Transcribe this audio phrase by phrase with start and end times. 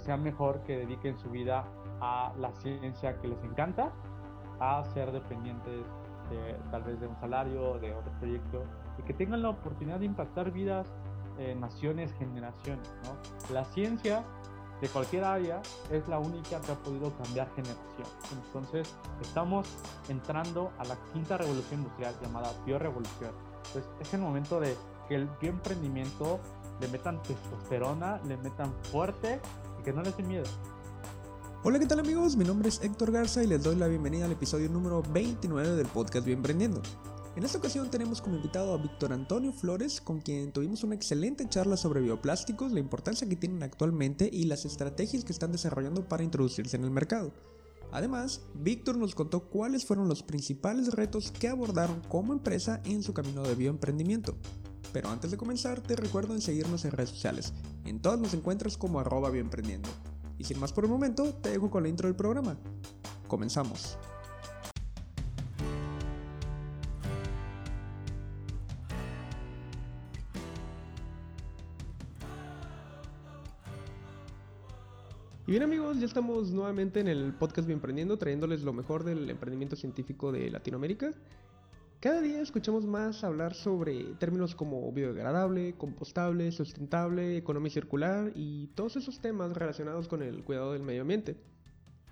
[0.00, 1.64] sea mejor que dediquen su vida
[2.00, 3.92] a la ciencia que les encanta,
[4.58, 5.84] a ser dependientes
[6.30, 8.64] de, tal vez de un salario, de otro proyecto,
[8.98, 10.86] y que tengan la oportunidad de impactar vidas,
[11.38, 12.92] eh, naciones, generaciones.
[13.52, 14.24] La ciencia
[14.80, 15.60] de cualquier área
[15.90, 18.08] es la única que ha podido cambiar generación.
[18.46, 19.68] Entonces, estamos
[20.08, 23.32] entrando a la quinta revolución industrial llamada biorevolución.
[23.66, 24.76] Entonces, es el momento de
[25.08, 26.40] que el bioemprendimiento
[26.80, 29.40] le metan testosterona, le metan fuerte
[29.92, 30.44] no les dé miedo.
[31.62, 32.36] Hola, ¿qué tal amigos?
[32.36, 35.86] Mi nombre es Héctor Garza y les doy la bienvenida al episodio número 29 del
[35.86, 36.80] podcast Bioemprendiendo.
[37.36, 41.48] En esta ocasión tenemos como invitado a Víctor Antonio Flores, con quien tuvimos una excelente
[41.48, 46.24] charla sobre bioplásticos, la importancia que tienen actualmente y las estrategias que están desarrollando para
[46.24, 47.32] introducirse en el mercado.
[47.92, 53.12] Además, Víctor nos contó cuáles fueron los principales retos que abordaron como empresa en su
[53.12, 54.34] camino de bioemprendimiento.
[54.92, 57.52] Pero antes de comenzar, te recuerdo en seguirnos en redes sociales.
[57.84, 59.88] En todas nos encuentras como arroba bioemprendiendo.
[60.38, 62.56] Y sin más por el momento, te dejo con la intro del programa.
[63.28, 63.98] Comenzamos.
[75.46, 79.74] Y bien amigos, ya estamos nuevamente en el podcast Bioemprendiendo, trayéndoles lo mejor del emprendimiento
[79.74, 81.10] científico de Latinoamérica.
[82.00, 88.96] Cada día escuchamos más hablar sobre términos como biodegradable, compostable, sustentable, economía circular y todos
[88.96, 91.36] esos temas relacionados con el cuidado del medio ambiente.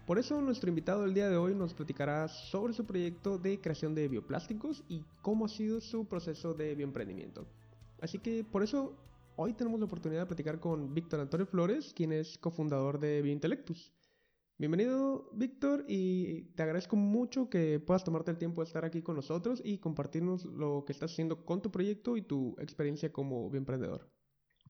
[0.07, 3.95] Por eso nuestro invitado el día de hoy nos platicará sobre su proyecto de creación
[3.95, 7.47] de bioplásticos y cómo ha sido su proceso de bioemprendimiento.
[8.03, 8.95] Así que por eso
[9.41, 13.93] Hoy tenemos la oportunidad de platicar con Víctor Antonio Flores, quien es cofundador de Biointelectus.
[14.61, 19.15] Bienvenido, Víctor, y te agradezco mucho que puedas tomarte el tiempo de estar aquí con
[19.15, 24.11] nosotros y compartirnos lo que estás haciendo con tu proyecto y tu experiencia como bioemprendedor.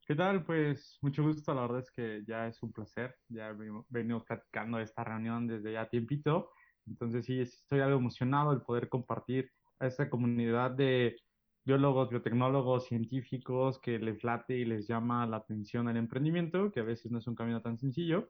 [0.07, 0.45] ¿Qué tal?
[0.45, 3.57] Pues mucho gusto, la verdad es que ya es un placer, ya
[3.89, 6.51] venimos platicando de esta reunión desde ya tiempito,
[6.87, 11.17] entonces sí, estoy algo emocionado de poder compartir a esta comunidad de
[11.65, 16.85] biólogos, biotecnólogos, científicos que les late y les llama la atención al emprendimiento, que a
[16.85, 18.29] veces no es un camino tan sencillo,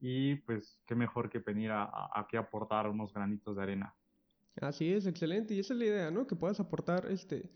[0.00, 3.94] y pues qué mejor que venir a, a, aportar unos granitos de arena.
[4.60, 6.26] Así es, excelente, y esa es la idea, ¿no?
[6.26, 7.50] Que puedas aportar este,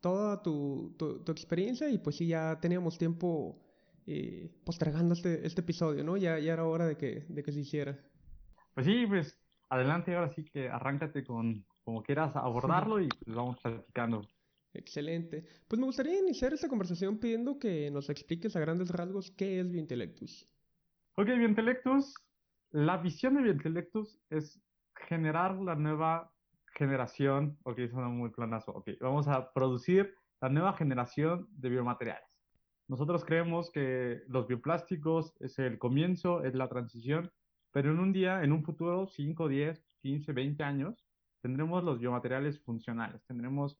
[0.00, 3.60] toda tu, tu, experiencia y pues sí, ya teníamos tiempo
[4.06, 6.16] eh, postergando este, este episodio, ¿no?
[6.16, 7.98] Ya, ya era hora de que, de que se hiciera.
[8.74, 9.36] Pues sí, pues
[9.68, 14.26] adelante, ahora sí que arráncate con como quieras abordarlo y pues vamos platicando.
[14.72, 15.46] Excelente.
[15.68, 19.70] Pues me gustaría iniciar esta conversación pidiendo que nos expliques a grandes rasgos qué es
[19.70, 20.53] Biointelectus.
[21.16, 22.12] Ok, Biointelectus,
[22.72, 24.60] la visión de Biointelectus es
[24.96, 26.32] generar la nueva
[26.74, 32.28] generación, ok, suena muy planazo, ok, vamos a producir la nueva generación de biomateriales.
[32.88, 37.30] Nosotros creemos que los bioplásticos es el comienzo, es la transición,
[37.70, 41.06] pero en un día, en un futuro, 5, 10, 15, 20 años,
[41.42, 43.78] tendremos los biomateriales funcionales, tendremos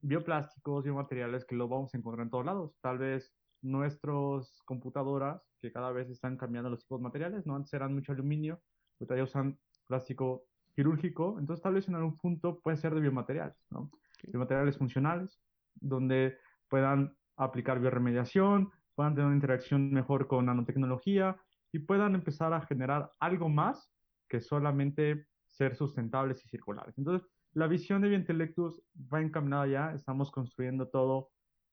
[0.00, 2.74] bioplásticos, biomateriales que lo vamos a encontrar en todos lados.
[2.80, 7.56] Tal vez nuestras computadoras, que cada vez están cambiando los tipos de materiales, ¿no?
[7.56, 8.60] Antes eran mucho aluminio,
[9.00, 10.44] ahorita ya usan plástico
[10.74, 13.90] quirúrgico, entonces tal vez en algún punto puede ser de biomateriales, ¿no?
[14.22, 15.40] Biomateriales funcionales,
[15.74, 16.36] donde
[16.68, 21.40] puedan aplicar bioremediación, puedan tener una interacción mejor con nanotecnología
[21.72, 23.90] y puedan empezar a generar algo más
[24.28, 26.96] que solamente ser sustentables y circulares.
[26.98, 28.82] Entonces, la visión de Biointelectus
[29.12, 31.30] va encaminada ya, estamos construyendo todo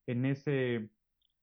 [0.07, 0.89] en ese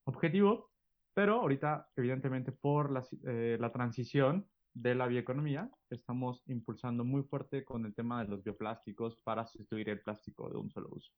[0.09, 0.71] objetivo,
[1.15, 7.65] pero ahorita, evidentemente, por la, eh, la transición de la bioeconomía, estamos impulsando muy fuerte
[7.65, 11.13] con el tema de los bioplásticos para sustituir el plástico de un solo uso.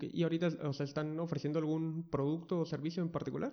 [0.00, 3.52] ¿Y ahorita o sea, están ofreciendo algún producto o servicio en particular?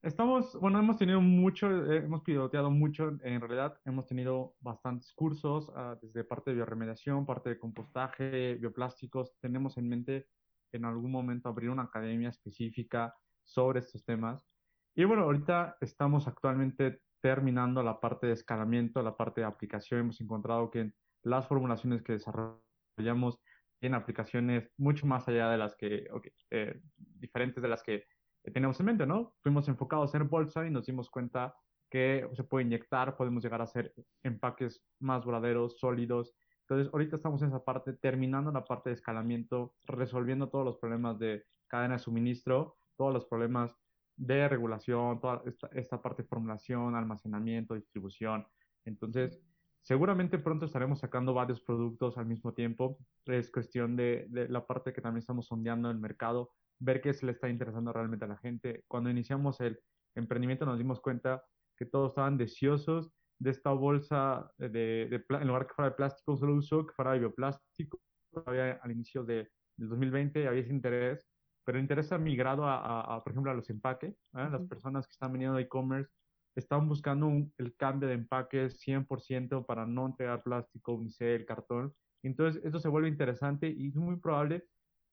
[0.00, 5.68] Estamos, bueno, hemos tenido mucho, eh, hemos piloteado mucho, en realidad hemos tenido bastantes cursos,
[5.70, 9.36] uh, desde parte de bioremediación, parte de compostaje, bioplásticos.
[9.40, 10.28] Tenemos en mente
[10.72, 13.12] en algún momento abrir una academia específica
[13.48, 14.46] sobre estos temas.
[14.94, 20.00] Y bueno, ahorita estamos actualmente terminando la parte de escalamiento, la parte de aplicación.
[20.00, 20.92] Hemos encontrado que
[21.22, 23.40] las formulaciones que desarrollamos
[23.80, 28.04] tienen aplicaciones mucho más allá de las que, okay, eh, diferentes de las que
[28.52, 29.34] tenemos en mente, ¿no?
[29.42, 31.54] Fuimos enfocados en bolsa y nos dimos cuenta
[31.90, 36.34] que se puede inyectar, podemos llegar a hacer empaques más duraderos, sólidos.
[36.62, 41.18] Entonces, ahorita estamos en esa parte, terminando la parte de escalamiento, resolviendo todos los problemas
[41.18, 43.74] de cadena de suministro, todos los problemas
[44.16, 45.42] de regulación, toda
[45.72, 48.46] esta, parte de formulación, almacenamiento, distribución.
[48.84, 49.40] Entonces,
[49.80, 52.98] seguramente pronto estaremos sacando varios productos al mismo tiempo.
[53.24, 56.50] Es cuestión de, de la parte que también estamos sondeando el mercado,
[56.80, 58.84] ver qué se le está interesando realmente a la gente.
[58.88, 59.80] Cuando iniciamos el
[60.16, 61.44] emprendimiento nos dimos cuenta
[61.76, 66.36] que todos estaban deseosos de esta bolsa de, de, en lugar que fuera de plástico
[66.36, 68.00] solo uso, que fuera de bioplástico.
[68.44, 71.26] Había al inicio de, del 2020 había ese interés,
[71.68, 71.78] pero
[72.10, 74.14] ha migrado a, a, por ejemplo, a los empaques.
[74.14, 74.48] ¿eh?
[74.50, 76.10] Las personas que están viniendo de e-commerce
[76.56, 81.94] están buscando un, el cambio de empaques 100% para no entregar plástico, unicel, cartón.
[82.22, 84.64] Entonces, esto se vuelve interesante y es muy probable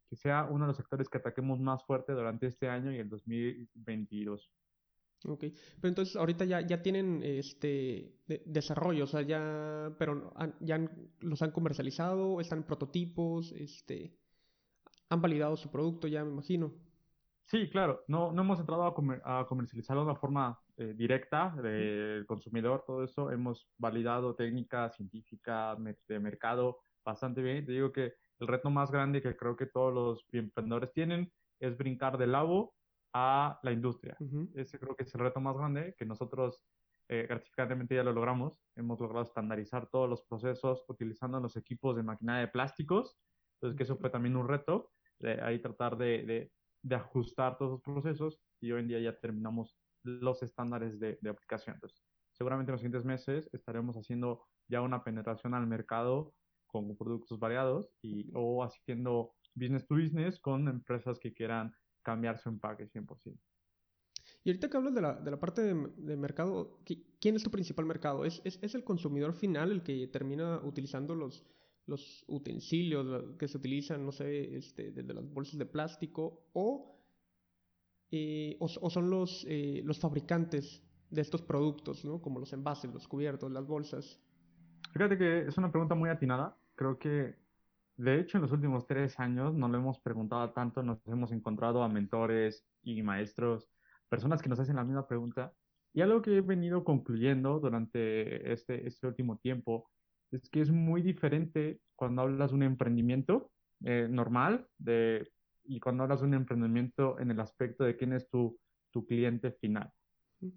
[0.10, 3.10] que sea uno de los sectores que ataquemos más fuerte durante este año y el
[3.10, 4.50] 2022.
[5.26, 5.44] Ok,
[5.82, 8.16] pero entonces ahorita ya, ya tienen este
[8.46, 14.16] desarrollo, o sea, ya, pero ya los han comercializado, están en prototipos, este,
[15.10, 16.74] han validado su producto ya, me imagino.
[17.46, 22.26] Sí, claro, no, no hemos entrado a, a comercializarlo de una forma eh, directa del
[22.26, 27.66] consumidor, todo eso, hemos validado técnica científica de mercado bastante bien.
[27.66, 31.78] Te digo que el reto más grande que creo que todos los emprendedores tienen es
[31.78, 32.76] brincar del labo
[33.14, 34.18] a la industria.
[34.56, 36.62] Ese creo que es el reto más grande que nosotros
[37.08, 38.60] eh, gratificantemente ya lo logramos.
[38.76, 43.18] Hemos logrado estandarizar todos los procesos utilizando los equipos de maquinaria de plásticos.
[43.56, 46.52] Entonces, que eso fue también un reto, de ahí tratar de, de,
[46.82, 51.30] de ajustar todos los procesos y hoy en día ya terminamos los estándares de, de
[51.30, 51.76] aplicación.
[51.76, 56.34] Entonces, seguramente en los siguientes meses estaremos haciendo ya una penetración al mercado
[56.68, 61.74] con productos variados y, o haciendo business to business con empresas que quieran
[62.04, 63.40] cambiar su empaque 100%.
[64.44, 66.80] Y ahorita que hablas de la, de la parte de, mercado,
[67.20, 68.26] ¿quién es tu principal mercado?
[68.26, 71.46] ¿Es, ¿Es, es, el consumidor final el que termina utilizando los,
[71.88, 77.00] los utensilios que se utilizan, no sé, este, desde las bolsas de plástico, o,
[78.12, 82.22] eh, o, son los, eh, los fabricantes de estos productos, ¿no?
[82.22, 84.20] como los envases, los cubiertos, las bolsas?
[84.94, 86.58] Fíjate que es una pregunta muy atinada.
[86.76, 87.36] Creo que
[87.98, 91.82] de hecho, en los últimos tres años no lo hemos preguntado tanto, nos hemos encontrado
[91.82, 93.70] a mentores y maestros,
[94.10, 95.54] personas que nos hacen la misma pregunta.
[95.94, 99.90] Y algo que he venido concluyendo durante este, este último tiempo
[100.32, 103.52] es que es muy diferente cuando hablas de un emprendimiento
[103.84, 105.30] eh, normal de,
[105.64, 108.58] y cuando hablas de un emprendimiento en el aspecto de quién es tu,
[108.92, 109.92] tu cliente final.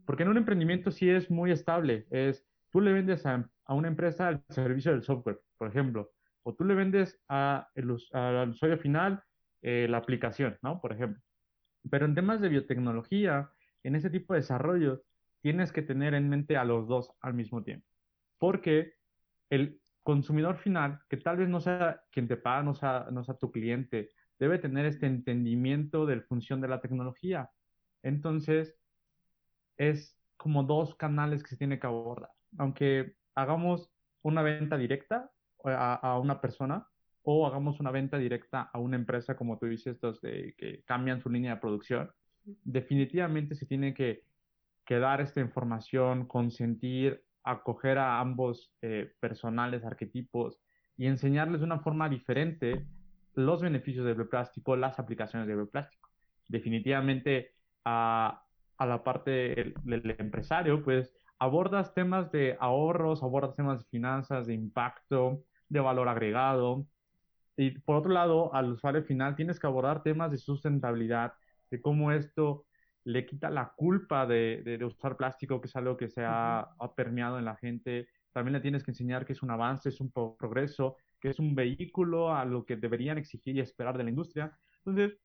[0.04, 3.88] Porque en un emprendimiento sí es muy estable, es tú le vendes a, a una
[3.88, 6.10] empresa el servicio del software, por ejemplo,
[6.42, 9.22] o tú le vendes a el, al usuario final
[9.62, 10.80] eh, la aplicación, ¿no?
[10.80, 11.20] Por ejemplo.
[11.90, 13.50] Pero en temas de biotecnología,
[13.82, 15.02] en ese tipo de desarrollo,
[15.40, 17.86] tienes que tener en mente a los dos al mismo tiempo.
[18.38, 18.94] Porque
[19.50, 23.36] el consumidor final, que tal vez no sea quien te paga, no sea, no sea
[23.36, 27.50] tu cliente, debe tener este entendimiento de la función de la tecnología.
[28.02, 28.78] Entonces,
[29.76, 32.30] es como dos canales que se tiene que abordar.
[32.56, 33.90] Aunque hagamos
[34.22, 35.30] una venta directa,
[35.64, 36.86] a, una persona
[37.22, 41.20] o hagamos una venta directa a una empresa, como tú dices, estos de, que cambian
[41.20, 42.10] su línea de producción,
[42.44, 44.24] definitivamente se tiene que,
[44.86, 50.60] que dar esta información, consentir, acoger a ambos eh, personales, arquetipos
[50.96, 52.84] y enseñarles de una forma diferente
[53.34, 56.08] los beneficios del bioplástico, las aplicaciones del bioplástico.
[56.48, 57.54] Definitivamente
[57.84, 58.42] a,
[58.76, 64.46] a la parte del, del, empresario, pues abordas temas de ahorros, abordas temas de finanzas,
[64.46, 66.86] de impacto, de valor agregado.
[67.56, 71.34] Y por otro lado, al usuario final tienes que abordar temas de sustentabilidad,
[71.70, 72.66] de cómo esto
[73.04, 76.94] le quita la culpa de, de, usar plástico, que es algo que se ha, ha,
[76.94, 78.08] permeado en la gente.
[78.32, 81.54] También le tienes que enseñar que es un avance, es un progreso, que es un
[81.54, 84.56] vehículo a lo que deberían exigir y esperar de la industria.
[84.84, 85.18] Entonces,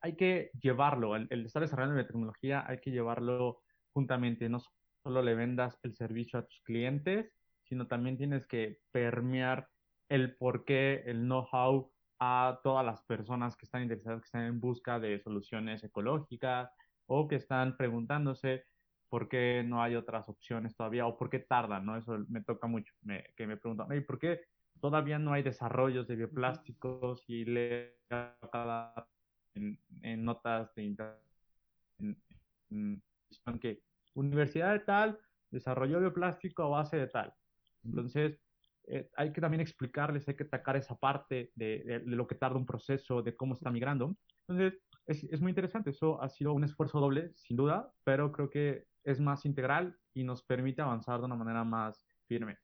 [0.00, 3.62] hay que llevarlo, el, el estar desarrollando la tecnología, hay que llevarlo
[3.92, 4.48] juntamente.
[4.48, 4.60] No
[5.02, 7.32] solo le vendas el servicio a tus clientes,
[7.64, 9.68] sino también tienes que permear
[10.08, 14.60] el por qué, el know-how a todas las personas que están interesadas, que están en
[14.60, 16.70] busca de soluciones ecológicas
[17.06, 18.64] o que están preguntándose
[19.08, 21.96] por qué no hay otras opciones todavía o por qué tardan, ¿no?
[21.96, 24.40] Eso me toca mucho, me, que me preguntan, ¿y por qué
[24.80, 27.98] todavía no hay desarrollos de bioplásticos y le
[29.54, 31.22] en, en notas de internet
[33.60, 33.82] que
[34.14, 35.18] universidad de tal
[35.50, 37.32] desarrolló bioplástico a base de tal.
[37.84, 38.38] Entonces,
[38.84, 42.56] eh, hay que también explicarles, hay que atacar esa parte de, de, lo que tarda
[42.56, 44.16] un proceso, de cómo está migrando.
[44.46, 45.90] Entonces, es, es, muy interesante.
[45.90, 50.24] Eso ha sido un esfuerzo doble, sin duda, pero creo que es más integral y
[50.24, 52.58] nos permite avanzar de una manera más firme.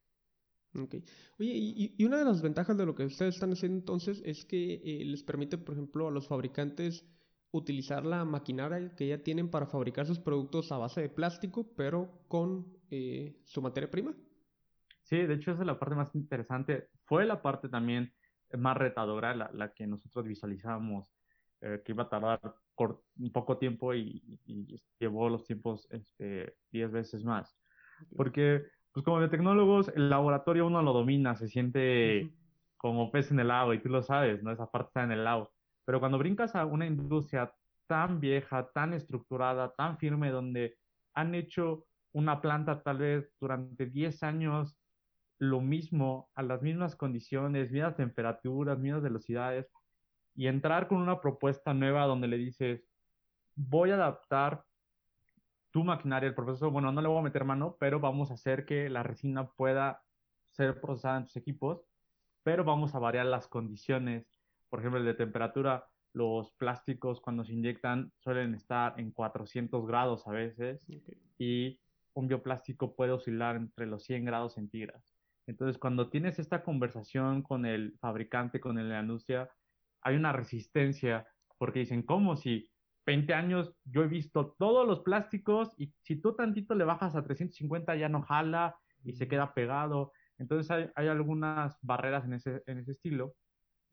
[0.74, 0.96] Ok.
[1.38, 4.44] Oye, y, y una de las ventajas de lo que ustedes están haciendo entonces es
[4.44, 7.06] que eh, les permite, por ejemplo, a los fabricantes
[7.50, 12.22] utilizar la maquinaria que ya tienen para fabricar sus productos a base de plástico, pero
[12.28, 14.14] con eh, su materia prima.
[15.02, 16.88] Sí, de hecho esa es la parte más interesante.
[17.04, 18.12] Fue la parte también
[18.58, 21.17] más retadora, la, la que nosotros visualizamos
[21.60, 22.40] eh, que iba a tardar
[22.76, 24.22] por un poco tiempo y,
[25.00, 27.56] llevó los tiempos este, 10 veces más.
[28.16, 28.62] Porque,
[28.92, 32.32] pues como de tecnólogos, el laboratorio uno lo domina, se siente
[32.76, 34.52] como pez en el agua y tú lo sabes, ¿no?
[34.52, 35.50] Esa parte está en el agua.
[35.84, 37.52] Pero cuando brincas a una industria
[37.88, 40.76] tan vieja, tan estructurada, tan firme, donde
[41.14, 44.76] han hecho una planta tal vez durante 10 años
[45.40, 49.70] lo mismo, a las mismas condiciones, mismas temperaturas, mismas velocidades,
[50.38, 52.84] y entrar con una propuesta nueva donde le dices,
[53.56, 54.62] voy a adaptar
[55.72, 58.64] tu maquinaria, el proceso, bueno, no le voy a meter mano, pero vamos a hacer
[58.64, 60.00] que la resina pueda
[60.52, 61.82] ser procesada en tus equipos,
[62.44, 64.28] pero vamos a variar las condiciones,
[64.70, 70.24] por ejemplo, el de temperatura, los plásticos cuando se inyectan suelen estar en 400 grados
[70.28, 70.80] a veces
[71.36, 71.80] y
[72.14, 75.02] un bioplástico puede oscilar entre los 100 grados centígrados.
[75.48, 79.50] Entonces, cuando tienes esta conversación con el fabricante, con la industria,
[80.08, 81.26] hay una resistencia
[81.58, 82.70] porque dicen, ¿cómo si
[83.06, 87.22] 20 años yo he visto todos los plásticos y si tú tantito le bajas a
[87.22, 90.12] 350 ya no jala y se queda pegado?
[90.38, 93.34] Entonces hay, hay algunas barreras en ese, en ese estilo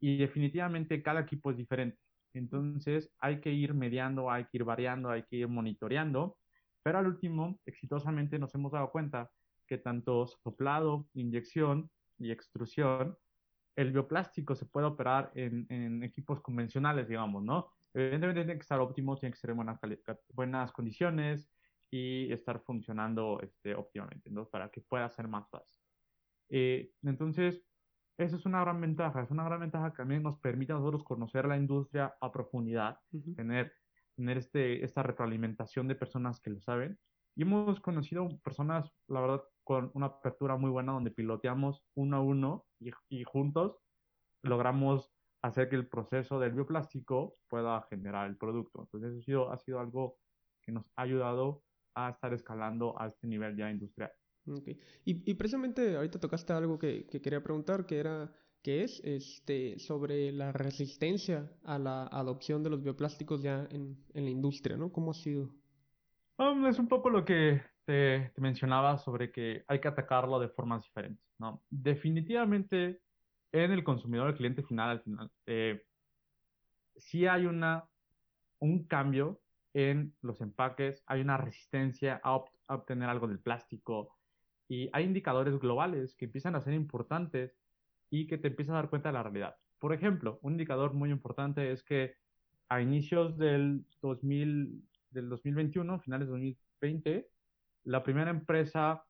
[0.00, 1.98] y definitivamente cada equipo es diferente.
[2.34, 6.36] Entonces hay que ir mediando, hay que ir variando, hay que ir monitoreando,
[6.82, 9.30] pero al último, exitosamente nos hemos dado cuenta
[9.66, 13.16] que tanto soplado, inyección y extrusión
[13.76, 17.70] el bioplástico se puede operar en, equipos convencionales, digamos, ¿no?
[17.92, 19.78] Evidentemente tiene que estar óptimo, tiene que ser en buenas,
[20.32, 21.50] buenas condiciones
[21.90, 24.48] y estar funcionando este, óptimamente, ¿no?
[24.48, 25.78] Para que pueda ser más fácil.
[26.48, 27.62] Eh, entonces,
[28.16, 31.04] eso es una gran ventaja, es una gran ventaja que también nos permite a nosotros
[31.04, 32.98] conocer la industria a profundidad,
[33.36, 33.74] tener,
[34.14, 36.98] tener este, esta retroalimentación de personas que lo saben.
[37.34, 42.20] Y hemos conocido personas, la verdad, con una apertura muy buena donde piloteamos uno a
[42.20, 43.76] uno y, juntos
[44.42, 45.10] logramos
[45.42, 48.82] hacer que el proceso del bioplástico pueda generar el producto.
[48.82, 50.18] Entonces eso ha sido, ha sido algo
[50.62, 51.64] que nos ha ayudado
[51.96, 54.12] a estar escalando a este nivel ya industrial.
[54.46, 54.78] Okay.
[55.04, 58.32] Y, y, precisamente ahorita tocaste algo que, que, quería preguntar, que era,
[58.62, 64.24] que es este, sobre la resistencia a la adopción de los bioplásticos ya en, en
[64.24, 64.92] la industria, ¿no?
[64.92, 65.50] ¿Cómo ha sido?
[66.38, 70.82] Um, es un poco lo que te, mencionaba sobre que hay que atacarlo de formas
[70.82, 71.62] diferentes, ¿no?
[71.70, 73.00] Definitivamente
[73.52, 75.82] en el consumidor, el cliente final, al final, eh,
[76.96, 77.88] sí hay una,
[78.58, 79.40] un cambio
[79.72, 82.36] en los empaques, hay una resistencia a,
[82.68, 84.16] obtener algo del plástico
[84.68, 87.56] y hay indicadores globales que empiezan a ser importantes
[88.10, 89.56] y que te empiezas a dar cuenta de la realidad.
[89.78, 92.14] Por ejemplo, un indicador muy importante es que
[92.68, 97.28] a inicios del 2000, del 2021, finales de 2020,
[97.86, 99.04] la primera empresa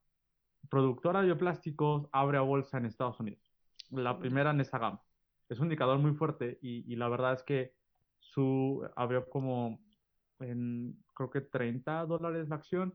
[0.71, 3.43] productora de bioplásticos abre a bolsa en Estados Unidos.
[3.91, 5.03] La primera en esa gama.
[5.49, 7.75] Es un indicador muy fuerte y, la verdad es que
[8.19, 9.81] su abrió como
[10.41, 12.95] en creo que 30 dólares la acción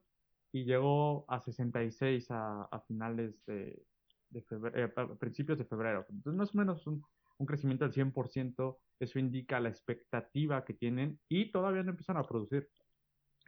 [0.51, 3.85] y llegó a 66 a, a finales de,
[4.29, 6.05] de febrero, eh, principios de febrero.
[6.09, 7.03] Entonces, más o menos un,
[7.41, 8.77] un crecimiento del 100%.
[8.99, 12.69] Eso indica la expectativa que tienen y todavía no empiezan a producir.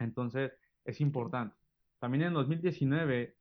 [0.00, 0.52] Entonces,
[0.84, 1.56] es importante.
[2.04, 3.34] También en 2019,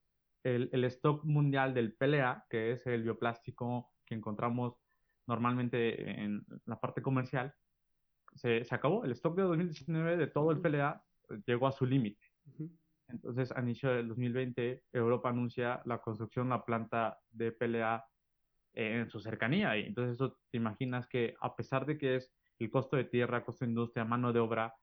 [0.46, 4.80] el, el stock mundial del PLA, que es el bioplástico que encontramos
[5.28, 7.54] normalmente en la parte comercial,
[8.36, 9.04] se, se acabó.
[9.04, 11.04] El stock de 2019 de todo el PLA
[11.46, 12.26] llegó a su límite.
[13.10, 18.06] Entonces, a inicio del 2020, Europa anuncia la construcción de una planta de PLA
[18.76, 19.78] en su cercanía.
[19.78, 23.44] Y entonces, eso te imaginas que, a pesar de que es el costo de tierra,
[23.44, 24.74] costo de industria, mano de obra,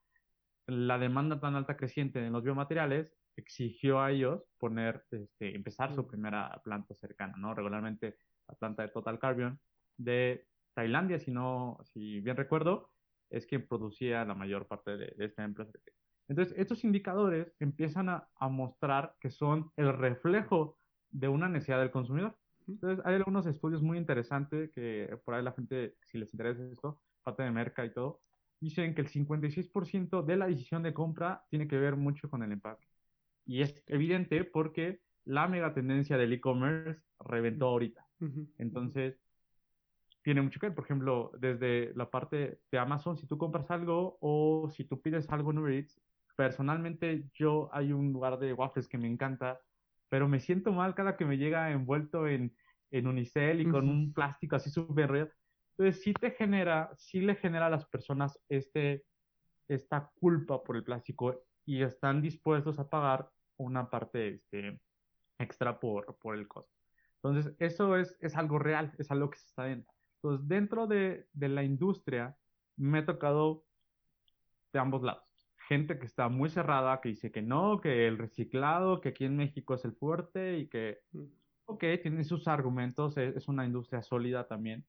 [0.67, 6.07] la demanda tan alta creciente en los biomateriales exigió a ellos poner, este, empezar su
[6.07, 7.55] primera planta cercana, ¿no?
[7.55, 8.17] Regularmente
[8.49, 9.59] la planta de Total Carbon
[9.97, 12.91] de Tailandia, si no, si bien recuerdo,
[13.29, 15.73] es quien producía la mayor parte de, esta empresa.
[16.29, 20.77] Entonces, estos indicadores empiezan a, a, mostrar que son el reflejo
[21.11, 22.37] de una necesidad del consumidor.
[22.69, 27.01] Entonces, hay algunos estudios muy interesantes que por ahí la gente, si les interesa esto,
[27.23, 28.21] parte de Merca y todo,
[28.61, 32.53] dicen que el 56% de la decisión de compra tiene que ver mucho con el
[32.53, 32.87] empaque.
[33.47, 38.07] Y es evidente porque la mega tendencia del e-commerce reventó ahorita.
[38.59, 39.19] Entonces,
[40.23, 40.75] tiene mucho que ver.
[40.75, 45.29] Por ejemplo, desde la parte de Amazon, si tú compras algo o si tú pides
[45.31, 46.01] algo en Uber Eats,
[46.37, 49.61] personalmente yo hay un lugar de waffles que me encanta,
[50.09, 52.55] pero me siento mal cada que me llega envuelto en,
[52.91, 55.33] en unicel y con un plástico así súper.
[55.77, 59.05] Entonces, sí te genera, sí le genera a las personas este,
[59.69, 64.81] esta culpa por el plástico y están dispuestos a pagar una parte este,
[65.39, 66.75] extra por, por el costo.
[67.23, 69.87] Entonces, eso es, es algo real, es algo que se está viendo.
[70.17, 72.37] Entonces, dentro de, de la industria,
[72.77, 73.65] me ha tocado
[74.73, 75.23] de ambos lados.
[75.69, 79.37] Gente que está muy cerrada, que dice que no, que el reciclado, que aquí en
[79.37, 81.25] México es el fuerte y que, mm.
[81.67, 84.85] ok, tiene sus argumentos, es, es una industria sólida también.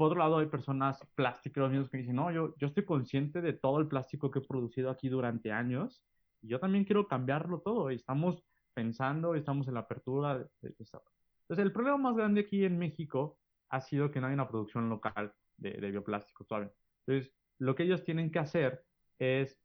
[0.00, 3.80] Por otro lado, hay personas plásticos que dicen, no, yo, yo estoy consciente de todo
[3.80, 6.02] el plástico que he producido aquí durante años
[6.40, 8.42] y yo también quiero cambiarlo todo y estamos
[8.72, 13.36] pensando, estamos en la apertura de, de, Entonces, el problema más grande aquí en México
[13.68, 16.02] ha sido que no hay una producción local de, de
[16.48, 16.72] todavía.
[17.06, 18.82] Entonces, lo que ellos tienen que hacer
[19.18, 19.60] es,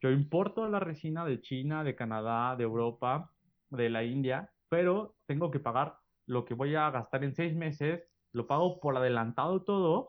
[0.00, 3.30] yo importo la resina de China, de Canadá, de Europa,
[3.70, 8.02] de la India, pero tengo que pagar lo que voy a gastar en seis meses,
[8.32, 10.08] lo pago por adelantado todo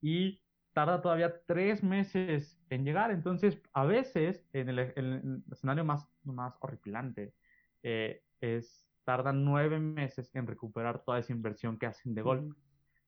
[0.00, 3.10] y tarda todavía tres meses en llegar.
[3.10, 7.34] Entonces, a veces, en el, el escenario más, más horripilante,
[7.82, 12.54] eh, es, tardan nueve meses en recuperar toda esa inversión que hacen de golpe.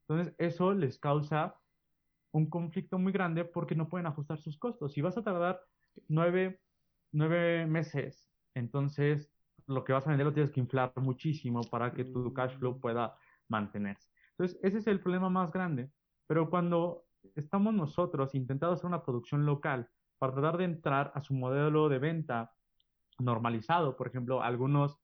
[0.01, 1.57] Entonces, eso les causa
[2.33, 4.93] un conflicto muy grande porque no pueden ajustar sus costos.
[4.93, 5.61] Si vas a tardar
[6.09, 6.61] nueve,
[7.13, 9.31] nueve meses, entonces
[9.67, 12.75] lo que vas a vender lo tienes que inflar muchísimo para que tu cash flow
[12.75, 12.81] mm.
[12.81, 13.17] pueda
[13.49, 14.12] mantenerse.
[14.33, 15.91] Entonces, ese es el problema más grande.
[16.27, 21.35] Pero cuando estamos nosotros intentando hacer una producción local para tratar de entrar a su
[21.35, 22.53] modelo de venta
[23.19, 24.99] normalizado, por ejemplo, algunos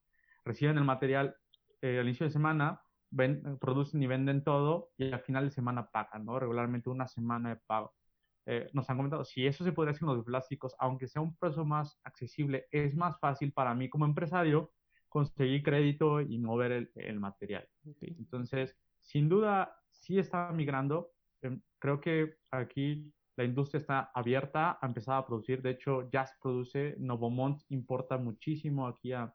[0.44, 1.36] reciben el material
[1.82, 2.80] eh, al inicio de semana,
[3.10, 6.38] ven, producen y venden todo y al final de semana pagan, ¿no?
[6.38, 7.94] Regularmente una semana de pago.
[8.46, 11.36] Eh, nos han comentado, si eso se podría hacer con los plásticos, aunque sea un
[11.36, 14.72] precio más accesible, es más fácil para mí como empresario
[15.08, 17.68] conseguir crédito y mover el, el material.
[18.00, 18.74] Entonces,
[19.08, 21.12] sin duda, sí está migrando.
[21.40, 25.62] Em, creo que aquí la industria está abierta, ha empezado a producir.
[25.62, 29.32] De hecho, Jazz produce, Novomont importa muchísimo aquí a,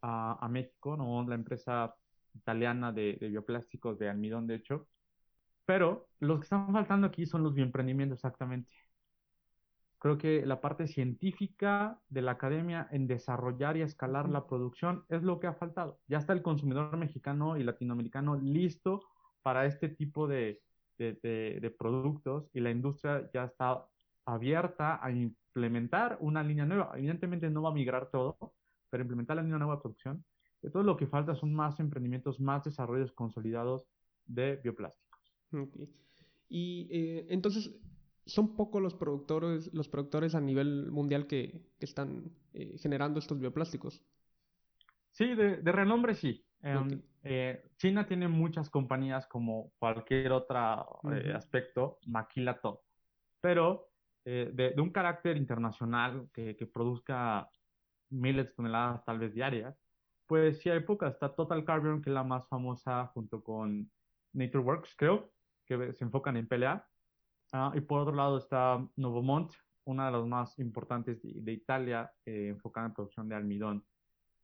[0.00, 1.28] a, México, ¿no?
[1.28, 1.94] la empresa
[2.34, 4.88] italiana de, de, bioplásticos de almidón, de hecho.
[5.66, 8.70] Pero los que están faltando aquí son los bioemprendimientos, exactamente.
[10.00, 15.22] Creo que la parte científica de la academia en desarrollar y escalar la producción es
[15.22, 16.00] lo que ha faltado.
[16.08, 19.02] Ya está el consumidor mexicano y latinoamericano listo
[19.42, 20.60] para este tipo de,
[20.98, 23.86] de, de productos y la industria ya está
[24.24, 26.90] abierta a implementar una línea nueva.
[26.96, 28.54] Evidentemente no va a migrar todo,
[28.88, 30.24] pero implementar la línea nueva de producción
[30.68, 33.86] todo lo que falta son más emprendimientos, más desarrollos consolidados
[34.26, 35.32] de bioplásticos.
[36.48, 37.74] Y eh, entonces,
[38.26, 44.02] ¿son pocos los productores, los productores a nivel mundial que, están eh, generando estos bioplásticos?
[45.10, 46.44] Sí, de, renombre sí.
[46.62, 50.58] Em, eh, China tiene muchas compañías como cualquier otro
[51.34, 52.84] aspecto, maquila todo.
[53.40, 53.88] Pero
[54.24, 57.50] de, un carácter internacional que, que produzca
[58.10, 59.76] miles de toneladas tal vez diarias,
[60.30, 61.14] pues sí hay pocas.
[61.14, 63.90] Está Total Carbon, que es la más famosa, junto con
[64.32, 65.32] NatureWorks, creo,
[65.66, 66.86] que se enfocan en PLA.
[67.52, 69.52] Ah, y por otro lado está Novomont,
[69.84, 73.84] una de las más importantes de, Italia, eh, enfocada en producción de almidón.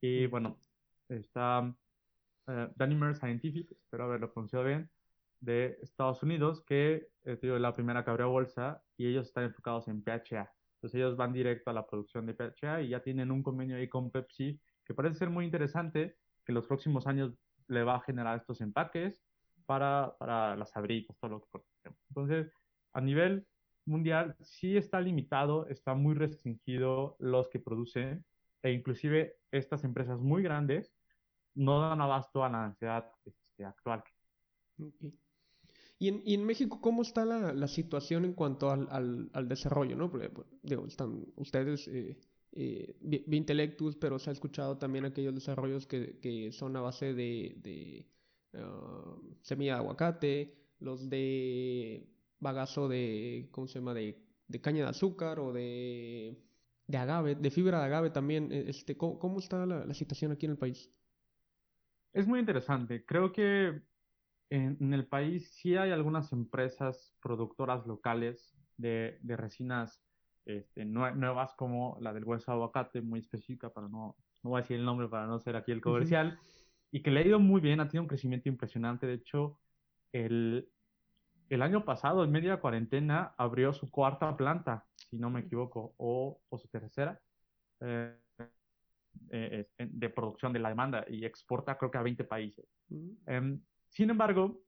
[0.00, 0.58] Y bueno,
[1.08, 4.90] está uh, Danimer Scientific, espero haberlo pronunciado bien,
[5.40, 10.02] de Estados Unidos, que es la primera que abrió bolsa y ellos están enfocados en
[10.02, 10.50] PHA.
[10.76, 13.88] Entonces ellos van directo a la producción de PHA y ya tienen un convenio ahí
[13.88, 17.34] con Pepsi que parece ser muy interesante, que en los próximos años
[17.68, 19.20] le va a generar estos empaques
[19.66, 22.52] para, para las abritas, todo lo que Entonces,
[22.96, 23.46] a nivel
[23.84, 28.24] mundial sí está limitado, está muy restringido los que producen
[28.62, 30.92] e inclusive estas empresas muy grandes
[31.54, 34.02] no dan abasto a la necesidad este, actual.
[35.98, 39.94] ¿Y en, y en, México cómo está la, la situación en cuanto al, al, desarrollo?
[39.96, 40.10] ¿no?
[40.10, 40.30] Porque,
[40.62, 42.18] digo, están ustedes eh,
[42.52, 42.96] eh,
[44.00, 48.06] pero se ha escuchado también aquellos desarrollos que, que son a base de, de
[48.58, 54.90] uh, semilla de aguacate, los de bagazo de, ¿cómo se llama?, de, de caña de
[54.90, 56.38] azúcar o de,
[56.86, 58.52] de agave, de fibra de agave también.
[58.52, 60.92] E, este, ¿cómo, cómo está la, la, situación aquí en el país?
[62.12, 63.04] Es muy interesante.
[63.04, 63.82] Creo que
[64.50, 70.02] en, en el país sí hay algunas empresas productoras locales de, de resinas
[70.46, 74.62] este, nuevas como la del hueso de aguacate, muy específica, para no, no voy a
[74.62, 76.38] decir el nombre para no ser aquí el comercial,
[76.92, 79.06] y que le ha ido muy bien, ha tenido un crecimiento impresionante.
[79.08, 79.58] De hecho,
[80.12, 80.70] el,
[81.48, 86.40] el año pasado, en media cuarentena, abrió su cuarta planta, si no me equivoco, o,
[86.48, 87.20] o su tercera,
[87.80, 88.16] eh,
[89.30, 92.66] eh, de producción de la demanda y exporta creo que a 20 países.
[93.26, 94.60] Em, sin embargo,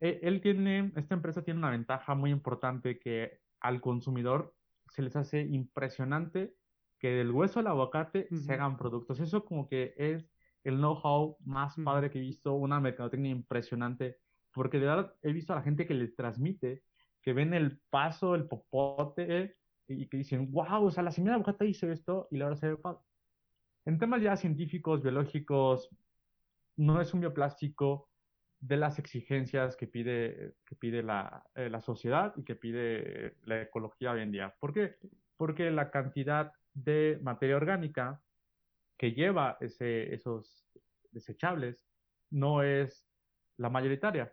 [0.00, 4.54] e, él tiene, esta empresa tiene una ventaja muy importante que al consumidor
[4.88, 6.54] se les hace impresionante
[6.98, 9.20] que del hueso al aguacate se hagan productos.
[9.20, 10.30] Eso como que es
[10.62, 14.18] el know-how más padre que he visto, una mercadotecnia impresionante,
[14.54, 16.82] porque de verdad he visto a la gente que les transmite,
[17.20, 19.56] que ven el paso, el popote,
[19.88, 22.68] y que dicen, wow, o sea, la de aguacate hizo esto y la verdad se
[22.68, 23.00] ve padre.
[23.84, 25.90] En temas ya científicos, biológicos,
[26.76, 28.08] no es un bioplástico
[28.60, 33.60] de las exigencias que pide, que pide la, eh, la sociedad y que pide la
[33.62, 34.54] ecología hoy en día.
[34.58, 34.96] ¿Por qué?
[35.36, 38.22] Porque la cantidad de materia orgánica
[38.96, 40.66] que lleva ese, esos
[41.10, 41.86] desechables
[42.30, 43.06] no es
[43.58, 44.32] la mayoritaria.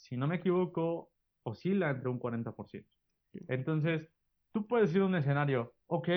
[0.00, 2.86] Si no me equivoco, oscila entre un 40%.
[3.48, 4.08] Entonces,
[4.52, 6.08] tú puedes ir a un escenario, ok,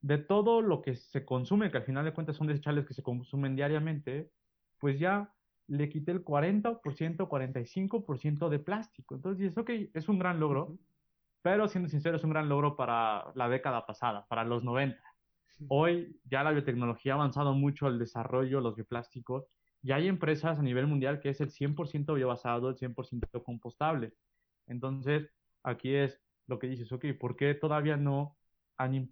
[0.00, 3.02] de todo lo que se consume, que al final de cuentas son desechables que se
[3.02, 4.30] consumen diariamente,
[4.78, 5.32] pues ya
[5.68, 6.80] le quité el 40%,
[7.28, 9.14] 45% de plástico.
[9.16, 10.78] Entonces dices, ok, es un gran logro,
[11.42, 14.98] pero siendo sincero, es un gran logro para la década pasada, para los 90.
[15.68, 19.46] Hoy ya la biotecnología ha avanzado mucho el desarrollo, los bioplásticos,
[19.82, 24.14] y hay empresas a nivel mundial que es el 100% biobasado, el 100% compostable.
[24.66, 25.30] Entonces,
[25.62, 28.36] aquí es lo que dices, ok, ¿por qué todavía no
[28.76, 29.10] han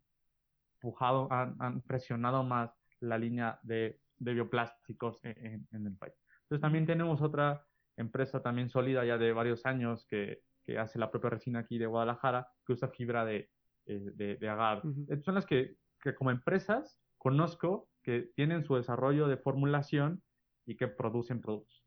[0.81, 6.15] empujado, han, presionado más la línea de, bioplásticos en, el país?
[6.43, 7.65] Entonces, también tenemos otra
[7.97, 11.87] empresa también sólida ya de varios años que, que hace la propia resina aquí de
[11.87, 13.51] Guadalajara, que usa fibra de,
[13.87, 14.83] eh, de, de agar.
[15.23, 20.23] Son las que que como empresas conozco que tienen su desarrollo de formulación
[20.67, 21.83] y que producen productos.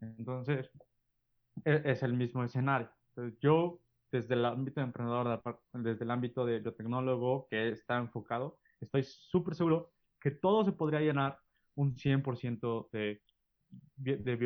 [0.00, 0.70] Entonces,
[1.64, 2.90] e, es, el mismo escenario.
[3.40, 9.02] Yo, desde el ámbito de emprendedor, desde el ámbito de biotecnólogo que está enfocado, estoy
[9.04, 11.38] súper seguro que todo se podría llenar
[11.76, 13.22] un 100% de,
[13.96, 14.36] de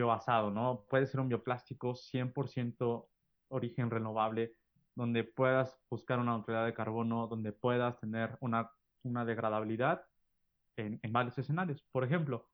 [0.52, 0.84] ¿no?
[0.88, 3.06] Puede ser un bioplástico 100%
[3.48, 4.54] origen renovable,
[4.94, 8.70] donde puedas buscar una neutralidad de carbono, donde puedas tener una
[9.02, 10.04] una degradabilidad
[10.76, 11.82] en, varios escenarios.
[11.90, 12.48] Por ejemplo,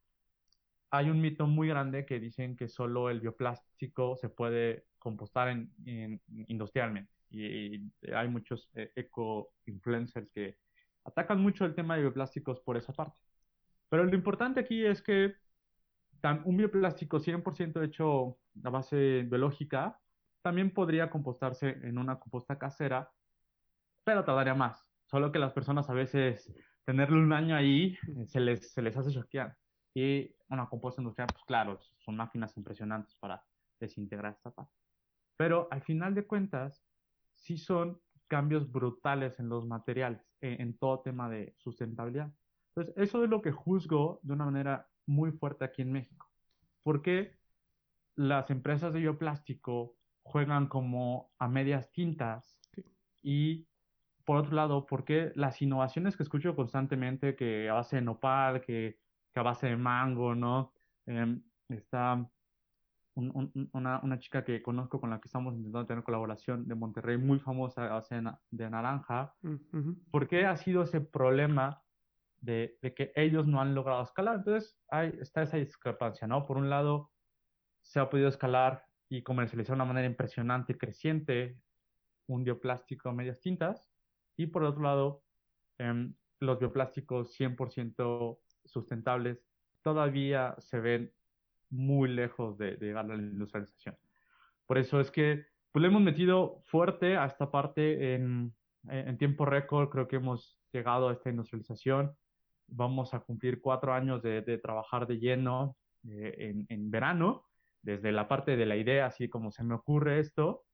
[0.97, 6.21] hay un mito muy grande que dicen que solo el bioplástico se puede compostar en,
[6.47, 7.13] industrialmente.
[7.31, 10.57] Y, hay muchos eh, eco-influencers que
[11.05, 13.21] atacan mucho el tema de bioplásticos por esa parte.
[13.89, 15.35] Pero lo importante aquí es que
[16.45, 20.01] un bioplástico 100% hecho a base biológica
[20.43, 23.11] también podría compostarse en una composta casera,
[24.05, 24.87] pero tardaría más.
[25.07, 26.55] Solo que las personas a veces
[26.85, 29.57] tenerlo un año ahí se les, se les hace choquear.
[29.95, 33.45] Y una composta industrial, pues claro, son máquinas impresionantes para
[33.79, 34.75] desintegrar esta parte.
[35.37, 36.85] Pero al final de cuentas,
[37.35, 42.33] sí son cambios brutales en los materiales, en, en todo tema de sustentabilidad.
[42.75, 46.29] Entonces, eso es lo que juzgo de una manera muy fuerte aquí en México.
[46.83, 47.37] Porque
[48.17, 52.59] las empresas de bioplástico juegan como a medias tintas
[53.23, 53.67] y
[54.25, 58.63] por otro lado, ¿por qué las innovaciones que escucho constantemente, que a base de nopal,
[58.63, 58.99] que,
[59.35, 60.73] que a base de mango, ¿no?
[61.07, 62.25] Em, está
[63.17, 67.39] una, una, chica que conozco con la que estamos intentando tener colaboración de Monterrey, muy
[67.39, 68.21] famosa a base
[68.51, 69.35] de, naranja.
[69.43, 71.83] Mm, ¿Por qué ha sido ese problema
[72.41, 74.37] de, de, que ellos no han logrado escalar?
[74.37, 76.45] Entonces, hay, está esa discrepancia, ¿no?
[76.45, 77.13] Por un lado,
[77.83, 81.57] se ha podido escalar y comercializar de una manera impresionante y creciente
[82.27, 83.89] un bioplástico a medias tintas,
[84.37, 85.23] y por otro lado,
[85.79, 89.43] em, los bioplásticos 100% sustentables
[89.83, 91.13] todavía se ven
[91.71, 93.97] muy lejos de, llegar a la industrialización.
[94.67, 98.55] Por eso es que pues, le hemos metido fuerte a esta parte en,
[98.89, 99.91] en tiempo récord.
[99.91, 102.17] Creo que hemos llegado a esta industrialización.
[102.69, 105.77] Vamos a cumplir cuatro años de, de trabajar de lleno
[106.09, 107.45] eh, en, en, verano,
[107.83, 110.65] desde la parte de la idea, así como se me ocurre esto,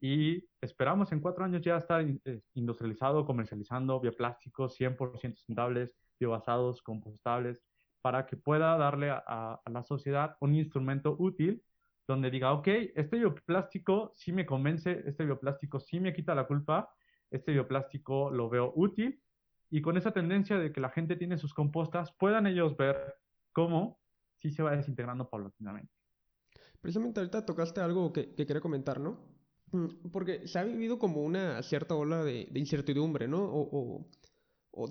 [0.00, 7.62] y esperamos en cuatro años ya estar eh, industrializado, comercializando bioplásticos 100% sustentables, biobasados, compostables,
[8.02, 11.62] para que pueda darle a, la sociedad un instrumento útil
[12.06, 16.90] donde diga, ok, este bioplástico sí me convence, este bioplástico sí me quita la culpa,
[17.30, 19.20] este bioplástico lo veo útil
[19.70, 23.16] y con esa tendencia de que la gente tiene sus compostas, puedan ellos ver
[23.52, 24.00] cómo
[24.36, 25.92] sí se va desintegrando paulatinamente.
[26.80, 29.34] Precisamente ahorita tocaste algo que, que quería comentar, ¿no?
[29.74, 34.06] Mm, porque se ha vivido como una cierta ola de, incertidumbre, ¿no?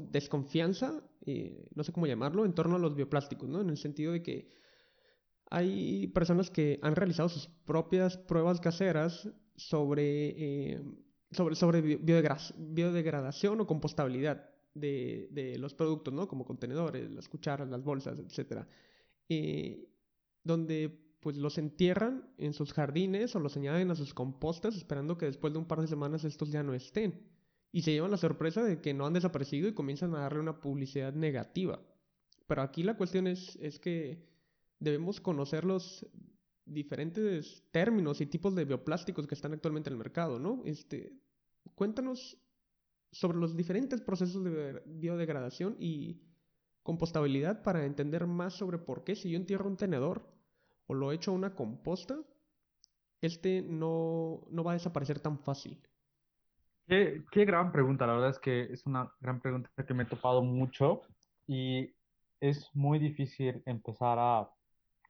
[0.09, 3.61] Desconfianza, eh, no sé cómo llamarlo, en torno a los bioplásticos, ¿no?
[3.61, 4.49] En el sentido de que
[5.49, 10.81] hay personas que han realizado sus propias pruebas caseras sobre, eh,
[11.31, 16.27] sobre, sobre biodegradación o compostabilidad de, los productos, ¿no?
[16.27, 18.65] Como contenedores, las cucharas, las bolsas, etc.
[19.29, 19.89] Eh,
[20.43, 25.25] donde pues los entierran en sus jardines o los añaden a sus compostas esperando que
[25.25, 27.32] después de un par de semanas estos ya no estén.
[27.73, 30.61] Y se llevan la sorpresa de que no han desaparecido y comienzan a darle una
[30.61, 31.81] publicidad negativa.
[32.47, 34.23] Pero aquí la cuestión es, es que
[34.79, 36.07] debemos conocer los
[36.65, 40.61] diferentes términos y tipos de bioplásticos que están actualmente en el mercado, ¿no?
[40.65, 41.13] Este,
[41.75, 42.37] cuéntanos
[43.11, 46.21] sobre los diferentes procesos de biodegradación y
[46.83, 50.29] compostabilidad para entender más sobre por qué si yo entierro un tenedor
[50.87, 52.21] o lo echo a una composta,
[53.21, 55.81] este no, no va a desaparecer tan fácil.
[56.87, 60.05] Qué, qué, gran pregunta, la verdad es que es una gran pregunta que me he
[60.05, 61.01] topado mucho
[61.47, 61.93] y
[62.39, 64.49] es muy difícil empezar a,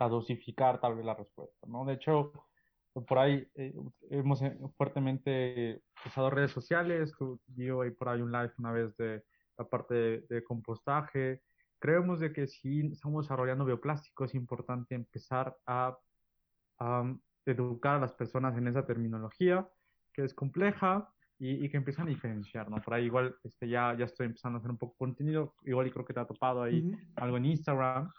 [0.10, 1.86] dosificar tal vez la respuesta, ¿no?
[1.86, 2.34] De hecho,
[3.08, 3.74] por ahí eh,
[4.10, 7.14] hemos eh, fuertemente usado redes sociales,
[7.56, 9.24] yo ahí por ahí un live una vez de
[9.58, 11.42] la parte de, compostaje.
[11.80, 15.98] Creemos de que si estamos desarrollando bioplásticos es importante empezar a
[17.46, 19.66] educar a las personas en esa terminología
[20.12, 22.82] que es compleja y, y, que empiezan a diferenciar, ¿no?
[22.82, 25.92] Por ahí igual este, ya, ya estoy empezando a hacer un poco contenido, igual y
[25.92, 28.10] creo que te ha topado ahí algo en Instagram,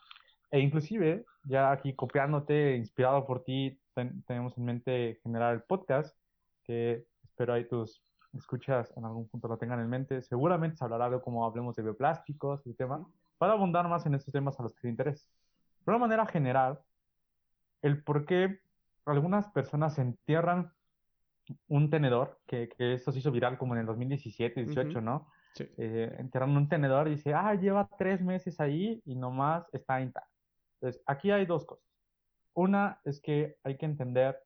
[0.50, 3.78] e inclusive ya aquí copiándote, inspirado por ti,
[4.26, 6.16] tenemos en mente generar el podcast,
[6.64, 8.02] que espero ahí tus
[8.38, 10.22] escuchas en algún punto lo tengan en mente.
[10.22, 13.06] Seguramente se hablará de cómo hablemos de bioplásticos, el tema,
[13.38, 15.26] para abundar más en estos temas a los que te interesa.
[15.84, 16.80] De una manera general,
[17.82, 18.60] el por qué
[19.04, 20.72] algunas personas entierran
[21.68, 25.28] un tenedor, que, que esto se hizo viral como en el 2017, 18, ¿no?
[25.54, 25.68] Sí.
[25.76, 30.30] Eh, un tenedor y dice, ah, lleva tres meses ahí y nomás está intacto.
[30.80, 31.84] Entonces, aquí hay dos cosas.
[32.54, 34.38] Una es que hay que entender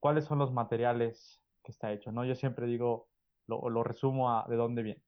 [0.00, 2.24] cuáles son los materiales que está hecho, ¿no?
[2.24, 3.08] Yo siempre digo,
[3.46, 5.02] lo, lo resumo a de dónde viene.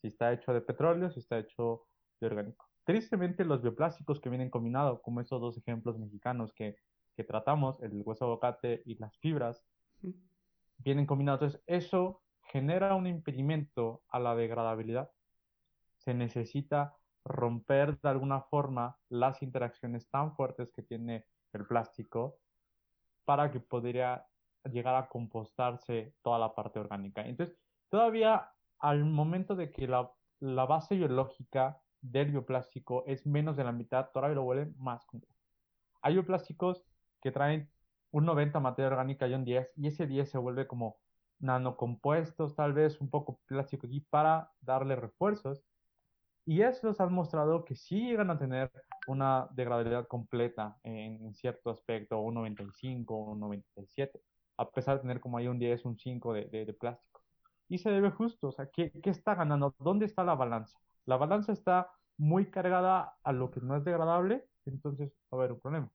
[0.00, 1.86] Si está hecho de petróleo, si está hecho
[2.20, 2.68] de orgánico.
[2.84, 6.76] Tristemente, los bioplásticos que vienen combinados, como esos dos ejemplos mexicanos que,
[7.16, 9.64] que tratamos, el hueso aguacate y las fibras,
[10.84, 11.42] vienen combinados.
[11.42, 15.10] Entonces, eso genera un impedimento a la degradabilidad.
[15.98, 22.38] Se necesita romper de alguna forma las interacciones tan fuertes que tiene el plástico
[23.24, 24.26] para que podría
[24.64, 27.22] llegar a compostarse toda la parte orgánica.
[27.22, 27.56] Entonces,
[27.88, 28.50] todavía
[28.82, 34.34] al momento de que la, base biológica del bioplástico es menos de la mitad, todavía
[34.34, 35.38] lo vuelven más complejo.
[36.02, 36.84] Hay bioplásticos
[37.20, 37.70] que traen
[38.12, 40.98] un 90 materia orgánica y un 10, y ese 10 se vuelve como
[41.40, 45.64] nanocompuestos, tal vez un poco plástico aquí para darle refuerzos.
[46.44, 48.70] Y esos han mostrado que sí llegan a tener
[49.06, 54.20] una degradabilidad completa en, cierto aspecto, un 95, un 97,
[54.56, 57.22] a pesar de tener como ahí un 10, un 5 de, de, plástico.
[57.68, 59.74] Y se debe justo, o sea, ¿qué, ¿qué, está ganando?
[59.78, 60.78] ¿Dónde está la balanza?
[61.06, 65.52] La balanza está muy cargada a lo que no es degradable, entonces va a haber
[65.52, 65.90] un problema.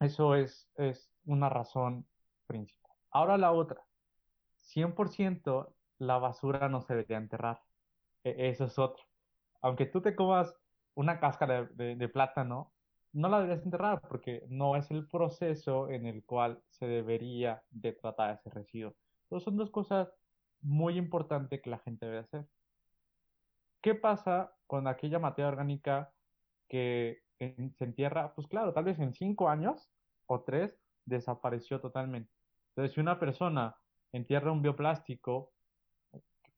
[0.00, 2.06] Eso es, es una razón
[2.46, 2.92] principal.
[3.10, 3.86] Ahora la otra,
[4.58, 7.62] 100% la basura no se debería enterrar.
[8.24, 9.04] E, eso es otro.
[9.62, 10.54] Aunque tú te comas
[10.94, 12.72] una cáscara de, plátano,
[13.12, 17.92] no la deberías enterrar porque no es el proceso en el cual se debería de
[17.92, 18.94] tratar ese residuo.
[19.24, 20.08] Entonces son dos cosas
[20.60, 22.46] muy importantes que la gente debe hacer.
[23.80, 26.12] ¿Qué pasa con aquella materia orgánica
[26.68, 29.90] que se entierra, pues claro, tal vez en cinco años
[30.26, 32.30] o tres desapareció totalmente.
[32.70, 33.76] Entonces, si una persona
[34.12, 35.52] entierra un bioplástico,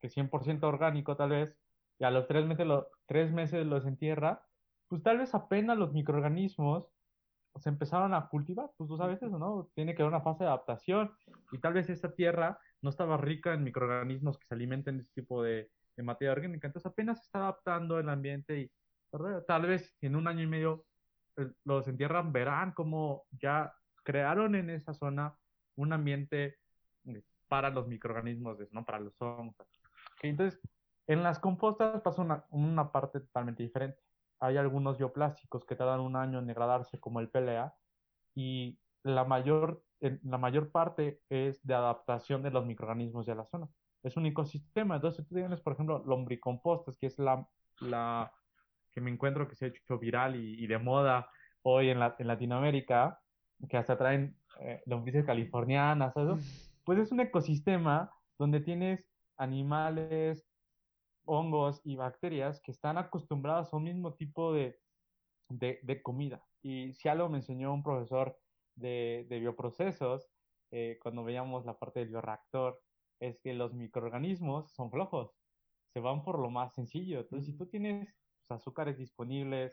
[0.01, 1.57] que es 100% orgánico tal vez,
[1.99, 4.43] y a los tres meses, lo, tres meses los entierra,
[4.89, 6.87] pues tal vez apenas los microorganismos
[7.57, 9.69] se empezaron a cultivar, pues tú sabes eso, ¿no?
[9.75, 11.13] Tiene que haber una fase de adaptación
[11.51, 15.23] y tal vez esta tierra no estaba rica en microorganismos que se alimenten de este
[15.23, 18.71] tipo de, de materia orgánica, entonces apenas se está adaptando el ambiente y
[19.47, 20.85] tal vez en un año y medio
[21.37, 25.37] eh, los entierran, verán cómo ya crearon en esa zona
[25.77, 26.59] un ambiente
[27.07, 29.57] eh, para los microorganismos, no para los hongos.
[30.23, 30.61] Entonces,
[31.07, 33.99] en las compostas pasa una, una, parte totalmente diferente.
[34.41, 37.75] Hay algunos bioplásticos que tardan un año en degradarse, como el PLA,
[38.35, 43.69] y la mayor, la mayor parte es de adaptación de los microorganismos de la zona.
[44.03, 44.97] Es un ecosistema.
[44.97, 48.33] Entonces, tú tienes, por ejemplo, lombricompostas, que es la,
[48.99, 51.31] que me encuentro que se ha hecho viral y, de moda
[51.63, 53.21] hoy en, la, en, Latinoamérica,
[53.69, 56.13] que hasta traen eh, lombrices californianas,
[56.85, 59.05] Pues es un ecosistema donde tienes
[59.37, 60.49] animales,
[61.25, 64.81] hongos y bacterias que están acostumbradas a un mismo tipo de,
[65.49, 66.43] de, de comida.
[66.63, 68.37] Y si algo me enseñó un profesor
[68.75, 70.29] de, de bioprocesos,
[70.73, 72.81] eh, cuando veíamos la parte del bioreactor,
[73.21, 75.31] es que los microorganismos son flojos,
[75.93, 77.21] se van por lo más sencillo.
[77.21, 78.18] Entonces, si tú tienes
[78.51, 79.73] azúcares disponibles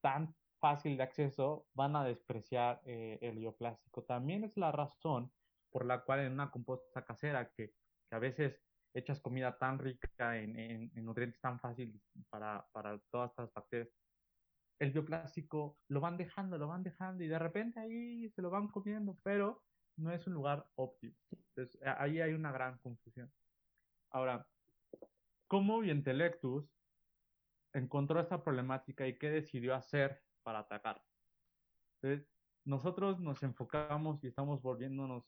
[0.00, 4.02] tan fácil de acceso, van a despreciar eh, el bioplástico.
[4.04, 5.32] También es la razón
[5.70, 7.72] por la cual en una composta casera, que,
[8.10, 8.58] a veces
[8.94, 13.90] echas comida tan rica en, en, en nutrientes tan fáciles para, para, todas estas bacterias,
[14.80, 18.68] el bioplástico lo van dejando, lo van dejando y de repente ahí se lo van
[18.68, 19.62] comiendo, pero
[19.96, 21.14] no es un lugar óptimo.
[21.98, 23.30] Ahí hay una gran confusión.
[24.10, 24.46] Ahora,
[25.48, 26.77] cómo Bientelectus
[27.78, 31.02] encontró esta problemática y qué decidió hacer para atacar.
[32.00, 32.28] Entonces,
[32.64, 35.24] nosotros nos enfocamos y estamos volviéndonos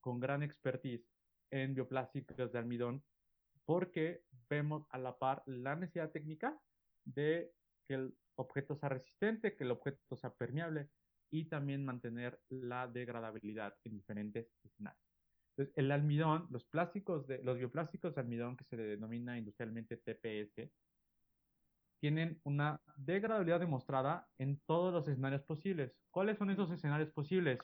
[0.00, 1.06] con gran expertise
[1.50, 3.04] en bioplásticos de almidón
[3.64, 6.58] porque vemos a la par la necesidad técnica
[7.04, 7.52] de
[7.86, 10.88] que el objeto sea resistente, que el objeto sea permeable
[11.30, 15.02] y también mantener la degradabilidad en diferentes escenarios.
[15.50, 20.70] Entonces, el almidón, los plásticos de, los bioplásticos de almidón que se denomina industrialmente TPS,
[22.00, 25.92] tienen una degradabilidad demostrada en todos los escenarios posibles.
[26.10, 27.58] ¿Cuáles son esos escenarios posibles?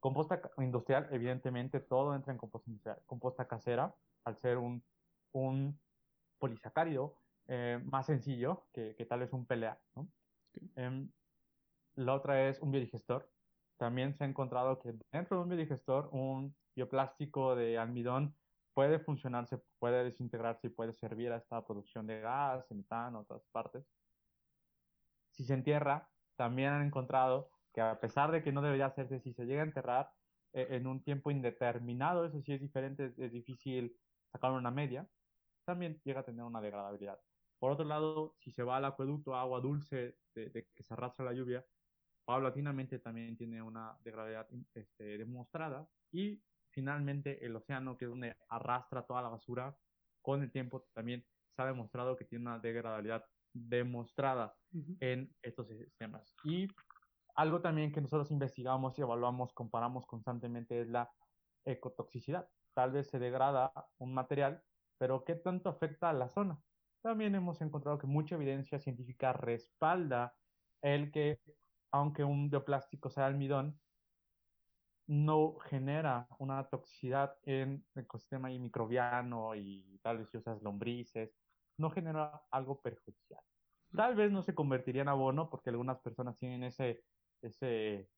[0.00, 2.98] Composta industrial, evidentemente, todo entra en composta industrial.
[3.06, 4.84] Composta casera, al ser un,
[5.32, 5.78] un
[6.38, 9.78] polisacárido eh, más sencillo que, que, tal vez un PLA.
[9.94, 10.08] ¿no?
[10.76, 11.10] Em,
[11.96, 13.30] la otra es un biodigestor.
[13.78, 18.34] También se ha encontrado que dentro de un biodigestor, un bioplástico de almidón
[18.76, 23.86] puede funcionarse, puede desintegrarse y puede servir a esta producción de gas, metano, otras partes.
[25.30, 29.32] Si se entierra, también han encontrado que a pesar de que no debería hacerse, si
[29.32, 30.12] se llega a enterrar
[30.52, 33.96] eh, en un tiempo indeterminado, eso sí es diferente, es, difícil
[34.30, 35.08] sacar una media,
[35.64, 37.18] también llega a tener una degradabilidad.
[37.58, 41.24] Por otro lado, si se va al acueducto, agua dulce de, de que se arrastra
[41.24, 41.64] la lluvia,
[42.26, 46.42] paulatinamente también tiene una degradabilidad este, demostrada y
[46.76, 49.74] finalmente el océano, que es donde arrastra toda la basura,
[50.20, 54.54] con el tiempo también se ha demostrado que tiene una degradabilidad demostrada
[55.00, 56.36] en estos sistemas.
[56.44, 56.68] Y
[57.34, 61.10] algo también que nosotros investigamos y evaluamos, comparamos constantemente es la
[61.64, 62.50] ecotoxicidad.
[62.74, 64.62] Tal vez se degrada un material,
[64.98, 66.60] pero ¿qué tanto afecta a la zona?
[67.02, 70.36] También hemos encontrado que mucha evidencia científica respalda
[70.82, 71.40] el que,
[71.90, 73.80] aunque un bioplástico sea almidón,
[75.06, 81.34] no genera una toxicidad en el ecosistema microbiano y tal vez si usas lombrices,
[81.78, 83.40] no genera algo perjudicial.
[83.94, 87.04] Tal vez no se convertiría en abono porque algunas personas tienen ese,
[87.42, 88.10] ese,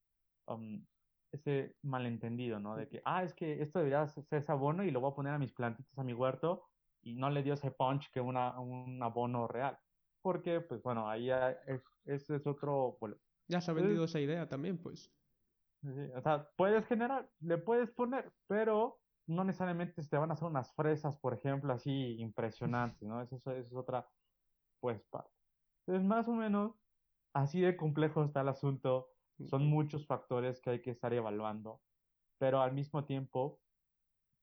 [0.47, 0.85] um,
[1.33, 2.77] ese malentendido, ¿no?
[2.77, 5.35] De que, ah, es que esto debería ser ese abono y lo voy a poner
[5.35, 6.65] a mis plantitas, a mi huerto
[7.03, 9.79] y no le dio ese punch que una, un abono real.
[10.23, 12.97] Porque, pues bueno, ahí es, ese es otro...
[12.99, 15.13] Bueno, ya se ha vendido esa idea también, pues
[15.83, 20.75] o sea, puedes generar, le puedes poner, pero no necesariamente te van a hacer unas
[20.75, 23.23] fresas, por ejemplo, así impresionantes, ¿no?
[23.23, 24.09] Eso, eso es otra,
[24.81, 25.31] pues, parte.
[25.87, 26.73] Entonces, más o menos,
[27.35, 29.11] así de complejo está el asunto.
[29.47, 31.83] Son muchos factores que hay que estar evaluando,
[32.39, 33.61] pero al mismo tiempo,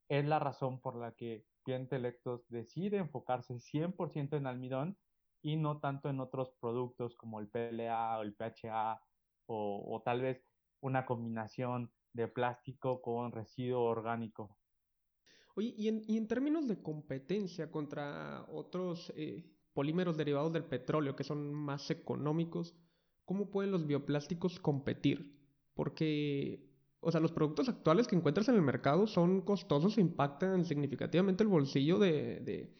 [0.09, 4.99] es la razón por la que Intelectos decide enfocarse 100% en almidón
[5.41, 9.01] y no tanto en otros productos como el PLA o el PHA
[9.47, 10.43] o, o tal vez
[10.81, 14.57] una combinación de plástico con residuo orgánico.
[15.55, 21.15] Oye, y en, y en términos de competencia contra otros eh, polímeros derivados del petróleo
[21.15, 22.75] que son más económicos,
[23.25, 25.37] ¿cómo pueden los bioplásticos competir?
[25.73, 30.65] Porque, o sea, los productos actuales que encuentras en el mercado son costosos e impactan
[30.65, 32.75] significativamente el bolsillo de, de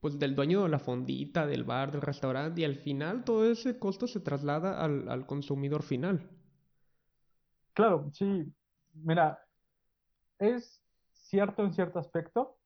[0.00, 3.78] pues del dueño de la fondita, del bar, del restaurante, y al final todo ese
[3.78, 6.28] costo se traslada al, al consumidor final.
[7.74, 8.52] Claro, sí.
[8.94, 9.38] Mira,
[10.38, 12.56] es cierto en cierto aspecto,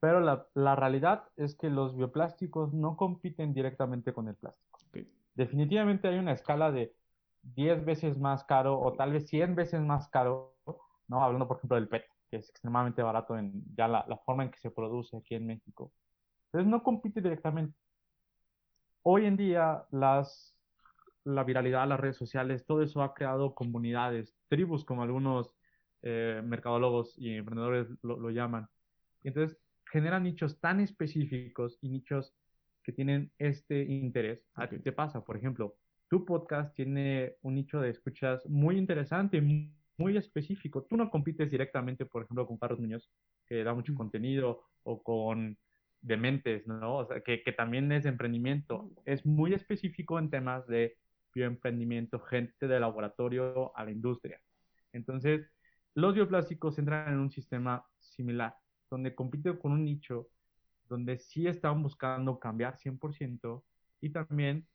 [0.00, 4.80] pero la, la realidad es que los bioplásticos no compiten directamente con el plástico.
[5.34, 6.94] Definitivamente hay una escala de
[7.42, 10.56] 10 veces más caro o tal vez 100 veces más caro,
[11.08, 11.22] ¿no?
[11.24, 14.50] Hablando, por ejemplo, del PET, que es extremadamente barato en ya la, la forma en
[14.50, 15.92] que se produce aquí en México.
[16.46, 17.74] Entonces no compite directamente.
[19.02, 20.54] Hoy en día las
[21.24, 25.54] la viralidad, las redes sociales, todo eso ha creado comunidades, tribus, como algunos
[26.02, 28.66] eh, mercadólogos y emprendedores lo, llaman.
[29.22, 29.56] Y entonces
[29.90, 32.34] generan nichos tan específicos y nichos
[32.82, 34.44] que tienen este interés.
[34.54, 35.24] ¿A qué te pasa?
[35.24, 35.76] Por ejemplo,
[36.08, 40.82] tu podcast tiene un nicho de escuchas muy interesante, muy específico.
[40.84, 43.08] Tú no compites directamente, por ejemplo, con Carlos Muñoz,
[43.46, 45.56] que da mucho contenido, o con
[46.00, 46.96] Dementes, ¿no?
[46.96, 48.90] O sea, que, que también es de emprendimiento.
[49.04, 50.96] Es muy específico en temas de
[51.34, 54.40] bioemprendimiento, gente de laboratorio a la industria.
[54.92, 55.50] Entonces,
[55.94, 58.54] los bioplásticos entran en un sistema similar,
[58.90, 60.28] donde compiten con un nicho,
[60.88, 63.64] donde sí están buscando cambiar 100%
[64.00, 64.66] y también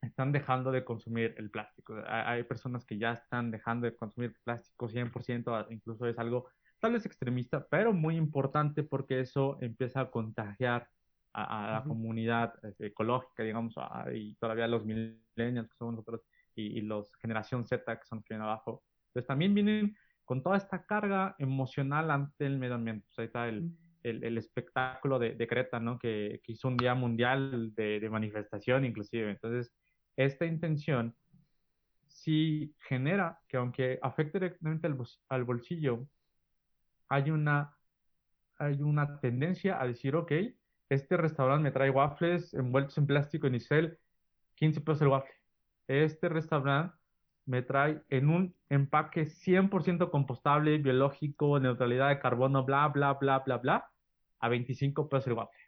[0.00, 1.94] están dejando de consumir el plástico.
[2.06, 6.48] Hay personas que ya están dejando de consumir plástico 100%, incluso es algo
[6.80, 10.88] tal vez extremista, pero muy importante porque eso empieza a contagiar
[11.34, 13.74] a, la comunidad este, ecológica, digamos,
[14.12, 16.22] y todavía los millennials que somos nosotros
[16.54, 18.82] y, los generación Z que son los que vienen abajo.
[19.08, 23.06] Entonces también vienen con toda esta carga emocional ante el medio ambiente.
[23.08, 23.72] Pues ahí está el,
[24.02, 25.98] el, espectáculo de, de, Creta, ¿no?
[25.98, 29.30] Que, que, hizo un día mundial de, de, manifestación inclusive.
[29.30, 29.72] Entonces,
[30.16, 31.14] esta intención
[32.08, 36.06] sí genera que aunque afecte directamente al, al bolsillo,
[37.08, 37.76] hay una,
[38.58, 40.32] hay una tendencia a decir, ok,
[40.92, 43.98] este restaurante me trae waffles envueltos en plástico en Isel,
[44.56, 45.34] 15 pesos el waffle.
[45.88, 46.94] Este restaurante
[47.46, 53.56] me trae en un empaque 100% compostable, biológico, neutralidad de carbono, bla, bla, bla, bla,
[53.58, 53.90] bla,
[54.40, 55.62] a 25 pesos el waffle.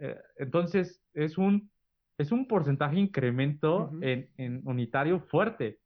[0.00, 1.70] Eh, entonces, es un,
[2.18, 5.80] es un porcentaje incremento en, en, unitario fuerte,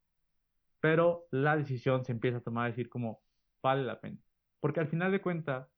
[0.81, 3.23] pero la decisión se empieza a tomar a decir como
[3.63, 4.19] vale la pena.
[4.59, 5.74] Porque al final de cuentas,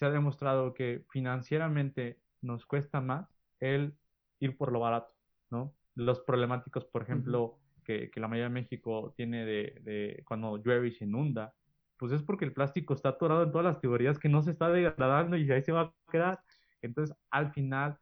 [0.00, 3.28] se ha demostrado que financieramente nos cuesta más
[3.60, 3.94] el
[4.38, 5.14] ir por lo barato,
[5.50, 5.74] ¿no?
[5.94, 10.88] Los problemáticos, por ejemplo, que, que, la mayoría de México tiene de, de, cuando llueve
[10.88, 11.52] y se inunda,
[11.98, 14.70] pues es porque el plástico está atorado en todas las teorías que no se está
[14.70, 16.40] degradando y ahí se va a quedar.
[16.80, 17.98] Entonces, al final,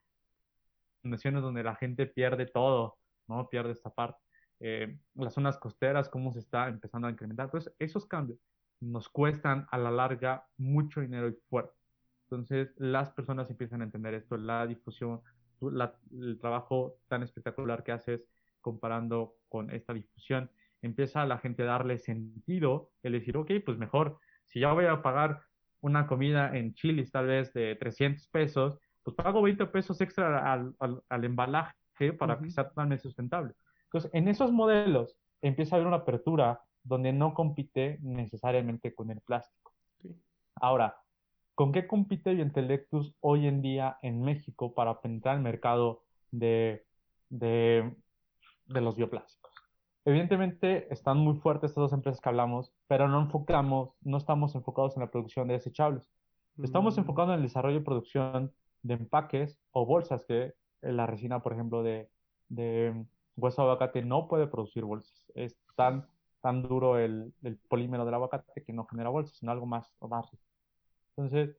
[1.03, 2.97] naciones donde la gente pierde todo,
[3.27, 3.49] ¿no?
[3.49, 4.21] Pierde esta parte.
[4.61, 7.47] Eh, las zonas costeras, cómo se está empezando a incrementar.
[7.47, 8.39] Entonces, esos cambios
[8.79, 11.78] nos cuestan a la larga mucho dinero y fuerte.
[12.31, 15.23] Entonces, las personas empiezan a entender esto, la difusión,
[15.63, 18.29] el trabajo tan espectacular que haces
[18.61, 20.51] comparando con esta difusión,
[20.83, 24.85] empieza a la gente a darle sentido, el decir, ok, pues mejor, si ya voy
[24.85, 25.41] a pagar
[25.81, 30.75] una comida en Chile tal vez de 300 pesos, pues pago 20 pesos extra al,
[31.09, 31.75] al, embalaje
[32.19, 33.55] para que sea totalmente sustentable.
[33.85, 39.23] Entonces, en esos modelos empieza a haber una apertura donde no compite necesariamente con el
[39.23, 39.73] plástico.
[40.57, 40.95] Ahora,
[41.59, 46.87] ¿con qué compite Biointelectus hoy en día en México para penetrar el mercado de,
[47.31, 47.97] de,
[48.67, 49.53] de los bioplásticos?
[50.05, 54.97] Evidentemente están muy fuertes estas dos empresas que hablamos, pero no enfocamos, no estamos enfocados
[54.97, 56.09] en la producción de desechables.
[56.63, 57.01] Estamos mm.
[57.01, 58.53] enfocados en el desarrollo y producción
[58.85, 62.09] de empaques o bolsas que la resina, por ejemplo, de,
[62.51, 63.05] de
[63.35, 65.33] hueso de aguacate no puede producir bolsas.
[65.35, 66.07] Es tan
[66.41, 67.33] tan duro el,
[67.69, 70.31] polímero del aguacate que no genera bolsas, sino algo más, más
[71.19, 71.57] Entonces,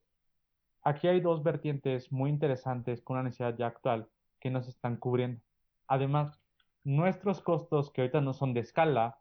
[0.83, 4.07] aquí hay dos vertientes muy interesantes con una necesidad ya actual
[4.39, 5.41] que nos están cubriendo.
[5.87, 6.39] Además,
[6.85, 9.17] nuestros costos, que ahorita no son de escala,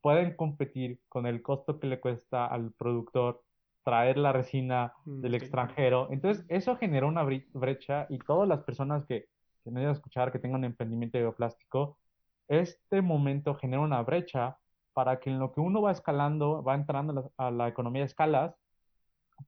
[0.00, 3.42] pueden competir con el costo que le cuesta al productor
[3.82, 6.08] traer la resina mm, del extranjero.
[6.12, 9.26] Entonces, eso genera una brecha y todas las personas que,
[9.64, 11.98] que no a escuchar, que tengan un emprendimiento de bioplástico,
[12.46, 14.56] este momento genera una brecha
[14.92, 18.54] para que en lo que uno va escalando, va entrando a la, economía de escalas,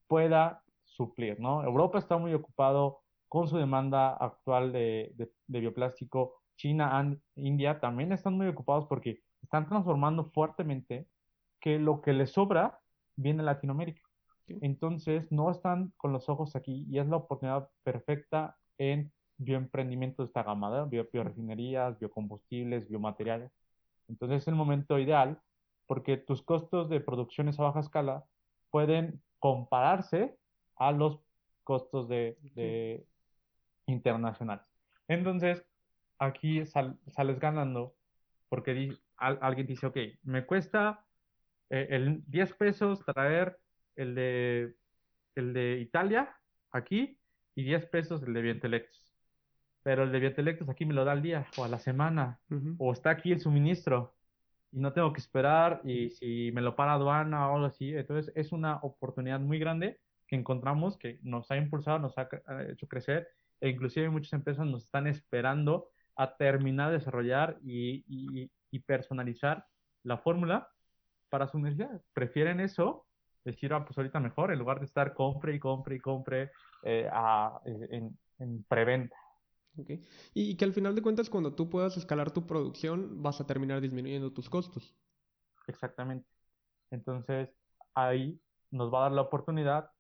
[0.07, 1.65] pueda suplir, ¿no?
[1.65, 6.43] Europa está muy ocupado con su demanda actual de, de, bioplástico.
[6.57, 11.09] China, y India también están muy ocupados porque están transformando fuertemente
[11.61, 12.79] que lo que les sobra
[13.17, 14.03] viene de Latinoamérica.
[14.61, 20.29] Entonces, no están con los ojos aquí y es la oportunidad perfecta en bioemprendimientos de
[20.29, 23.51] esta gama, bio, biorefinerías, biocombustibles, biomateriales.
[24.09, 25.41] Entonces es el momento ideal
[25.87, 28.25] porque tus costos de producciones a baja escala
[28.71, 30.39] pueden compararse
[30.77, 31.19] a los
[31.65, 33.05] costos de,
[33.87, 34.65] internacionales.
[35.09, 35.67] Entonces,
[36.21, 37.97] aquí sales ganando
[38.49, 41.05] porque alguien dice, ok, me cuesta
[41.71, 43.59] eh, el 10 pesos traer
[43.97, 44.77] el de,
[45.35, 46.37] el de Italia
[46.71, 47.19] aquí
[47.57, 49.13] y 10 pesos el de Vientelectus
[49.83, 52.41] pero el de Biotelectos aquí me lo da al día o a la semana,
[52.79, 54.15] o está aquí el suministro
[54.73, 58.33] y no tengo que esperar y si me lo para aduana o algo así, entonces
[58.35, 62.29] es una oportunidad muy grande que encontramos que nos ha impulsado, nos ha
[62.71, 63.29] hecho crecer
[63.61, 68.51] e inclusive muchas empresas nos están esperando a terminar de desarrollar y,
[68.87, 69.67] personalizar
[70.03, 70.69] la fórmula
[71.29, 72.01] para su necesidad.
[72.15, 73.07] Prefieren eso,
[73.45, 76.51] decir, ah, pues ahorita mejor, en lugar de estar compre y compre y compre
[76.83, 77.09] eh,
[78.39, 79.22] en preventa.
[80.35, 83.81] Y que al final de cuentas, cuando tú puedas escalar tu producción, vas a terminar
[83.81, 84.95] disminuyendo tus costos.
[85.67, 86.29] Exactamente.
[86.91, 87.49] Entonces,
[87.95, 89.91] ahí nos va a dar la oportunidad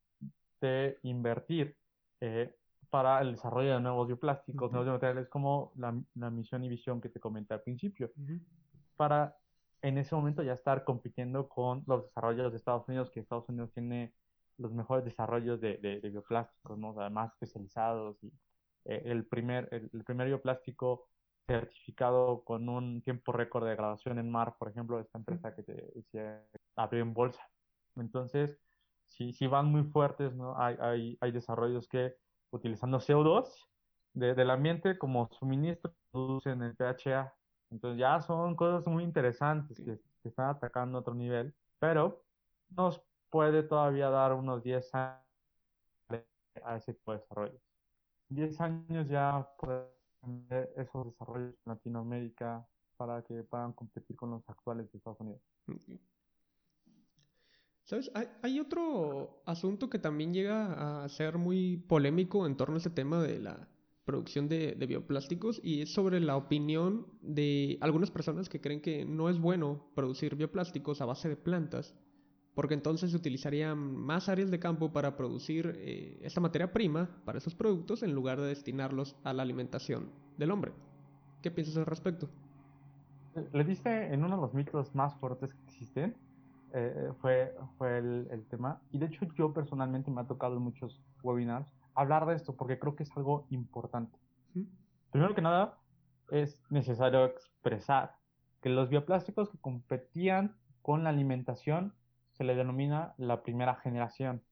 [0.60, 1.76] de invertir
[2.20, 2.54] eh,
[2.90, 7.20] para el desarrollo de nuevos bioplásticos, nuevos materiales, como la, misión y visión que te
[7.20, 8.12] comenté al principio,
[8.96, 9.36] para
[9.80, 13.72] en ese momento ya estar compitiendo con los desarrollos de Estados Unidos, que Estados Unidos
[13.72, 14.14] tiene
[14.58, 16.94] los mejores desarrollos de, de, de bioplásticos, ¿no?
[17.00, 18.32] además especializados y
[18.84, 21.08] eh, el, primer, el, primer bioplástico
[21.46, 25.90] certificado con un tiempo récord de graduación en mar, por ejemplo, esta empresa que te
[25.94, 26.42] decía,
[26.76, 27.42] abrió en bolsa.
[27.96, 28.58] Entonces,
[29.06, 30.58] si, si van muy fuertes, ¿no?
[30.58, 32.14] Hay, hay, hay desarrollos que
[32.50, 33.68] utilizando CO2
[34.14, 37.34] del ambiente como suministro producen el PHA.
[37.70, 42.22] Entonces ya son cosas muy interesantes que, que están atacando a otro nivel, pero
[42.70, 45.22] nos puede todavía dar unos 10 años
[46.62, 47.58] a ese tipo de desarrollo.
[48.34, 49.86] 10 años ya puede
[50.20, 52.66] tener esos desarrollos en Latinoamérica
[52.96, 55.42] para que puedan competir con los actuales de Estados Unidos.
[57.84, 58.10] ¿Sabes?
[58.42, 63.20] Hay, otro asunto que también llega a ser muy polémico en torno a ese tema
[63.22, 63.68] de la
[64.04, 69.28] producción de, bioplásticos y es sobre la opinión de algunas personas que creen que no
[69.28, 71.94] es bueno producir bioplásticos a base de plantas
[72.54, 77.38] porque entonces se utilizarían más áreas de campo para producir eh, esta materia prima para
[77.38, 80.72] esos productos en lugar de destinarlos a la alimentación del hombre.
[81.40, 82.28] ¿Qué piensas al respecto?
[83.52, 86.14] Le diste en uno de los mitos más fuertes que existen,
[86.74, 88.80] eh, fue, fue el, tema.
[88.92, 92.78] Y de hecho yo personalmente me ha tocado en muchos webinars hablar de esto porque
[92.78, 94.18] creo que es algo importante.
[95.10, 95.78] Primero que nada,
[96.30, 98.16] es necesario expresar
[98.62, 101.94] que los bioplásticos que competían con la alimentación
[102.42, 104.42] se le denomina la primera generación.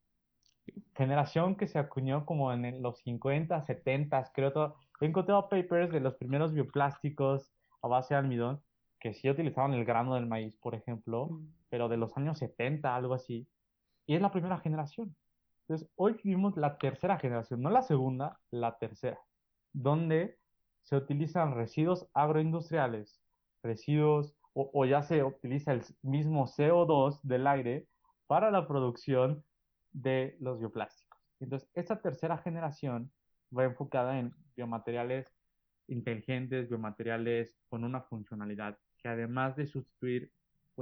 [0.95, 4.53] Generación que se acuñó como en los 50, 70, creo.
[4.53, 4.77] Todo.
[5.01, 8.63] He encontrado papers de los primeros bioplásticos a base de almidón
[9.01, 11.53] que sí utilizaban el grano del maíz, por ejemplo, mm.
[11.69, 13.49] pero de los años 70, algo así.
[14.07, 15.17] Y es la primera generación.
[15.63, 19.19] Entonces, hoy vivimos la tercera generación, no la segunda, la tercera,
[19.73, 20.39] donde
[20.83, 23.21] se utilizan residuos agroindustriales,
[23.65, 24.37] residuos
[24.73, 27.87] o, ya se utiliza el mismo CO2 del aire
[28.27, 29.45] para la producción
[29.93, 31.21] de los bioplásticos.
[31.41, 33.11] Entonces, esta tercera generación
[33.57, 35.33] va enfocada en biomateriales
[35.89, 40.31] inteligentes, biomateriales con una funcionalidad que además de sustituir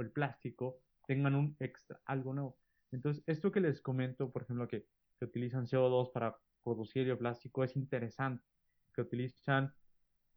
[0.01, 2.57] el plástico, tengan un extra, algo nuevo.
[2.91, 4.85] Entonces, esto que les comento, por ejemplo, que,
[5.17, 8.43] que utilizan CO2 para producir bioplástico es interesante,
[8.93, 9.73] que utilizan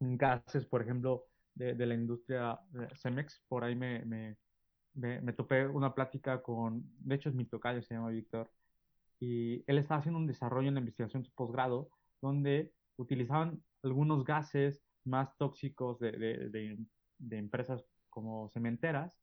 [0.00, 2.58] gases, por ejemplo, de, la industria
[2.94, 3.42] Cemex.
[3.48, 4.36] Por ahí me, me,
[4.94, 8.50] me, topé una plática con, de hecho es mi tocayo, se llama Víctor,
[9.20, 11.90] y él estaba haciendo un desarrollo en la investigación de posgrado,
[12.20, 16.78] donde utilizaban algunos gases más tóxicos de, de,
[17.18, 19.18] de, empresas como cementeras,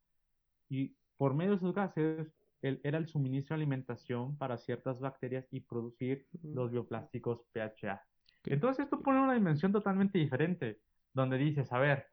[0.70, 5.48] y por medio de esos gases él, era el suministro de alimentación para ciertas bacterias
[5.52, 8.02] y producir los bioplásticos PHA.
[8.46, 10.80] Entonces esto pone una dimensión totalmente diferente,
[11.14, 12.08] donde dices, a ver,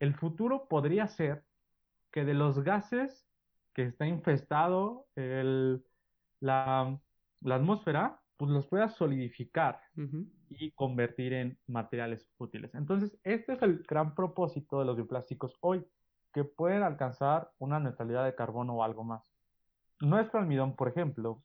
[0.00, 1.44] el futuro podría ser
[2.10, 3.28] que de los gases
[3.74, 5.06] que está infestado
[6.40, 6.98] la,
[7.44, 9.80] atmósfera, pues los pueda solidificar
[10.48, 12.74] y convertir en materiales útiles.
[12.74, 15.86] Entonces, este es el gran propósito de los bioplásticos hoy,
[16.32, 19.22] que pueden alcanzar una neutralidad de carbono o algo más.
[20.00, 21.42] Nuestro almidón, por ejemplo,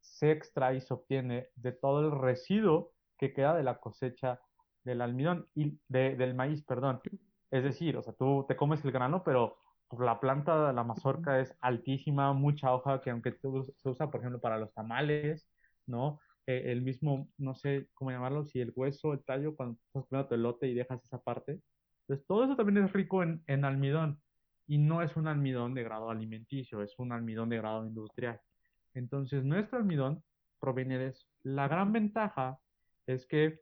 [0.00, 4.40] se extrae y se obtiene de todo el residuo que queda de la cosecha
[4.84, 7.00] del almidón y del maíz, perdón.
[7.54, 11.38] Es decir, o sea, tú te comes el grano, pero pues, la planta, la mazorca
[11.40, 15.48] es altísima, mucha hoja que aunque se usa, por ejemplo, para los tamales,
[15.86, 16.18] ¿no?
[16.46, 20.28] Eh, el mismo, no sé cómo llamarlo, si el hueso, el tallo, cuando estás comiendo
[20.28, 21.60] tu elote y dejas esa parte.
[22.00, 24.20] Entonces, todo eso también es rico en, en almidón
[24.66, 28.40] y no es un almidón de grado alimenticio, es un almidón de grado industrial.
[28.94, 30.24] Entonces, nuestro almidón
[30.58, 31.24] proviene de eso.
[31.44, 32.58] La gran ventaja
[33.06, 33.60] es que,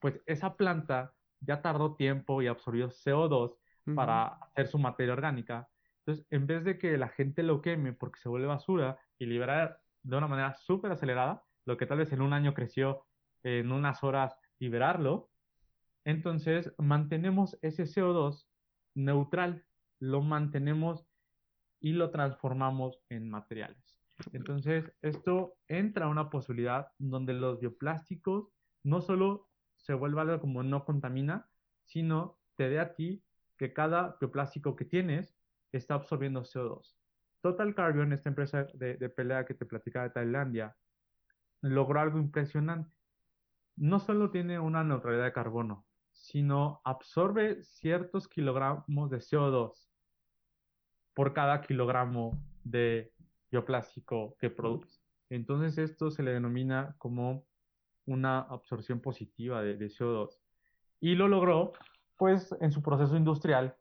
[0.00, 1.12] pues, esa planta
[1.46, 3.56] ya tardó tiempo y absorbió CO2
[3.94, 5.68] para hacer su materia orgánica.
[6.00, 9.80] Entonces, en vez de que la gente lo queme porque se vuelve basura y liberar
[10.02, 13.04] de una manera súper acelerada, lo que tal vez en un año creció
[13.42, 15.30] en unas horas liberarlo,
[16.04, 18.46] entonces mantenemos ese CO2
[18.94, 19.64] neutral,
[19.98, 21.06] lo mantenemos
[21.80, 24.00] y lo transformamos en materiales.
[24.32, 28.48] Entonces, esto entra a una posibilidad donde los bioplásticos
[28.82, 29.45] no solo
[29.86, 31.48] se vuelva algo como no contamina,
[31.84, 33.22] sino te dé a ti
[33.56, 35.38] que cada bioplástico que tienes
[35.70, 36.96] está absorbiendo CO2.
[37.40, 40.76] Total Carbon, esta empresa de, pelea que te platicaba de Tailandia,
[41.62, 42.90] logró algo impresionante.
[43.76, 49.88] No solo tiene una neutralidad de carbono, sino absorbe ciertos kilogramos de CO2
[51.14, 53.12] por cada kilogramo de
[53.52, 55.00] bioplástico que produce.
[55.30, 57.46] Entonces esto se le denomina como
[58.06, 60.38] una absorción positiva de, CO2.
[61.00, 61.72] Y lo logró,
[62.16, 63.76] pues en su proceso industrial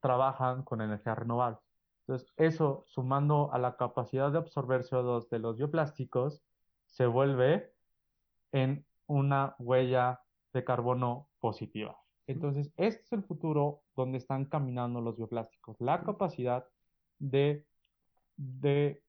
[0.00, 1.58] trabajan con energía renovable.
[2.06, 6.42] Entonces, eso sumando a la capacidad de absorber CO2 de los bioplásticos,
[6.84, 7.72] se vuelve
[8.52, 10.20] en una huella
[10.52, 11.98] de carbono positiva.
[12.28, 16.66] Entonces, este es el futuro donde están caminando los bioplásticos, la capacidad
[17.18, 17.64] de,
[18.36, 19.02] de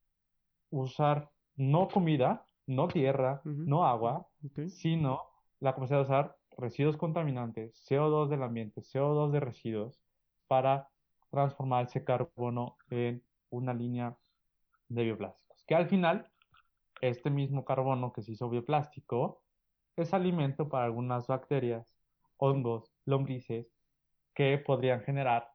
[0.70, 4.27] usar no comida, no tierra, no agua,
[4.70, 5.22] sino
[5.60, 10.00] la capacidad de usar residuos contaminantes, CO2 del ambiente, CO2 de residuos,
[10.48, 10.90] para
[11.30, 14.18] transformar ese carbono en una línea
[14.90, 15.64] de bioplásticos.
[15.66, 16.32] Que al final,
[17.02, 19.42] este mismo carbono que se hizo bioplástico
[19.96, 21.88] es alimento para algunas bacterias,
[22.38, 23.68] hongos, lombrices,
[24.34, 25.50] que podrían generar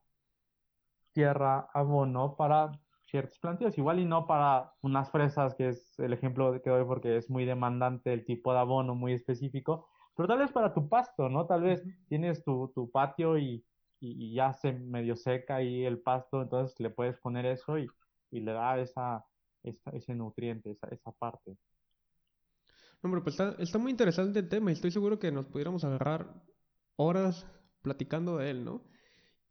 [1.12, 2.72] tierra, abono para
[3.12, 7.18] ciertos plantíos, igual y no para unas fresas, que es el ejemplo que doy porque
[7.18, 9.86] es muy demandante el tipo de abono muy específico,
[10.16, 11.46] pero tal vez para tu pasto, ¿no?
[11.46, 13.62] Tal vez tienes tu, tu patio y,
[14.00, 17.86] y, ya se medio seca ahí el pasto, entonces le puedes poner eso y,
[18.30, 19.26] y le da esa,
[19.62, 21.58] ese nutriente, esa, esa parte.
[23.02, 26.32] Hombre, pues está, está muy interesante el tema y estoy seguro que nos pudiéramos agarrar
[26.96, 27.46] horas
[27.82, 28.84] platicando de él, ¿no?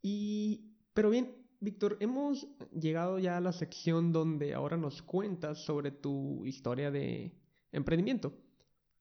[0.01, 5.91] Y, pero bien, Víctor, hemos llegado ya a la sección donde ahora nos cuentas sobre
[5.91, 7.36] tu historia de
[7.72, 8.34] emprendimiento.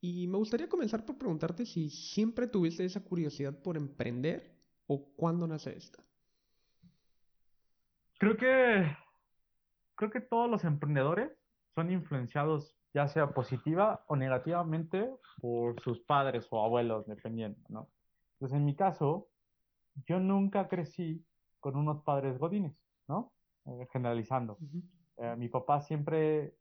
[0.02, 4.54] Y me gustaría comenzar por preguntarte si siempre tuviste esa curiosidad por emprender
[4.86, 6.04] o cuándo nace esta.
[8.18, 8.94] Creo que
[9.94, 11.30] creo que todos los emprendedores
[11.74, 15.08] son influenciados ya sea positiva o negativamente
[15.40, 17.88] por sus padres o abuelos, dependiendo, ¿no?
[18.34, 19.28] Entonces, en mi caso,
[20.06, 21.24] yo nunca crecí
[21.61, 22.74] con unos padres godines,
[23.08, 23.32] ¿no?
[23.66, 24.58] Eh, generalizando.
[25.18, 26.54] Eh, mi papá siempre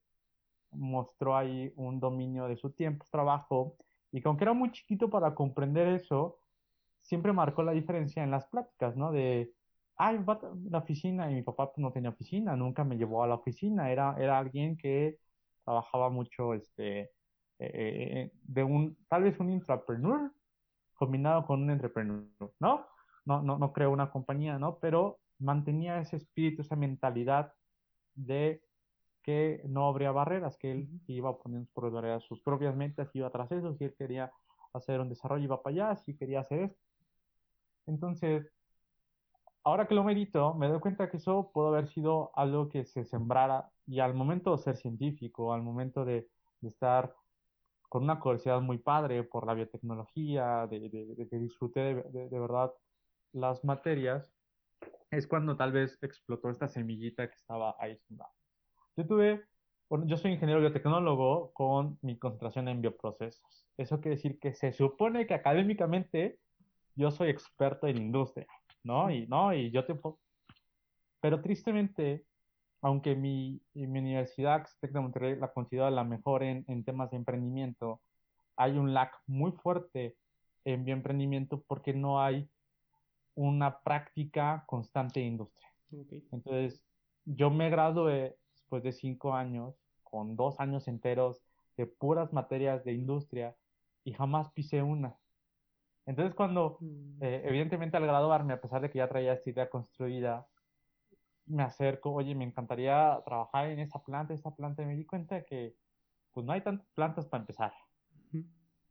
[0.72, 3.78] mostró ahí un dominio de su tiempo, trabajo,
[4.12, 6.40] y aunque era muy chiquito para comprender eso,
[7.02, 9.12] siempre marcó la diferencia en las pláticas, ¿no?
[9.12, 9.54] De,
[9.96, 10.40] ay, va a
[10.70, 13.92] la oficina, y mi papá pues, no tenía oficina, nunca me llevó a la oficina,
[13.92, 15.18] era, era alguien que
[15.64, 17.12] trabajaba mucho, este,
[17.60, 20.32] eh, de un, tal vez un intrapreneur
[20.96, 22.26] combinado con un entrepreneur,
[22.60, 22.86] ¿no?
[23.26, 24.80] No, no, no creó una compañía, ¿no?
[24.80, 27.54] Pero mantenía ese espíritu, esa mentalidad
[28.16, 28.62] de
[29.24, 33.52] que no habría barreras, que él iba poniendo sus barreras, sus propias metas, iba tras
[33.52, 34.32] eso, si él quería
[34.74, 36.80] hacer un desarrollo, iba para allá, si quería hacer esto.
[37.86, 38.52] Entonces,
[39.64, 43.06] ahora que lo medito, me doy cuenta que eso pudo haber sido algo que se
[43.06, 46.28] sembrara y al momento de ser científico, al momento de,
[46.62, 47.14] estar
[47.88, 52.72] con una curiosidad muy padre por la biotecnología, de, de, que disfruté de, verdad
[53.34, 54.34] las materias,
[55.12, 58.00] es cuando tal vez explotó esta semillita que estaba ahí.
[58.96, 59.46] Yo tuve,
[59.90, 63.68] bueno, yo soy ingeniero biotecnólogo con mi concentración en bioprocesos.
[63.78, 66.38] Eso quiere decir que se supone que académicamente
[66.96, 68.48] yo soy experto en industria,
[68.84, 69.10] ¿no?
[69.10, 69.54] Y, ¿no?
[69.54, 70.00] y yo te...
[71.22, 72.26] Pero tristemente,
[72.82, 77.18] aunque mi, mi universidad, Tec de Monterrey, la considero la mejor en, en temas de
[77.18, 78.02] emprendimiento,
[78.58, 80.16] hay un lag muy fuerte
[80.66, 82.50] en bioemprendimiento porque no hay
[83.36, 85.70] una práctica constante de industria.
[86.32, 86.84] Entonces,
[87.26, 91.42] yo me gradué después de cinco años, con dos años enteros
[91.78, 93.56] de puras materias de industria
[94.04, 95.16] y jamás pisé una.
[96.06, 97.24] Entonces, cuando, mm.
[97.24, 100.48] eh, evidentemente al graduarme, a pesar de que ya traía esta idea construida,
[101.46, 105.36] me acerco, oye, me encantaría trabajar en esa planta, esa planta, y me di cuenta
[105.36, 105.76] de que
[106.32, 107.74] pues no hay tantas plantas para empezar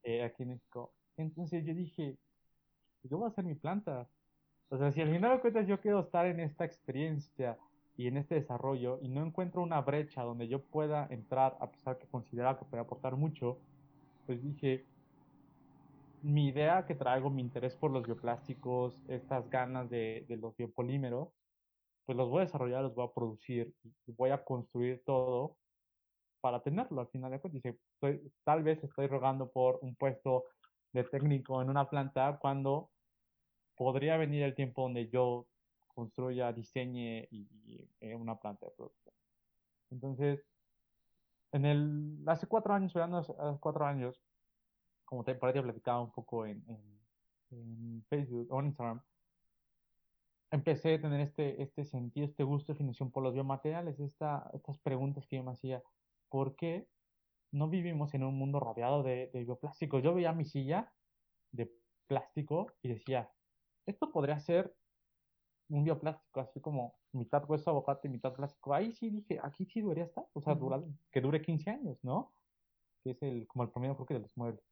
[0.02, 0.92] eh, aquí en México.
[1.16, 2.16] Entonces yo dije,
[3.00, 4.08] pues, yo voy a hacer mi planta.
[4.70, 7.56] O sea, si al final de cuentas yo quiero estar en esta experiencia
[7.96, 11.98] y en este desarrollo y no encuentro una brecha donde yo pueda entrar a pesar
[11.98, 13.58] que consideraba que puede aportar mucho,
[14.26, 14.84] pues dije,
[16.22, 21.28] mi idea que traigo, mi interés por los bioplásticos, estas ganas de, los biopolímeros,
[22.04, 23.72] pues los voy a desarrollar, los voy a producir
[24.06, 25.56] y voy a construir todo
[26.40, 27.62] para tenerlo al final de cuentas.
[27.62, 27.78] Dice,
[28.44, 30.44] tal vez estoy rogando por un puesto
[30.92, 32.90] de técnico en una planta cuando
[33.78, 35.46] podría venir el tiempo donde yo
[35.86, 37.48] construya, diseñe y,
[38.14, 39.14] una planta de producción.
[39.90, 40.44] Entonces,
[41.52, 44.20] en el, hace cuatro años, hace cuatro años,
[45.04, 46.62] como te, ahí platicaba un poco en,
[48.10, 49.00] Facebook o en Instagram,
[50.50, 55.26] empecé a tener este, este sentido, este gusto, definición por los biomateriales, esta, estas preguntas
[55.26, 55.82] que yo me hacía,
[56.28, 56.88] ¿por qué
[57.52, 60.02] no vivimos en un mundo rodeado de, de bioplásticos?
[60.02, 60.92] Yo veía mi silla
[61.52, 61.72] de
[62.06, 63.30] plástico y decía,
[63.88, 64.74] esto podría ser
[65.70, 68.74] un bioplástico, así como mitad hueso aguacate y mitad plástico.
[68.74, 70.56] Ahí sí dije, aquí sí debería estar, o sea,
[71.12, 72.32] que dure 15 años, ¿no?
[73.04, 74.62] Que es el, como el promedio creo que de los muebles.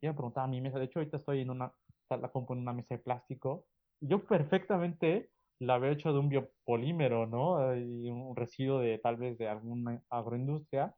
[0.00, 1.72] Y me preguntaba a mi mesa, de hecho ahorita estoy en una,
[2.10, 3.66] la compro en una mesa de plástico
[4.00, 5.30] yo perfectamente
[5.60, 7.74] la había hecho de un biopolímero, ¿no?
[7.76, 10.94] Y un residuo de tal vez de alguna agroindustria.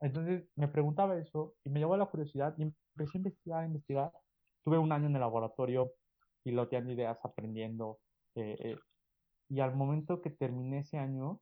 [0.00, 4.12] Entonces me preguntaba eso y me llevó la curiosidad y empecé a investigar, a investigar.
[4.64, 5.92] Tuve un año en el laboratorio
[6.48, 7.98] piloteando ideas, aprendiendo.
[8.34, 8.78] Eh, eh,
[9.50, 11.40] y al momento que terminé ese año,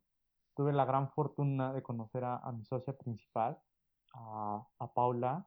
[0.57, 3.57] tuve la gran fortuna de conocer a, mi socia principal,
[4.15, 5.47] a, a Paula,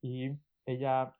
[0.00, 0.30] y
[0.66, 1.16] ella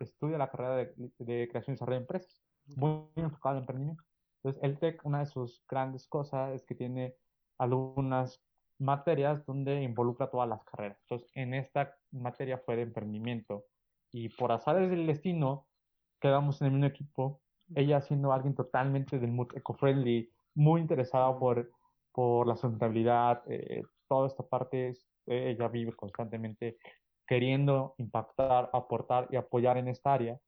[0.00, 2.42] estudia la carrera de, creación y desarrollo de empresas,
[2.76, 4.04] muy enfocada en emprendimiento.
[4.36, 7.14] Entonces, el TEC, una de sus grandes cosas es que tiene
[7.58, 8.42] alumnas
[8.78, 10.98] materias donde involucra todas las carreras.
[11.02, 13.66] Entonces, en esta materia fue de emprendimiento
[14.10, 15.66] y por azares del destino
[16.22, 17.40] quedamos en el mismo equipo,
[17.74, 21.70] ella siendo alguien totalmente del mood eco-friendly, muy interesada por,
[22.12, 26.78] por la sustentabilidad, eh, toda esta parte, es, eh, ella vive constantemente
[27.26, 30.38] queriendo impactar, aportar y apoyar en esta área.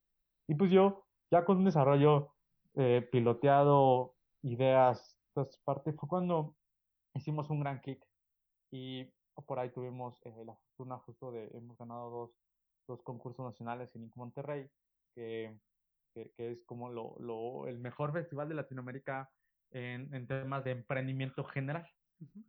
[0.47, 2.31] Y pues yo, ya con un desarrollo
[2.77, 6.55] eh, piloteado, ideas, toda esta parte, fue cuando
[7.15, 8.05] hicimos un gran kick
[8.71, 9.11] y
[9.47, 12.31] por ahí tuvimos la fortuna justo de, hemos ganado dos,
[12.87, 14.17] dos concursos nacionales en Inc.
[14.17, 14.69] Monterrey,
[15.15, 15.59] que,
[16.15, 19.31] que, es como lo, lo, el mejor festival de Latinoamérica
[19.71, 21.89] en, en temas de emprendimiento general.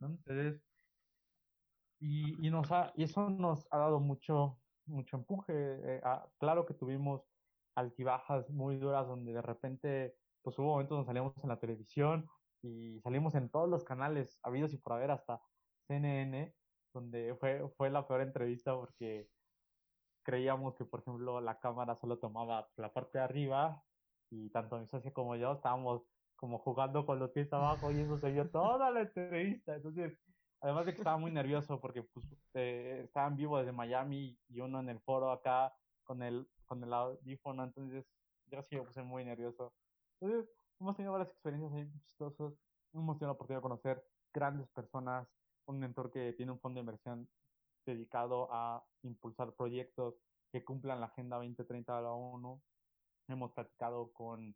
[0.01, 0.61] Entonces,
[1.99, 5.53] y, y, nos ha, y eso nos ha dado mucho, mucho empuje.
[5.53, 6.01] Eh,
[6.37, 7.23] claro que tuvimos
[7.75, 12.27] altibajas muy duras donde de repente, pues hubo momentos donde salíamos en la televisión
[12.61, 15.41] y salimos en todos los canales habidos y por haber hasta
[15.87, 16.55] CNN,
[16.93, 19.29] donde fue, fue la peor entrevista porque
[20.25, 23.81] creíamos que, por ejemplo, la cámara solo tomaba la parte de arriba
[24.31, 26.01] y tanto mi socio como yo estábamos
[26.35, 29.75] como jugando con los pies abajo y eso se vio toda la entrevista.
[29.75, 30.19] Entonces,
[30.59, 34.79] además de que estaba muy nervioso porque pues, eh, estaba vivo desde Miami y uno
[34.79, 35.73] en el foro acá
[36.03, 38.05] con el, con el audífono, entonces
[38.47, 39.73] yo sí me puse muy nervioso.
[40.19, 42.53] Entonces, hemos tenido varias experiencias ahí chistosas,
[42.93, 44.03] hemos tenido la oportunidad de conocer
[44.33, 45.27] grandes personas,
[45.67, 47.29] un mentor que tiene un fondo de inversión
[47.85, 50.15] dedicado a impulsar proyectos
[50.51, 52.61] que cumplan la Agenda 2030 de la ONU.
[53.27, 54.55] Hemos platicado con,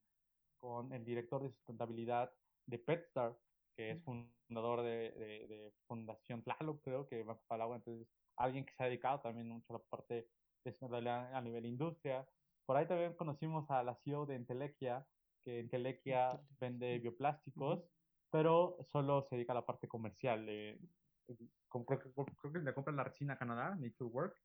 [0.58, 2.32] con el director de sustentabilidad
[2.66, 3.38] de PetStar,
[3.76, 8.08] que es fundador de, de, Fundación Tlaloc, creo que va para agua, entonces
[8.38, 10.28] alguien que se ha dedicado también mucho a la parte
[10.64, 12.28] de sustentabilidad a nivel industria.
[12.66, 15.06] Por ahí también conocimos a la CEO de Entelequia,
[15.44, 17.84] que Entelequia vende bioplásticos,
[18.32, 20.48] pero solo se dedica a la parte comercial.
[20.48, 20.80] Eh,
[21.70, 24.38] creo, que le compran la resina a Canadá, Nature Work,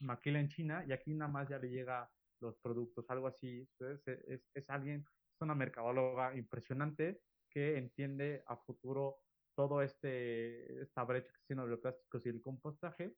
[0.00, 2.10] maquila en China y aquí nada más ya le llega
[2.40, 3.66] los productos, algo así.
[3.78, 7.20] Entonces, es, es alguien, es una mercadóloga impresionante
[7.50, 9.20] que entiende a futuro
[9.56, 13.14] todo este esta brecha que tiene los plásticos y el compostaje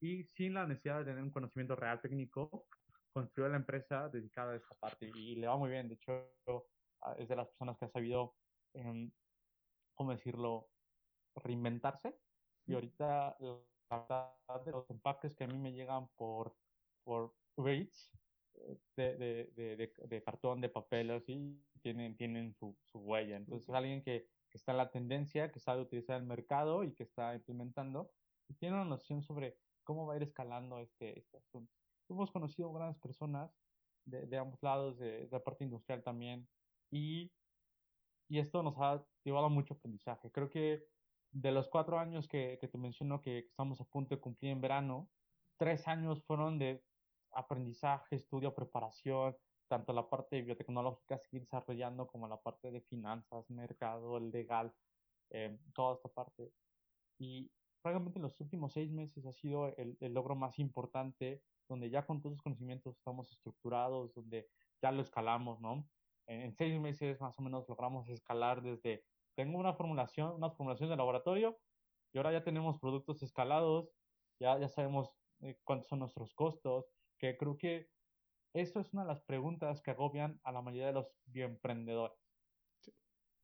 [0.00, 2.66] y sin la necesidad de tener un conocimiento real técnico
[3.12, 6.34] construyó la empresa dedicada a esta parte y le va muy bien de hecho
[7.16, 8.36] es de las personas que ha sabido
[8.74, 9.10] eh,
[9.94, 10.68] cómo decirlo
[11.36, 12.14] reinventarse
[12.66, 13.58] y ahorita la
[13.90, 16.54] verdad de los empaques que a mí me llegan por,
[17.04, 17.88] por Uber
[18.96, 23.36] de, de, de, de, cartón, de papel, así, tienen, tienen su, su huella.
[23.36, 26.92] Entonces, es alguien que, que, está en la tendencia, que sabe utilizar el mercado y
[26.92, 28.10] que está implementando
[28.48, 31.72] y tiene una noción sobre cómo va a ir escalando este, este asunto.
[32.08, 33.50] Hemos conocido grandes personas
[34.04, 36.46] de, de ambos lados, de, la parte industrial también,
[36.90, 37.32] y,
[38.28, 40.30] y esto nos ha llevado a mucho aprendizaje.
[40.30, 40.86] Creo que
[41.32, 44.60] de los cuatro años que, que te menciono que, estamos a punto de cumplir en
[44.60, 45.08] verano,
[45.56, 46.82] tres años fueron de
[47.32, 49.36] aprendizaje, estudio, preparación,
[49.68, 54.72] tanto la parte biotecnológica seguir desarrollando como la parte de finanzas, mercado, legal,
[55.30, 56.52] eh, toda esta parte.
[57.18, 61.88] Y francamente en los últimos seis meses ha sido el, el, logro más importante, donde
[61.88, 64.46] ya con todos los conocimientos estamos estructurados, donde
[64.82, 65.88] ya lo escalamos, ¿no?
[66.26, 69.04] En seis meses más o menos logramos escalar desde
[69.34, 71.58] tengo una formulación, una formulación de laboratorio
[72.12, 73.90] y ahora ya tenemos productos escalados,
[74.38, 75.10] ya, ya sabemos
[75.40, 76.86] eh, cuántos son nuestros costos,
[77.18, 77.88] que creo que
[78.54, 82.18] eso es una de las preguntas que agobian a la mayoría de los bioemprendedores.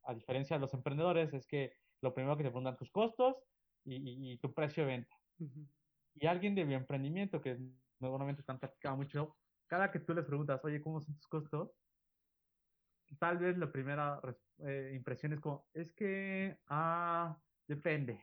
[0.03, 1.73] A diferencia de los emprendedores, es que
[2.03, 3.37] lo primero que te preguntan tus costos
[3.85, 5.17] y, y, tu precio de venta.
[6.15, 7.59] Y alguien de bioemprendimiento, que
[8.01, 9.37] normalmente están practicando mucho,
[9.67, 11.71] cada que tú les preguntas, oye, ¿cómo son tus costos?
[13.19, 14.21] Tal vez la primera
[14.59, 18.21] eh, impresión es como, es que, ah, depende,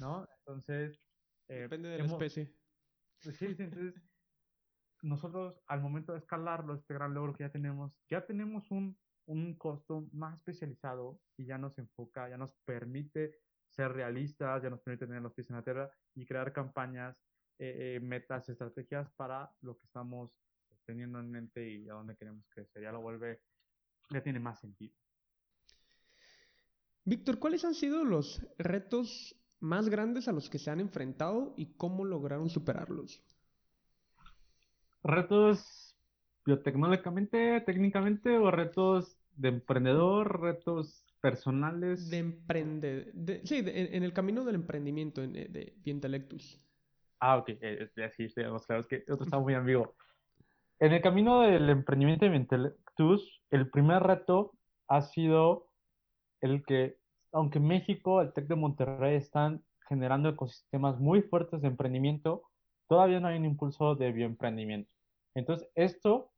[0.00, 0.26] ¿no?
[0.38, 1.00] Entonces...
[1.48, 2.54] Eh, depende de la especie.
[3.22, 3.94] Pues sí, sí, entonces
[5.02, 9.54] nosotros al momento de escalarlo, este gran logro que ya tenemos, ya tenemos un, un
[9.56, 13.38] costo más especializado y ya nos enfoca, ya nos permite
[13.68, 17.16] ser realistas, ya nos permite tener los pies en la tierra y crear campañas,
[17.58, 20.32] eh, eh metas, estrategias para lo que estamos
[20.84, 22.82] teniendo en mente y a dónde queremos crecer.
[22.82, 23.42] Ya lo vuelve,
[24.10, 24.94] ya tiene más sentido.
[27.04, 31.74] Víctor, ¿cuáles han sido los retos más grandes a los que se han enfrentado y
[31.76, 33.22] cómo lograron superarlos?
[35.02, 35.96] ¿Retos
[36.44, 42.10] biotecnológicamente, técnicamente o retos de emprendedor, retos personales?
[42.10, 43.12] De emprendedor,
[43.44, 46.60] sí, en, el camino del emprendimiento en, de Bientelectus.
[47.20, 49.94] Ah, ok, eh, así estamos claros que otro está muy ambiguo.
[50.78, 52.32] En el camino del emprendimiento de
[53.50, 54.52] El primer reto
[54.88, 55.68] ha sido
[56.40, 56.98] el que,
[57.32, 62.42] aunque México, el TEC de Monterrey están generando ecosistemas muy fuertes de emprendimiento,
[62.88, 64.90] todavía no hay un impulso de bioemprendimiento.
[65.34, 66.30] Entonces, esto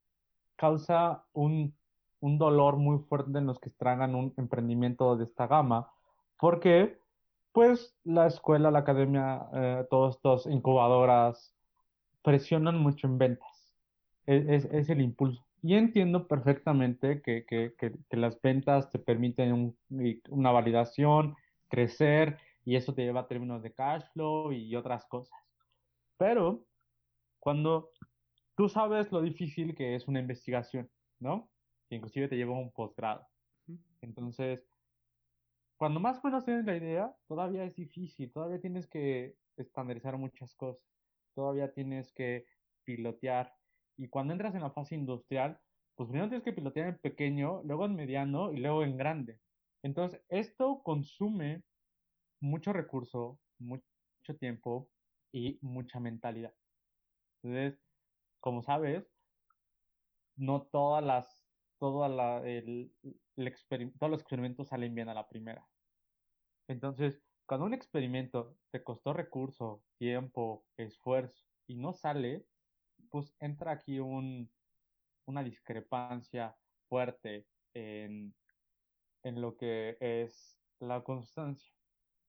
[0.56, 1.74] causa un,
[2.20, 5.90] un dolor muy fuerte en los que tragan un emprendimiento de esta gama,
[6.38, 6.98] porque
[7.52, 11.54] pues la escuela, la academia, eh, todas estas incubadoras
[12.22, 13.74] presionan mucho en ventas.
[14.26, 15.44] E, es, el impulso.
[15.62, 19.76] Y entiendo perfectamente que, que, que, las ventas te permiten
[20.30, 21.34] una validación,
[21.68, 25.38] crecer, y eso te lleva a términos de cash flow y otras cosas.
[26.16, 26.64] Pero
[27.40, 27.90] cuando
[28.56, 31.48] tú sabes lo difícil que es una investigación, ¿no?
[31.88, 33.26] Que inclusive te lleva a un posgrado.
[34.00, 34.64] Entonces,
[35.78, 40.54] cuando más o menos tienes la idea, todavía es difícil, todavía tienes que estandarizar muchas
[40.54, 40.84] cosas,
[41.34, 42.46] todavía tienes que
[42.84, 43.54] pilotear.
[43.98, 45.60] Y cuando entras en la fase industrial,
[45.96, 49.40] pues primero tienes que pilotear en pequeño, luego en mediano y luego en grande.
[49.82, 51.64] Entonces, esto consume
[52.40, 53.82] mucho recurso, mucho
[54.38, 54.88] tiempo
[55.32, 56.54] y mucha mentalidad.
[57.42, 57.84] Entonces,
[58.40, 59.12] como sabes,
[60.36, 61.48] no todas las,
[61.80, 62.94] toda la, el,
[63.98, 65.68] todos los experimentos salen bien a la primera.
[66.68, 72.46] Entonces, cuando un experimento te costó recurso, tiempo, esfuerzo y no sale,
[73.10, 74.50] pues entra aquí un,
[75.26, 76.56] una discrepancia
[76.88, 78.34] fuerte en,
[79.24, 81.72] en lo que es la constancia.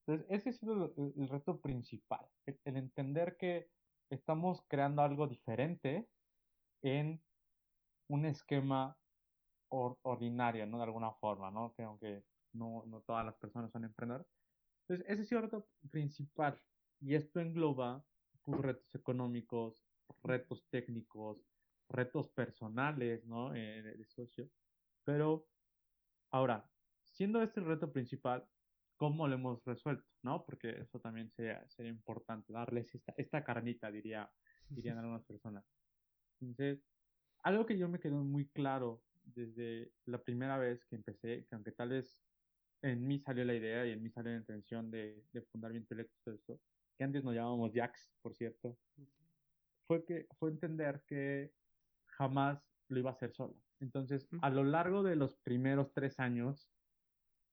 [0.06, 3.70] Entonces, ese ha sido el, reto principal, el, entender que
[4.10, 6.10] estamos creando algo diferente
[6.82, 7.22] en
[8.10, 8.98] un esquema
[9.70, 10.78] ordinario, ¿no?
[10.78, 11.74] De alguna forma, ¿no?
[11.76, 12.24] Que aunque
[12.54, 14.28] no, no todas las personas son emprendedores.
[14.88, 16.60] Entonces, ese ha sido el reto principal.
[17.02, 18.04] Y esto engloba
[18.44, 19.86] pues, retos económicos,
[20.24, 21.38] retos técnicos,
[21.90, 23.54] retos personales, ¿no?
[23.56, 24.50] Eh, de socio.
[25.04, 25.48] Pero,
[26.32, 26.70] ahora,
[27.04, 28.46] siendo este el reto principal,
[28.98, 30.06] ¿cómo lo hemos resuelto?
[30.24, 30.46] ¿No?
[30.46, 34.30] Porque eso también sería, sería importante, darles esta, esta carnita, diría,
[34.70, 35.66] dirían algunas personas.
[36.42, 36.86] Entonces,
[37.44, 41.72] algo que yo me quedó muy claro desde la primera vez que empecé, que aunque
[41.72, 42.24] tal vez
[42.82, 45.80] en mí salió la idea y en mí salió la intención de, de fundar mi
[45.80, 46.60] intelecto, eso,
[46.98, 48.78] que antes nos llamábamos Jax, por cierto,
[49.90, 51.52] fue que fue entender que
[52.06, 53.56] jamás lo iba a hacer solo.
[53.80, 56.70] Entonces, a lo largo de los primeros tres años,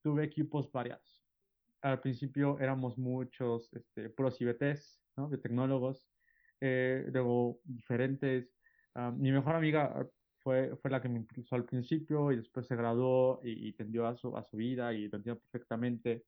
[0.02, 1.24] tuve equipos variados.
[1.80, 5.30] Al principio éramos muchos este, pros y BTs, ¿no?
[5.30, 6.10] De tecnólogos,
[6.60, 8.52] eh, luego diferentes.
[8.94, 10.06] Ah, mi mejor amiga
[10.40, 14.14] fue, fue la que me impulsó al principio y después se graduó y, tendió a
[14.14, 16.26] su, a su vida y lo entiendo perfectamente.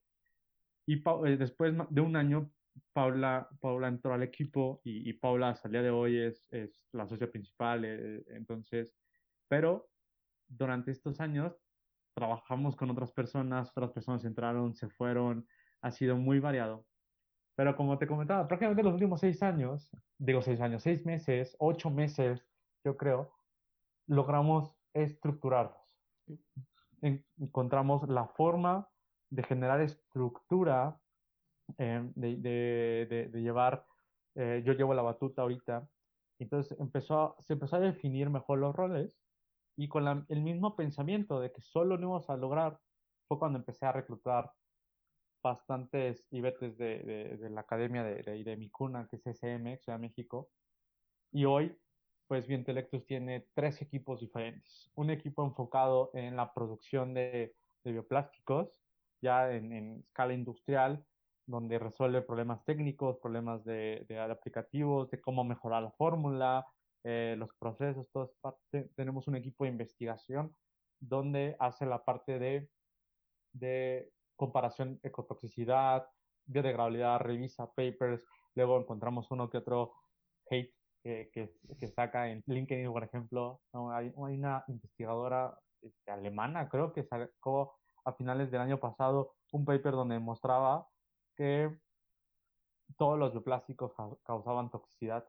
[0.86, 2.50] Y eh, después de un año,
[2.92, 6.82] Paula, Paula entró al equipo y, y Paula hasta el día de hoy es, es
[6.92, 7.84] la socia principal.
[7.84, 8.94] Eh, entonces,
[9.48, 9.88] pero
[10.46, 11.60] durante estos años
[12.14, 15.46] trabajamos con otras personas, otras personas entraron, se fueron,
[15.82, 16.84] ha sido muy variado.
[17.56, 21.90] Pero como te comentaba, prácticamente los últimos seis años, digo seis años, seis meses, ocho
[21.90, 22.44] meses,
[22.84, 23.32] yo creo,
[24.06, 25.76] logramos estructurarlos.
[27.00, 28.88] encontramos la forma
[29.30, 31.00] de generar estructura,
[31.76, 33.84] eh, de, llevar,
[34.34, 35.88] eh, yo llevo la batuta ahorita,
[36.38, 39.20] entonces empezó, se empezó a definir mejor los roles
[39.76, 42.78] y con el mismo pensamiento de que solo no íbamos a lograr,
[43.26, 44.50] fue cuando empecé a reclutar
[45.42, 50.08] bastantes ibetes de, de, la academia de, de, mi cuna, que es SM, Ciudad de
[50.08, 50.50] México,
[51.32, 51.78] y hoy
[52.28, 54.90] pues Biointelectus tiene tres equipos diferentes.
[54.94, 58.68] Un equipo enfocado en la producción de, bioplásticos,
[59.22, 61.02] ya en, escala industrial,
[61.48, 66.66] donde resuelve problemas técnicos, problemas de, aplicativos, de cómo mejorar la fórmula,
[67.04, 68.90] eh, los procesos, toda parte.
[68.94, 70.54] Tenemos un equipo de investigación
[71.00, 72.68] donde hace la parte de,
[73.52, 76.06] de comparación ecotoxicidad,
[76.44, 78.22] biodegradabilidad, revisa papers,
[78.54, 79.94] luego encontramos uno que otro
[80.50, 83.62] hate que, saca en LinkedIn, por ejemplo.
[83.92, 89.92] Hay, una investigadora este, alemana, creo que sacó a finales del año pasado un paper
[89.92, 90.86] donde mostraba
[91.38, 91.70] que
[92.96, 93.92] todos los bioplásticos
[94.24, 95.24] causaban toxicidad.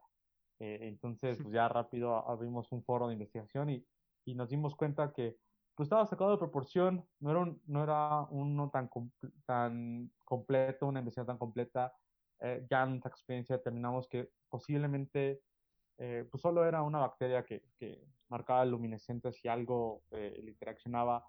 [0.59, 3.85] Eh, entonces, pues ya rápido abrimos un foro de investigación y,
[4.25, 5.37] y nos dimos cuenta que
[5.75, 8.89] pues estaba sacado de proporción, no era, no era uno tan,
[9.45, 11.93] tan completo, una investigación tan completa.
[12.41, 15.41] Eh, ya en nuestra experiencia determinamos que posiblemente
[15.97, 21.25] eh, pues solo era una bacteria que, que marcaba luminescente si algo eh, le interaccionaba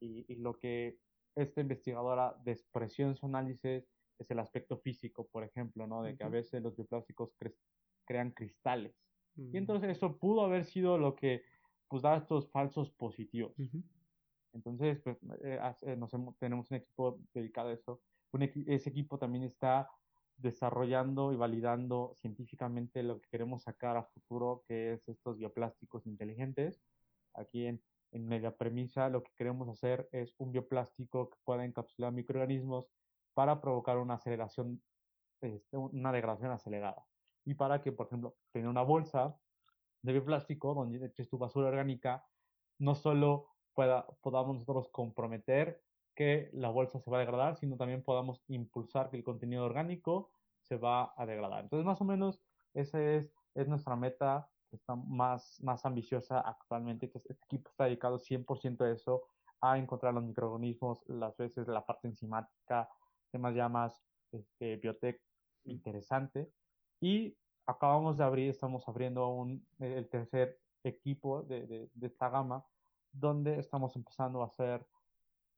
[0.00, 0.98] y, y, lo que
[1.36, 3.84] esta investigadora despreció en su análisis
[4.18, 6.02] es el aspecto físico, por ejemplo, ¿no?
[6.02, 7.32] De que a veces los bioplásticos
[8.04, 8.94] crean cristales.
[9.36, 11.42] Y entonces eso pudo haber sido lo que
[11.88, 13.54] pues da estos falsos positivos.
[14.52, 18.00] Entonces, pues eh, nos tenemos un equipo dedicado a eso.
[18.66, 19.88] ese equipo también está
[20.36, 26.82] desarrollando y validando científicamente lo que queremos sacar a futuro, que es estos bioplásticos inteligentes.
[27.34, 27.82] Aquí en,
[28.12, 32.90] en media premisa lo que queremos hacer es un bioplástico que pueda encapsular microorganismos
[33.34, 34.82] para provocar una aceleración,
[35.40, 37.04] este, una degradación acelerada.
[37.44, 39.36] Y para que, por ejemplo, tener una bolsa
[40.02, 42.24] de bioplástico donde eches tu basura orgánica,
[42.78, 45.82] no solo pueda, podamos nosotros comprometer
[46.14, 50.30] que la bolsa se va a degradar, sino también podamos impulsar que el contenido orgánico
[50.60, 51.64] se va a degradar.
[51.64, 52.40] Entonces, más o menos,
[52.74, 57.10] esa es, es nuestra meta que está más, más ambiciosa actualmente.
[57.14, 59.24] Este equipo está dedicado 100% a eso,
[59.60, 62.88] a encontrar los microorganismos, las veces la parte enzimática,
[63.32, 65.20] temas ya más este, biotech
[65.64, 66.52] interesante.
[67.00, 72.64] Y acabamos de abrir, estamos abriendo un, el tercer equipo de, de, de esta gama,
[73.12, 74.86] donde estamos empezando a hacer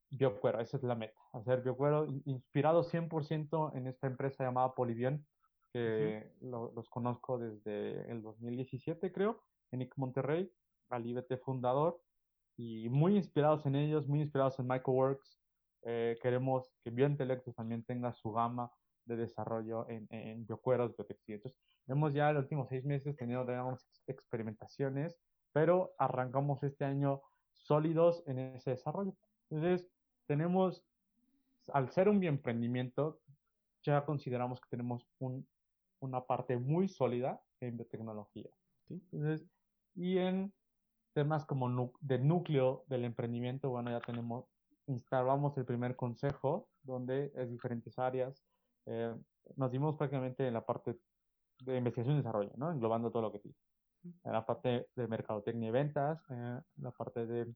[0.09, 5.25] biocuero, esa es la meta, hacer biocuero inspirado 100% en esta empresa llamada Polivion,
[5.73, 10.49] que los conozco desde el 2017 creo, en IC Monterrey,
[10.89, 11.99] al IBT fundador,
[12.57, 15.37] y muy inspirados en ellos, muy inspirados en Microworks.
[15.85, 18.71] Eh, queremos que Biointelectus también tenga su gama
[19.05, 21.45] de desarrollo en, en biocueros, biotextiles.
[21.45, 25.15] Entonces, hemos ya en los últimos seis meses tenido digamos, experimentaciones,
[25.53, 27.21] pero arrancamos este año
[27.53, 29.15] sólidos en ese desarrollo.
[29.49, 29.87] Entonces,
[30.27, 30.83] tenemos,
[31.71, 33.21] al ser un bioemprendimiento,
[33.83, 35.47] ya consideramos que tenemos un,
[35.99, 38.49] una parte muy sólida en biotecnología.
[38.89, 39.47] Entonces,
[39.95, 40.53] y en
[41.13, 44.45] temas como de núcleo del emprendimiento, bueno, ya tenemos,
[44.87, 48.43] instalamos el primer consejo, donde es diferentes áreas.
[48.85, 49.13] Eh,
[49.55, 50.97] nos dimos prácticamente en la parte
[51.59, 52.71] de investigación y desarrollo, ¿no?
[52.71, 53.57] Englobando todo lo que tiene.
[54.23, 57.53] En la parte de mercadotecnia y ventas, en la parte de,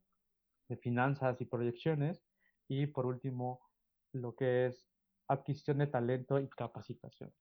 [0.67, 2.23] de finanzas y proyecciones,
[2.67, 3.61] y por último,
[4.13, 4.88] lo que es
[5.27, 7.32] adquisición de talento y capacitación.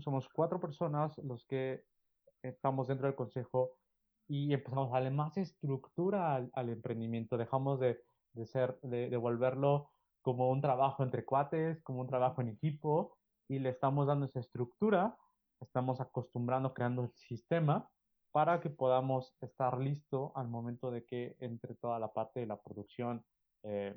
[0.00, 1.84] somos cuatro personas los que
[2.42, 3.76] estamos dentro del consejo
[4.28, 7.36] y empezamos a darle más estructura al, emprendimiento.
[7.36, 8.00] Dejamos de,
[8.32, 9.90] de ser, de, de, volverlo
[10.22, 13.16] como un trabajo entre cuates, como un trabajo en equipo,
[13.48, 15.16] y le estamos dando esa estructura,
[15.60, 17.90] estamos acostumbrando, creando el sistema
[18.32, 22.60] para que podamos estar listo al momento de que entre toda la parte de la
[22.60, 23.24] producción,
[23.64, 23.96] eh,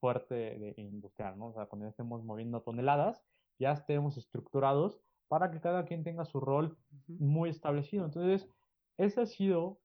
[0.00, 1.48] fuerte de, industrial, ¿no?
[1.48, 3.22] O sea, cuando ya estemos moviendo toneladas,
[3.58, 8.04] ya estemos estructurados para que cada quien tenga su rol muy establecido.
[8.04, 8.48] Entonces,
[8.96, 9.80] esa ha sido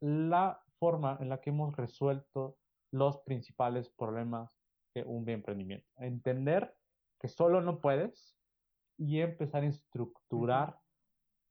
[0.00, 2.56] la forma en la que hemos resuelto
[2.92, 4.50] los principales problemas
[4.94, 5.86] de un bien emprendimiento.
[5.98, 6.74] Entender
[7.20, 8.36] que solo no puedes
[8.98, 10.78] y empezar a estructurar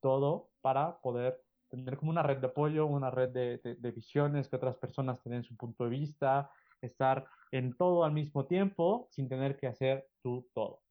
[0.02, 4.78] todo para poder tener como una red de apoyo, una red de, visiones, que otras
[4.78, 6.52] personas tienen su punto de vista,
[6.82, 10.82] estar en todo al mismo tiempo sin tener que hacer tú todo.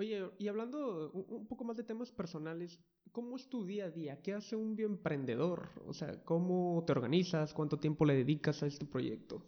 [0.00, 2.82] Oye, y hablando un poco más de temas personales,
[3.12, 4.22] ¿cómo es tu día a día?
[4.22, 5.68] ¿Qué hace un bioemprendedor?
[5.86, 7.52] O sea, ¿cómo te organizas?
[7.52, 9.42] ¿Cuánto tiempo le dedicas a este proyecto?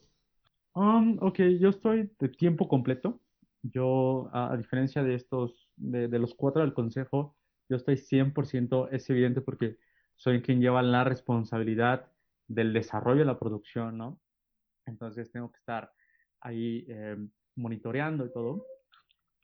[0.75, 3.19] Um, ok, yo estoy de tiempo completo.
[3.63, 7.35] Yo, a, diferencia de estos, de, los cuatro del consejo,
[7.71, 9.79] yo estoy 100%, es evidente porque
[10.17, 12.13] soy quien lleva la responsabilidad
[12.47, 14.21] del desarrollo de la producción, ¿no?
[14.85, 15.95] Entonces tengo que estar
[16.43, 17.17] ahí eh,
[17.57, 18.67] monitoreando y todo.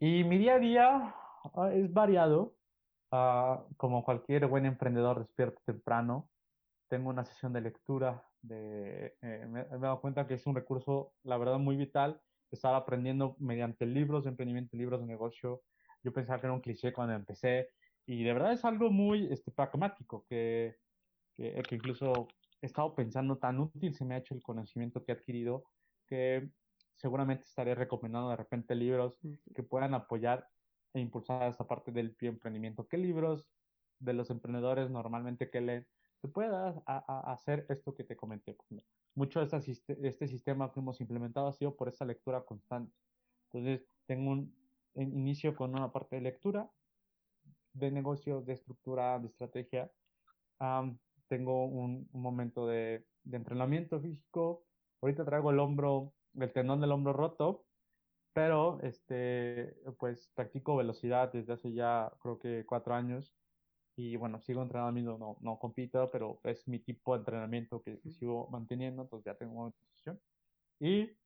[0.00, 1.14] Y mi día a día
[1.54, 2.54] ah, es variado.
[3.10, 6.28] Uh, como cualquier buen emprendedor despierto temprano,
[6.88, 8.22] tengo una sesión de lectura.
[8.50, 12.20] Eh, me, me, he dado cuenta que es un recurso, la verdad, muy vital.
[12.50, 15.62] Estar aprendiendo mediante libros de emprendimiento, libros de negocio.
[16.02, 17.70] Yo pensaba que era un cliché cuando empecé,
[18.06, 20.78] y de verdad es algo muy este, pragmático, que,
[21.36, 22.28] que, que, incluso
[22.62, 25.64] he estado pensando tan útil se me ha hecho el conocimiento que he adquirido,
[26.06, 26.48] que
[26.98, 29.18] seguramente estaré recomendando de repente libros
[29.54, 30.46] que puedan apoyar
[30.92, 32.86] e impulsar esta parte del emprendimiento.
[32.86, 33.46] ¿Qué libros
[33.98, 35.86] de los emprendedores normalmente que leen
[36.20, 38.56] te pueda a, a hacer esto que te comenté?
[39.14, 42.92] Mucho de este, este sistema que hemos implementado ha sido por esa lectura constante.
[43.50, 44.54] Entonces, tengo un
[44.94, 46.70] inicio con una parte de lectura,
[47.72, 49.90] de negocio, de estructura, de estrategia.
[50.60, 54.64] Um, tengo un, un momento de, de, entrenamiento físico.
[55.00, 57.66] Ahorita traigo el hombro, el tendón del hombro roto,
[58.34, 63.36] pero este, pues practico velocidad desde hace ya creo que cuatro años.
[63.96, 68.10] Y bueno, sigo entrenando, no, no compito, pero es mi tipo de entrenamiento que, que
[68.12, 70.20] sigo manteniendo, entonces ya tengo una posición.
[70.80, 71.18] Y,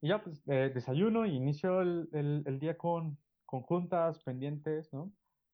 [0.00, 4.92] y ya, pues eh, desayuno y inicio el, el, el día con, con juntas pendientes,
[4.92, 5.12] ¿no?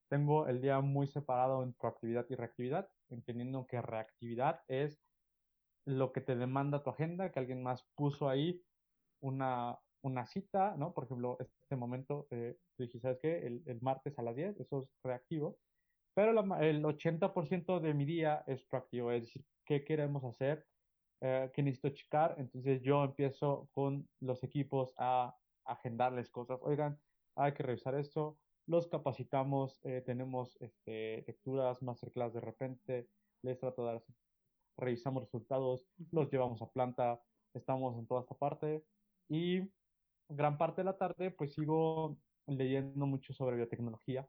[0.08, 5.03] tengo el día muy separado en proactividad y reactividad, entendiendo que reactividad es
[5.84, 8.62] lo que te demanda tu agenda, que alguien más puso ahí
[9.20, 10.92] una, una cita, ¿no?
[10.92, 13.46] Por ejemplo, este momento, eh, dije, ¿sabes qué?
[13.46, 15.58] El, martes a las 10, eso es reactivo,
[16.14, 16.30] pero
[16.60, 20.66] el 80% de mi día es proactivo, es decir, ¿qué queremos hacer?
[21.20, 22.36] Eh, ¿Qué necesito checar?
[22.38, 26.60] Entonces yo empiezo con los equipos a agendarles cosas.
[26.62, 27.00] Oigan,
[27.36, 33.08] hay que revisar esto, los capacitamos, eh, tenemos este, lecturas, masterclass de repente,
[33.42, 34.02] les trato de dar,
[34.76, 37.20] revisamos resultados, los llevamos a planta,
[37.54, 38.84] estamos en toda esta parte.
[39.28, 39.70] Y
[40.28, 44.28] gran parte de la tarde pues sigo leyendo mucho sobre biotecnología,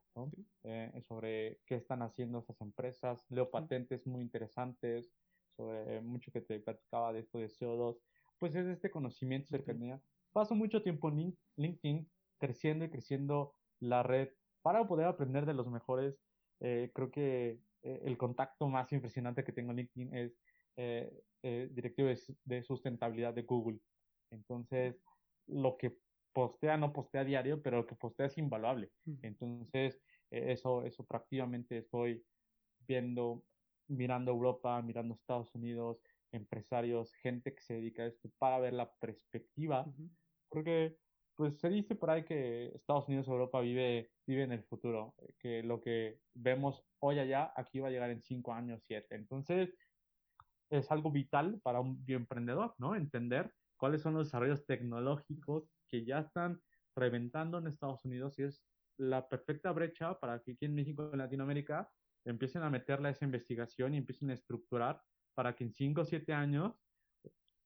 [0.63, 5.11] eh, sobre qué están haciendo estas empresas, leo patentes muy interesantes,
[5.55, 7.97] sobre mucho que te platicaba de esto de CO2,
[8.39, 10.01] pues es este conocimiento cercanía.
[10.31, 14.29] Paso mucho tiempo en LinkedIn creciendo y creciendo la red.
[14.61, 16.19] Para poder aprender de los mejores.
[16.61, 20.39] Eh, creo que eh, el contacto más impresionante que tengo en LinkedIn es
[20.77, 21.21] eh,
[21.71, 22.09] directivo
[22.43, 23.79] de, sustentabilidad de Google.
[24.31, 24.99] Entonces,
[25.47, 25.97] lo que
[26.33, 28.91] postea no postea diario, pero lo que postea es invaluable.
[29.21, 32.25] Entonces, eso, eso prácticamente estoy
[32.79, 33.43] viendo,
[33.87, 38.91] mirando Europa, mirando Estados Unidos, empresarios, gente que se dedica a esto para ver la
[38.95, 39.85] perspectiva.
[40.49, 40.97] Porque
[41.35, 45.63] pues se dice por ahí que Estados Unidos Europa vive, vive en el futuro, que
[45.63, 49.15] lo que vemos hoy allá, aquí va a llegar en cinco años, siete.
[49.15, 49.75] Entonces,
[50.69, 52.95] es algo vital para un bioemprendedor, ¿no?
[52.95, 56.61] Entender cuáles son los desarrollos tecnológicos que ya están
[56.95, 58.63] reventando en Estados Unidos y es
[58.97, 61.89] la perfecta brecha para que aquí en México y en Latinoamérica
[62.23, 65.01] empiecen a meterle a esa investigación y empiecen a estructurar
[65.35, 66.81] para que en cinco o siete años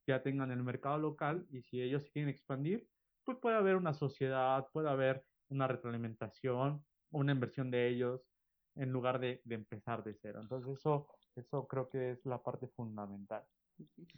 [0.07, 2.88] ya tengan el mercado local y si ellos quieren expandir,
[3.24, 8.22] pues puede haber una sociedad, puede haber una retroalimentación, una inversión de ellos,
[8.76, 10.39] en lugar de, de empezar de cero.
[10.41, 13.45] Entonces eso, eso creo que es la parte fundamental.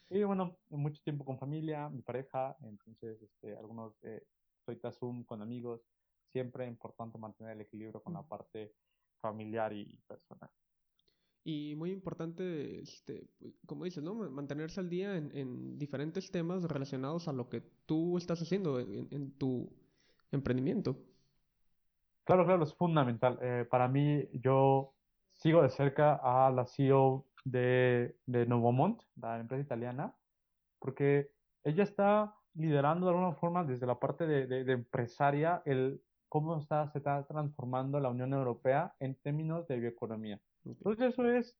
[0.09, 4.23] Y bueno, mucho tiempo con familia, mi pareja, entonces este, algunos, eh,
[4.65, 5.81] soy Zoom con amigos,
[6.31, 8.73] siempre importante mantener el equilibrio con la parte
[9.21, 10.49] familiar y personal.
[11.43, 14.13] Y muy importante, este, pues, como dices, ¿no?
[14.13, 19.31] Mantenerse al día en, en, diferentes temas relacionados a lo que tú estás haciendo en,
[19.39, 19.71] tu
[20.31, 20.97] emprendimiento.
[22.25, 23.39] Claro, claro, es fundamental.
[23.41, 24.93] Eh, para mí, yo
[25.33, 30.15] sigo de cerca a la CEO de, de Novomont, la empresa italiana,
[30.77, 31.31] porque
[31.63, 36.87] ella está liderando de alguna forma desde la parte de, de empresaria el cómo está,
[36.91, 40.39] se está transformando la Unión Europea en términos de bioeconomía.
[40.66, 41.57] Entonces eso es,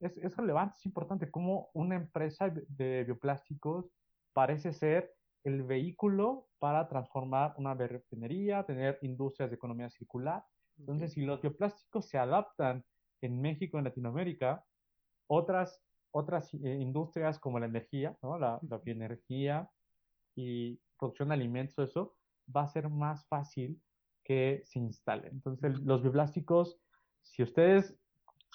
[0.00, 3.90] es, es relevante, es importante, cómo una empresa de bioplásticos
[4.32, 5.12] parece ser
[5.44, 10.44] el vehículo para transformar una refinería, tener industrias de economía circular.
[10.78, 12.84] Entonces, si los bioplásticos se adaptan
[13.20, 14.64] en México, en Latinoamérica,
[15.26, 18.38] otras, otras eh, industrias como la energía, ¿no?
[18.38, 19.70] la, la bioenergía
[20.34, 22.16] y producción de alimentos, eso
[22.54, 23.80] va a ser más fácil
[24.24, 25.28] que se instale.
[25.28, 26.78] Entonces, los bioplásticos,
[27.22, 27.96] si ustedes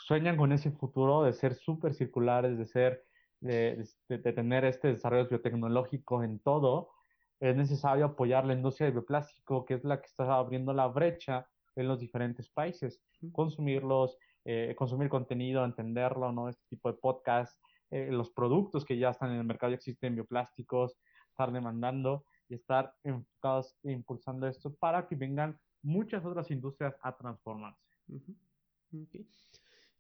[0.06, 3.04] sueñan con ese futuro de ser súper circulares, de ser,
[3.40, 6.92] de, de, tener este desarrollo biotecnológico en todo,
[7.40, 11.48] es necesario apoyar la industria del bioplástico, que es la que está abriendo la brecha
[11.76, 13.02] en los diferentes países.
[13.32, 16.50] Consumirlos, eh, consumir contenido, entenderlo, ¿no?
[16.50, 20.14] Este tipo de podcast, eh, los productos que ya están en el mercado, ya existen
[20.14, 21.00] bioplásticos,
[21.32, 27.18] estar demandando y estar enfocados e impulsando esto para que vengan muchas otras industrias a
[27.18, 27.82] transformarse.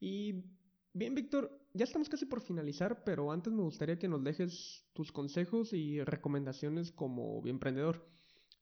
[0.05, 0.43] Y
[0.93, 5.11] bien, Víctor, ya estamos casi por finalizar, pero antes me gustaría que nos dejes tus
[5.11, 8.07] consejos y recomendaciones como emprendedor.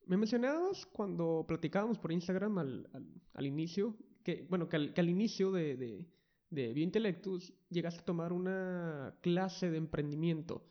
[0.06, 2.90] Me mencionabas cuando platicábamos por Instagram al,
[3.34, 6.08] al, inicio, que bueno, que al, inicio de, de,
[6.50, 10.66] de Biointelectus llegaste a tomar una clase de emprendimiento.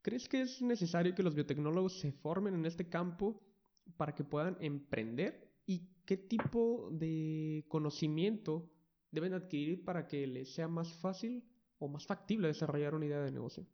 [0.00, 3.42] ¿Crees que es necesario que los biotecnólogos se formen en este campo
[3.96, 5.50] para que puedan emprender?
[5.66, 8.70] ¿Y qué tipo de conocimiento
[9.14, 11.44] deben adquirir para que les sea más fácil
[11.78, 13.66] o más factible desarrollar una idea de negocio?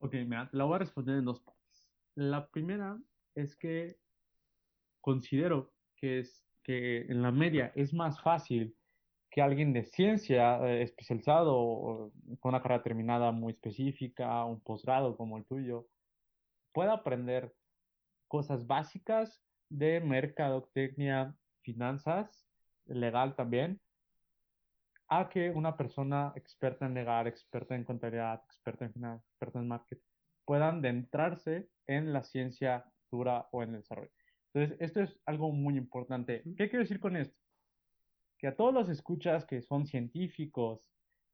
[0.00, 1.88] Ok, mira, la voy a responder en dos partes.
[2.14, 2.98] La primera
[3.34, 3.98] es que
[5.00, 8.74] considero que, es, que en la media es más fácil
[9.30, 15.16] que alguien de ciencia eh, especializado o con una carrera terminada muy específica, un posgrado
[15.16, 15.86] como el tuyo,
[16.72, 17.54] pueda aprender
[18.26, 22.46] cosas básicas de mercadotecnia, finanzas,
[22.86, 23.80] legal también,
[25.08, 29.68] a que una persona experta en legal, experta en contabilidad, experta en finanzas, experta en
[29.68, 30.04] marketing,
[30.44, 34.10] puedan adentrarse en la ciencia dura o en el desarrollo.
[34.52, 36.42] Entonces, esto es algo muy importante.
[36.56, 37.36] ¿Qué quiero decir con esto?
[38.38, 40.80] Que a todos los escuchas que son científicos,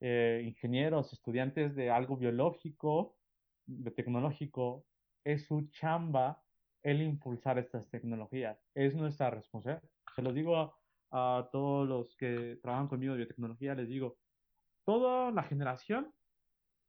[0.00, 3.16] eh, ingenieros, estudiantes de algo biológico,
[3.66, 4.84] de tecnológico,
[5.24, 6.42] es su chamba
[6.82, 8.58] el impulsar estas tecnologías.
[8.74, 9.82] Es nuestra responsabilidad.
[10.14, 10.74] Se los digo
[11.16, 14.18] a, todos los que trabajan conmigo de biotecnología, les digo,
[14.84, 16.12] toda la generación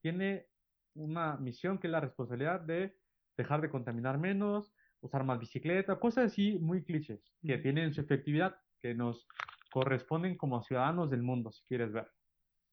[0.01, 0.47] tiene
[0.95, 2.97] una misión que es la responsabilidad de
[3.37, 8.55] dejar de contaminar menos, usar más bicicleta, cosas así muy clichés, que tienen su efectividad,
[8.81, 9.27] que nos
[9.71, 12.09] corresponden como ciudadanos del mundo, si quieres ver.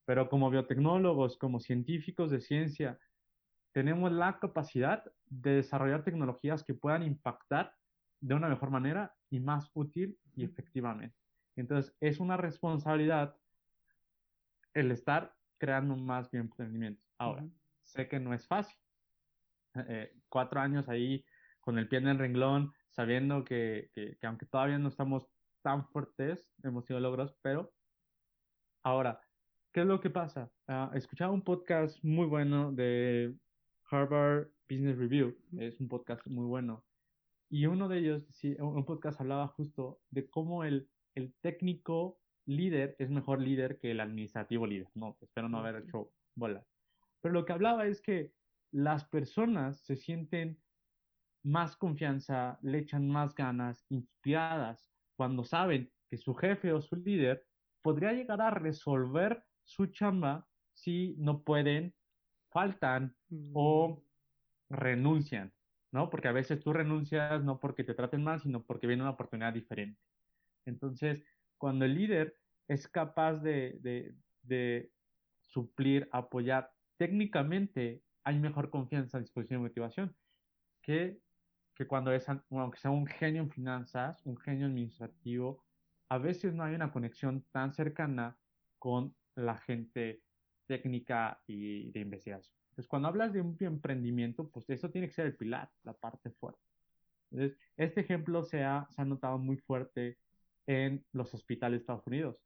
[0.07, 2.99] Pero como biotecnólogos, como científicos de ciencia,
[3.73, 7.75] tenemos la capacidad de desarrollar tecnologías que puedan impactar
[8.21, 11.22] de una mejor manera y más útil y efectivamente.
[11.57, 13.37] Entonces, es una responsabilidad
[14.75, 17.05] el estar creando más bien emprendimientos.
[17.19, 17.47] Ahora,
[17.83, 18.77] sé que no es fácil.
[19.89, 21.25] Eh, cuatro años ahí
[21.61, 25.29] con el pie en el renglón, sabiendo que, que, aunque todavía no estamos
[25.63, 27.73] tan fuertes, hemos tenido logros, pero
[28.83, 29.21] ahora,
[29.73, 30.51] ¿qué es lo que pasa?
[30.67, 33.35] Uh, escuchaba un podcast muy bueno de
[33.89, 36.85] Harvard Business Review, es un podcast muy bueno,
[37.49, 42.97] y uno de ellos, sí, un podcast hablaba justo de cómo el, el técnico líder
[42.99, 44.89] es mejor líder que el administrativo líder.
[44.95, 46.65] No, espero no haber hecho bola.
[47.21, 48.33] Pero lo que hablaba es que
[48.73, 50.59] las personas se sienten
[51.45, 57.47] más confianza, le echan más ganas, inspiradas, cuando saben que su jefe o su líder
[57.83, 61.95] podría llegar a resolver su chamba si no pueden,
[62.51, 63.15] faltan
[63.53, 64.03] o
[64.69, 64.75] mm.
[64.75, 65.53] renuncian,
[65.93, 66.11] ¿no?
[66.11, 69.53] Porque a veces tú renuncias no porque te traten mal, sino porque viene una oportunidad
[69.53, 70.01] diferente.
[70.67, 71.23] Entonces,
[71.59, 72.37] cuando el líder
[72.69, 74.15] es capaz de,
[75.41, 80.17] suplir, apoyar técnicamente, hay mejor confianza, disposición y motivación
[80.81, 81.21] que,
[81.75, 85.65] que cuando es, aunque sea un genio en finanzas, un genio administrativo,
[86.09, 88.37] a veces no hay una conexión tan cercana
[88.79, 90.23] con la gente
[90.67, 92.55] técnica y de investigación.
[92.71, 96.31] Entonces, cuando hablas de un emprendimiento, pues eso tiene que ser el pilar, la parte
[96.31, 96.63] fuerte.
[97.31, 100.19] Entonces, este ejemplo se ha, se ha notado muy fuerte
[100.67, 102.37] en los hospitales de Estados Unidos,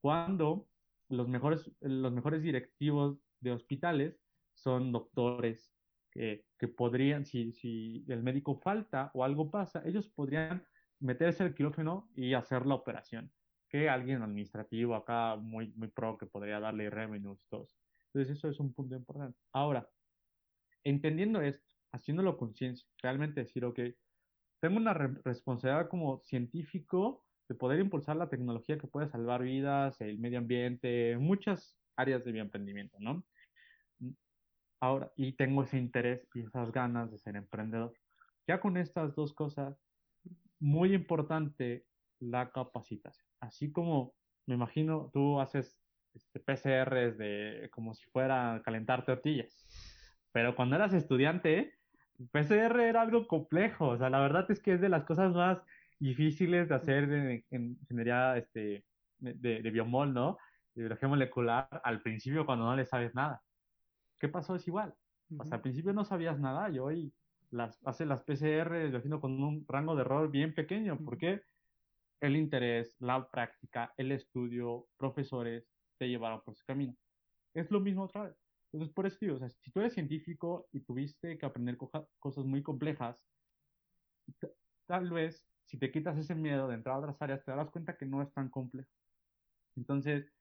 [0.00, 0.68] cuando
[1.08, 4.20] los mejores, los mejores directivos de hospitales
[4.54, 5.74] son doctores
[6.10, 6.44] que,
[6.76, 10.64] podrían, si, si el médico falta o algo pasa, ellos podrían
[11.00, 13.32] meterse al quirófano y hacer la operación,
[13.68, 17.76] que alguien administrativo acá muy, muy pro que podría darle revenues, todos.
[18.06, 19.38] Entonces eso es un punto importante.
[19.52, 19.88] Ahora,
[20.84, 23.80] entendiendo esto, haciéndolo conciencia, realmente decir, ok,
[24.60, 30.18] tengo una responsabilidad como científico de poder impulsar la tecnología que puede salvar vidas, el
[30.18, 33.24] medio ambiente, muchas áreas de mi emprendimiento, ¿no?
[34.80, 37.94] Ahora, y tengo ese interés y esas ganas de ser emprendedor.
[38.46, 39.78] Ya con estas dos cosas,
[40.58, 41.86] muy importante
[42.20, 43.26] la capacitación.
[43.40, 44.14] Así como
[44.46, 45.78] me imagino tú haces
[46.14, 49.66] este, PCRs de como si fuera calentar tortillas,
[50.32, 51.74] pero cuando eras estudiante,
[52.30, 55.58] PCR era algo complejo, o sea, la verdad es que es de las cosas más
[56.04, 57.10] difíciles de hacer
[57.50, 58.84] en, ingeniería este,
[59.18, 60.36] de, de, biomol, ¿no?
[60.74, 63.42] De biología molecular al principio cuando no le sabes nada.
[64.18, 64.54] ¿Qué pasó?
[64.54, 64.94] Es igual.
[65.38, 67.12] O sea, al principio no sabías nada y hoy
[67.50, 70.98] las, hace las PCR haciendo con un rango de error bien pequeño.
[71.02, 71.40] porque
[72.20, 75.66] El interés, la práctica, el estudio, profesores
[75.98, 76.94] te llevaron por ese camino.
[77.54, 78.36] Es lo mismo otra vez.
[78.72, 82.44] Entonces, por eso digo, o sea, si tú eres científico y tuviste que aprender cosas
[82.44, 83.16] muy complejas,
[84.86, 87.96] tal vez si te quitas ese miedo de entrar a otras áreas, te darás cuenta
[87.96, 88.90] que no es tan complejo.
[89.76, 90.32] Entonces,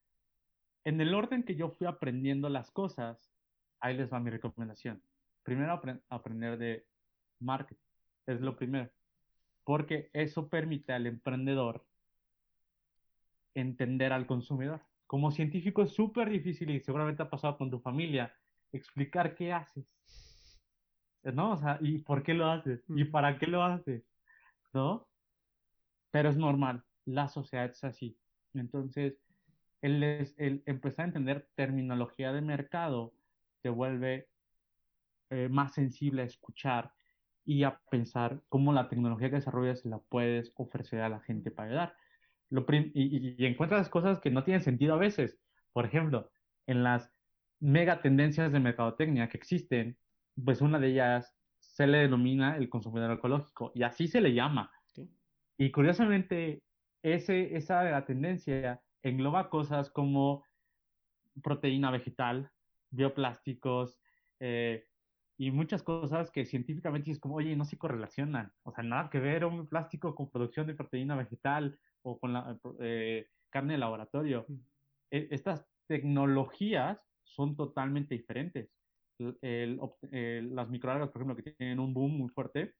[0.83, 3.31] en el orden que yo fui aprendiendo las cosas,
[3.79, 5.01] ahí les va mi recomendación.
[5.43, 6.85] Primero aprender de
[7.39, 7.81] marketing,
[8.27, 8.89] es lo primero,
[9.63, 11.85] porque eso permite al emprendedor
[13.53, 14.81] entender al consumidor.
[15.07, 18.33] Como científico es súper difícil y seguramente ha pasado con tu familia
[18.71, 19.85] explicar qué haces.
[21.23, 21.51] ¿No?
[21.51, 22.83] O sea, ¿y por qué lo haces?
[22.89, 24.03] ¿Y para qué lo haces?
[24.73, 25.07] ¿No?
[26.13, 28.15] Pero es normal, la sociedad es así.
[28.53, 29.17] Entonces,
[29.81, 30.03] el,
[30.37, 33.15] el empezar a entender terminología de mercado
[33.63, 34.27] te vuelve
[35.31, 36.91] eh, más sensible a escuchar
[37.45, 41.69] y a pensar cómo la tecnología que desarrollas la puedes ofrecer a la gente para
[41.69, 41.95] ayudar.
[42.51, 45.39] Lo y, y, encuentras cosas que no tienen sentido a veces.
[45.71, 46.29] Por ejemplo,
[46.67, 47.11] en las
[47.59, 49.97] mega tendencias de mercadotecnia que existen,
[50.45, 54.71] pues una de ellas se le denomina el consumidor ecológico y así se le llama.
[55.57, 56.63] Y curiosamente,
[57.03, 60.45] ese, esa tendencia engloba cosas como
[61.41, 62.49] proteína vegetal,
[62.89, 63.99] bioplásticos
[64.39, 64.85] eh,
[65.37, 68.51] y muchas cosas que científicamente es como, oye, no se correlacionan.
[68.63, 72.57] O sea, nada que ver un plástico con producción de proteína vegetal o con la
[72.79, 74.45] eh, carne de laboratorio.
[74.47, 74.59] Mm.
[75.11, 78.69] E, estas tecnologías son totalmente diferentes.
[79.19, 82.73] las microalgas, por ejemplo, que tienen un boom muy fuerte,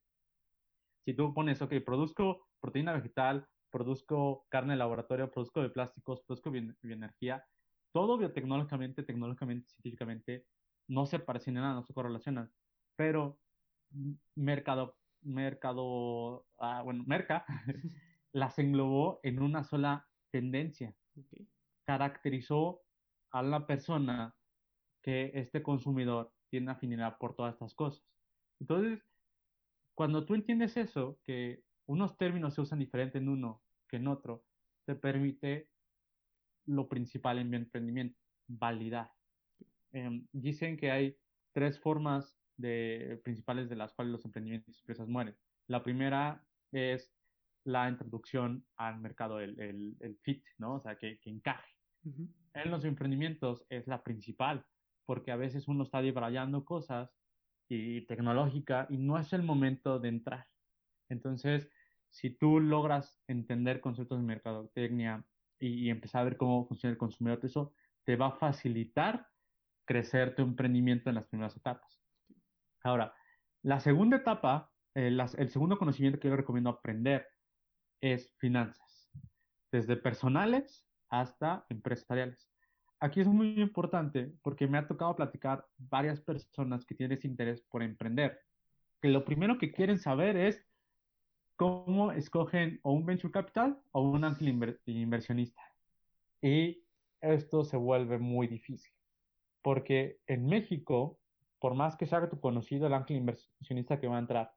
[1.06, 7.44] Si tú pones, ok, produzco proteína vegetal, produzco carne de laboratorio, produzco plásticos, produzco bioenergía,
[7.92, 10.46] todo biotecnológicamente, tecnológicamente, científicamente,
[10.88, 12.50] no se parecen en nada, no se correlacionan,
[12.96, 13.38] pero
[14.34, 17.44] mercado, mercado, ah, bueno, merca,
[18.32, 20.94] las englobó en una sola tendencia.
[21.84, 22.80] Caracterizó
[23.30, 24.34] a la persona
[25.02, 28.02] que este consumidor tiene afinidad por todas estas cosas.
[28.58, 29.04] Entonces,
[29.94, 34.44] cuando tú entiendes eso, que unos términos se usan diferente en uno que en otro,
[34.84, 35.68] te permite
[36.66, 39.10] lo principal en mi emprendimiento, validar.
[39.92, 41.16] Em, dicen que hay
[41.52, 45.36] tres formas de, principales de las cuales los emprendimientos y empresas mueren.
[45.66, 47.10] La primera es
[47.64, 49.58] la introducción al mercado, el,
[50.00, 50.74] el, fit, ¿no?
[50.74, 51.70] O sea, que, que encaje.
[52.52, 54.66] En los emprendimientos es la principal,
[55.06, 57.10] porque a veces uno está debrayando cosas
[57.68, 60.46] y tecnológica y no es el momento de entrar.
[61.08, 61.70] Entonces,
[62.14, 65.24] si tú logras entender conceptos de mercadotecnia
[65.58, 67.74] y, y empezar a ver cómo funciona el consumidor, eso
[68.04, 69.26] te va a facilitar
[69.84, 72.00] crecer tu emprendimiento en las primeras etapas.
[72.84, 73.12] Ahora,
[73.62, 75.08] la segunda etapa, eh,
[75.38, 77.26] el segundo conocimiento que yo recomiendo aprender
[78.00, 79.10] es finanzas,
[79.72, 82.48] desde personales hasta empresariales.
[83.00, 87.82] Aquí es muy importante porque me ha tocado platicar varias personas que tienen interés por
[87.82, 88.38] emprender,
[89.02, 90.64] que lo primero que quieren saber es
[91.56, 95.62] cómo escogen o un venture capital o un ángel inversionista.
[96.42, 96.84] Y
[97.20, 98.92] esto se vuelve muy difícil,
[99.62, 101.18] porque en México,
[101.58, 104.52] por más que sea tu conocido el ángel inversionista que va a entrar,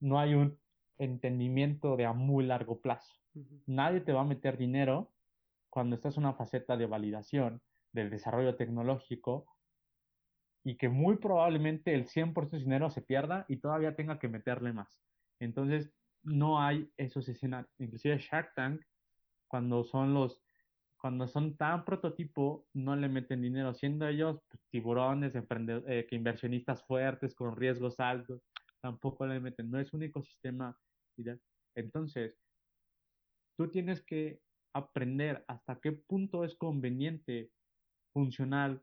[0.00, 0.58] no hay un
[0.98, 3.14] entendimiento de a muy largo plazo.
[3.66, 5.12] Nadie te va a meter dinero
[5.68, 7.60] cuando estás en una faceta de validación
[7.92, 9.46] del desarrollo tecnológico
[10.64, 14.72] y que muy probablemente el 100% de dinero se pierda y todavía tenga que meterle
[14.72, 15.02] más.
[15.38, 15.92] Entonces,
[16.26, 17.70] no hay esos escenarios.
[17.78, 18.82] Inclusive Shark Tank,
[19.48, 20.42] cuando son los
[20.98, 27.34] cuando son tan prototipo, no le meten dinero, siendo ellos pues, tiburones, eh, inversionistas fuertes
[27.34, 28.42] con riesgos altos,
[28.80, 29.70] tampoco le meten.
[29.70, 30.76] No es un ecosistema.
[31.76, 32.36] Entonces,
[33.56, 34.40] tú tienes que
[34.72, 37.50] aprender hasta qué punto es conveniente,
[38.12, 38.82] funcional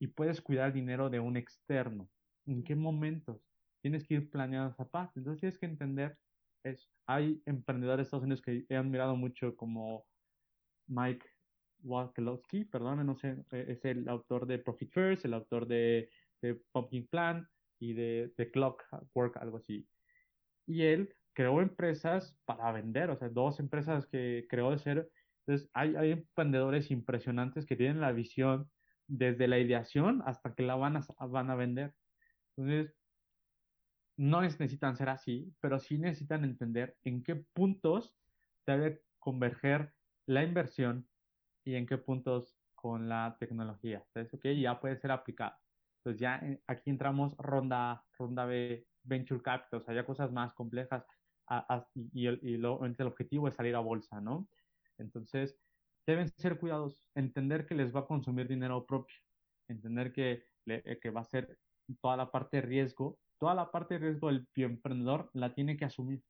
[0.00, 2.08] y puedes cuidar dinero de un externo.
[2.46, 3.42] ¿En qué momentos?
[3.82, 5.20] Tienes que ir planeando esa parte.
[5.20, 6.16] Entonces tienes que entender
[6.70, 10.06] es, hay emprendedores de Estados Unidos que he admirado mucho como
[10.86, 11.26] Mike
[11.82, 16.10] Wakelowski, perdón, no sé, e, es el autor de Profit First, el autor de,
[16.42, 19.86] de Pumpkin Plan y de, de Clockwork, algo así.
[20.66, 25.06] Y él creó empresas para vender, o sea, dos empresas que creó de cero.
[25.46, 28.68] Entonces, hay, hay emprendedores impresionantes que tienen la visión
[29.06, 31.94] desde la ideación hasta que la van a, van a vender.
[32.56, 32.94] Entonces,
[34.18, 38.16] no necesitan ser así, pero sí necesitan entender en qué puntos
[38.66, 39.94] debe converger
[40.26, 41.08] la inversión
[41.64, 44.04] y en qué puntos con la tecnología.
[44.08, 45.54] Entonces, ok, ya puede ser aplicado.
[45.98, 50.52] Entonces, ya eh, aquí entramos ronda, ronda B, venture capital, o sea, ya cosas más
[50.52, 51.06] complejas
[51.94, 54.48] y, el, y el objetivo es salir a bolsa, ¿no?
[54.98, 55.56] Entonces,
[56.06, 59.16] deben ser cuidados, entender que les va a consumir dinero propio,
[59.68, 61.58] entender que, eh, que va a ser
[62.00, 65.84] toda la parte de riesgo toda la parte de riesgo del emprendedor la tiene que
[65.84, 66.22] asumir.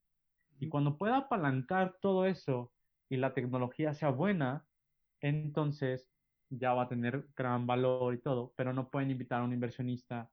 [0.59, 2.71] Y cuando pueda apalancar todo eso
[3.09, 4.65] y la tecnología sea buena,
[5.21, 6.07] entonces
[6.49, 10.29] ya va a tener gran valor y todo, pero no pueden invitar a un inversionista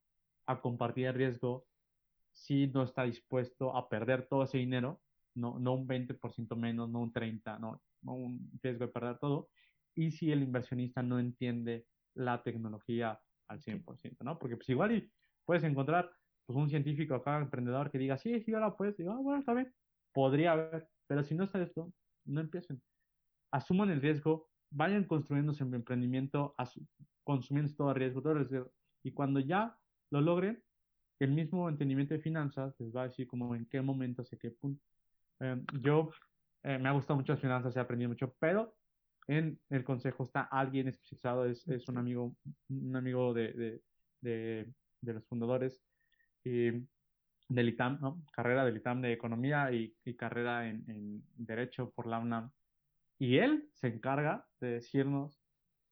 [0.47, 1.67] a compartir el riesgo
[2.33, 5.01] si no está dispuesto a perder todo ese dinero,
[5.35, 9.49] no, no un 20% menos, no un 30%, no, no un riesgo de perder todo,
[9.95, 14.39] y si el inversionista no entiende la tecnología al 100%, ¿no?
[14.39, 15.11] Porque pues igual y
[15.45, 16.11] puedes encontrar
[16.47, 19.53] pues un científico acá, emprendedor, que diga, sí, sí, ahora puedes, digo, ah, bueno, está
[19.53, 19.75] bien,
[20.13, 21.93] podría haber, pero si no está esto,
[22.25, 22.81] no empiecen.
[23.53, 26.55] Asuman el riesgo, vayan construyendo su emprendimiento,
[27.25, 29.77] consumiendo todo el riesgo, todo el riesgo, y cuando ya
[30.11, 30.63] lo logren,
[31.19, 34.51] el mismo entendimiento de finanzas les va a decir como en qué momento, hacia qué
[34.51, 34.85] punto.
[35.41, 36.11] Em, yo
[36.63, 38.77] eh, me ha gustado mucho las finanzas, he aprendido mucho, pero
[39.27, 42.37] en el consejo está alguien especializado, es, es un amigo,
[42.69, 43.83] un amigo de, de,
[44.21, 45.86] de, de los fundadores
[46.47, 46.87] y
[47.49, 48.23] del ITAM, ¿no?
[48.33, 52.53] carrera del ITAM de Economía y, carrera en, Derecho por la UNAM.
[53.19, 55.41] Y él se encarga de decirnos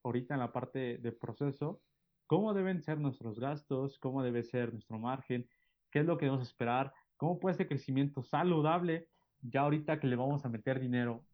[0.05, 1.83] ahorita en la parte de proceso
[2.27, 5.49] cómo deben ser nuestros gastos, cómo debe ser nuestro margen,
[5.91, 9.09] qué es lo que debemos esperar, cómo puede ser crecimiento saludable
[9.41, 11.25] ya ahorita que le vamos a meter dinero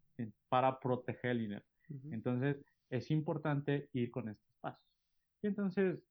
[0.49, 1.65] para proteger el dinero.
[2.11, 4.85] Entonces, es importante ir con estos pasos.
[5.43, 6.03] Y entonces,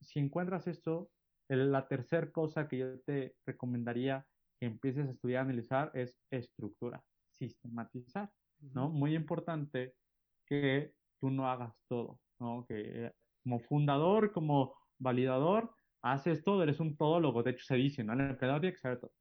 [0.00, 1.10] si encuentras esto,
[1.48, 4.26] la tercera cosa que yo te recomendaría
[4.58, 8.30] que empieces a estudiar, analizar, es estructura, sistematizar,
[8.60, 8.88] ¿no?
[8.90, 9.94] Muy importante
[10.46, 12.66] que tú no hagas todo, ¿no?
[12.66, 13.12] Que eh,
[13.42, 18.12] como fundador, como validador, haces todo, eres un todólogo, de hecho se dice, ¿no?
[18.12, 19.12] El emprendedor tiene que saber todo.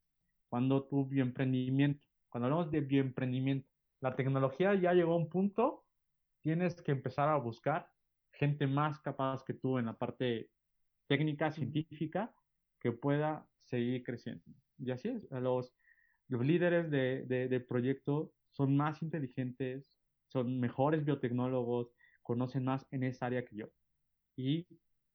[0.50, 3.70] Cuando tu bioemprendimiento, cuando hablamos de bioemprendimiento,
[4.02, 5.86] la tecnología ya llegó a un punto,
[6.42, 7.90] tienes que empezar a buscar
[8.34, 10.50] gente más capaz que tú en la parte
[11.08, 12.34] técnica, científica,
[12.80, 14.44] que pueda seguir creciendo.
[14.80, 15.74] Y así es, los,
[16.28, 19.86] los líderes de, de, de proyecto son más inteligentes,
[20.28, 23.68] son mejores biotecnólogos, conocen más en esa área que yo.
[24.36, 24.68] Y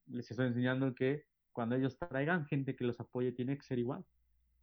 [0.07, 4.05] les estoy enseñando que cuando ellos traigan gente que los apoye, tiene que ser igual.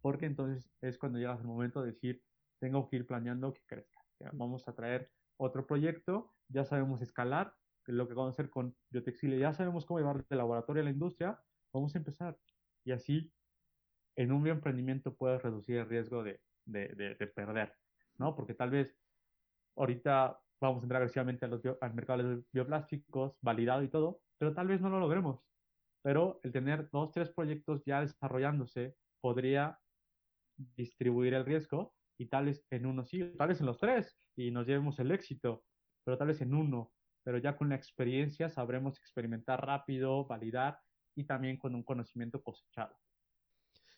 [0.02, 2.22] Porque entonces es cuando llega el momento de decir,
[2.58, 4.00] tengo que ir planeando que crezca.
[4.32, 7.54] vamos a traer otro proyecto, ya sabemos escalar,
[7.86, 10.90] lo que vamos a hacer con biotextilia, ya sabemos cómo llevar de laboratorio a la
[10.90, 11.40] industria,
[11.72, 12.38] vamos a empezar.
[12.84, 13.32] Y así,
[14.16, 16.88] en un bioemprendimiento puedes reducir el riesgo de, de,
[17.18, 17.74] de, perder,
[18.18, 18.34] ¿no?
[18.34, 18.96] Porque tal vez
[19.76, 24.54] ahorita vamos a entrar agresivamente a los al mercado de bioplásticos, validado y todo, pero
[24.54, 25.40] tal vez no lo logremos.
[26.02, 29.78] Pero el tener dos, tres proyectos ya desarrollándose podría
[30.56, 34.50] distribuir el riesgo y tal vez en uno sí, tal vez en los tres y
[34.50, 35.64] nos llevemos el éxito,
[36.04, 36.92] pero tal vez en uno,
[37.30, 40.80] pero ya con la experiencia sabremos experimentar rápido, validar
[41.14, 42.98] y también con un conocimiento cosechado.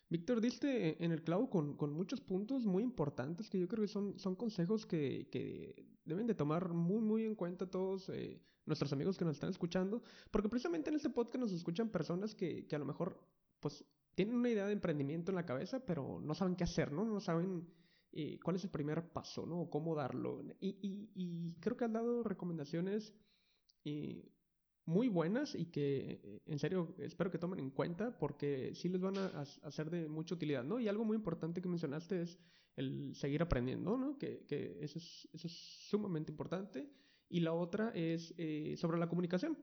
[0.07, 3.87] Víctor, diste en el clavo con, con, muchos puntos muy importantes que yo creo que
[3.87, 8.93] son, son consejos que, que deben de tomar muy, muy en cuenta todos eh, nuestros
[8.93, 12.75] amigos que nos están escuchando, porque precisamente en este podcast nos escuchan personas que, que
[12.75, 13.19] a lo mejor
[13.59, 13.83] pues
[14.13, 17.03] tienen una idea de emprendimiento en la cabeza, pero no saben qué hacer, ¿no?
[17.03, 17.67] No saben
[18.13, 19.69] eh, cuál es el primer paso, ¿no?
[19.69, 20.41] Cómo darlo.
[20.59, 23.13] Y, y, y creo que han dado recomendaciones
[23.85, 24.31] eh,
[24.85, 29.17] muy buenas y que en serio espero que tomen en cuenta porque sí les van
[29.17, 30.79] a, ser de mucha utilidad, ¿no?
[30.79, 32.37] Y algo muy importante que mencionaste es
[32.75, 34.17] el seguir aprendiendo, ¿no?
[34.17, 35.53] Que, que eso, es, eso es
[35.89, 36.89] sumamente importante.
[37.29, 39.57] Y la otra es eh, sobre la comunicación.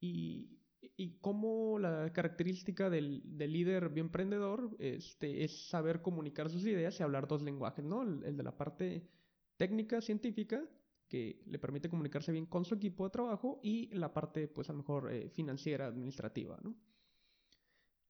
[0.00, 0.57] Y,
[1.00, 6.98] y cómo la característica del, del, líder bien emprendedor este, es saber comunicar sus ideas
[6.98, 8.02] y hablar dos lenguajes, ¿no?
[8.02, 9.08] El, de la parte
[9.56, 10.60] técnica, científica,
[11.06, 14.72] que le permite comunicarse bien con su equipo de trabajo, y la parte, pues a
[14.72, 16.74] lo mejor, eh, financiera, administrativa, ¿no?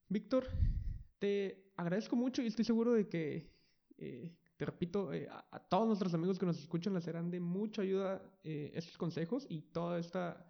[0.08, 0.48] Víctor,
[1.18, 3.52] te agradezco mucho y estoy seguro de que,
[3.98, 7.38] eh, te repito, eh, a, a, todos nuestros amigos que nos escuchan les serán de
[7.38, 10.47] mucha ayuda estos consejos y toda esta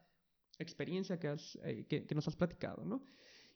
[0.59, 3.02] experiencia que, has, eh, que, que, nos has platicado, ¿no?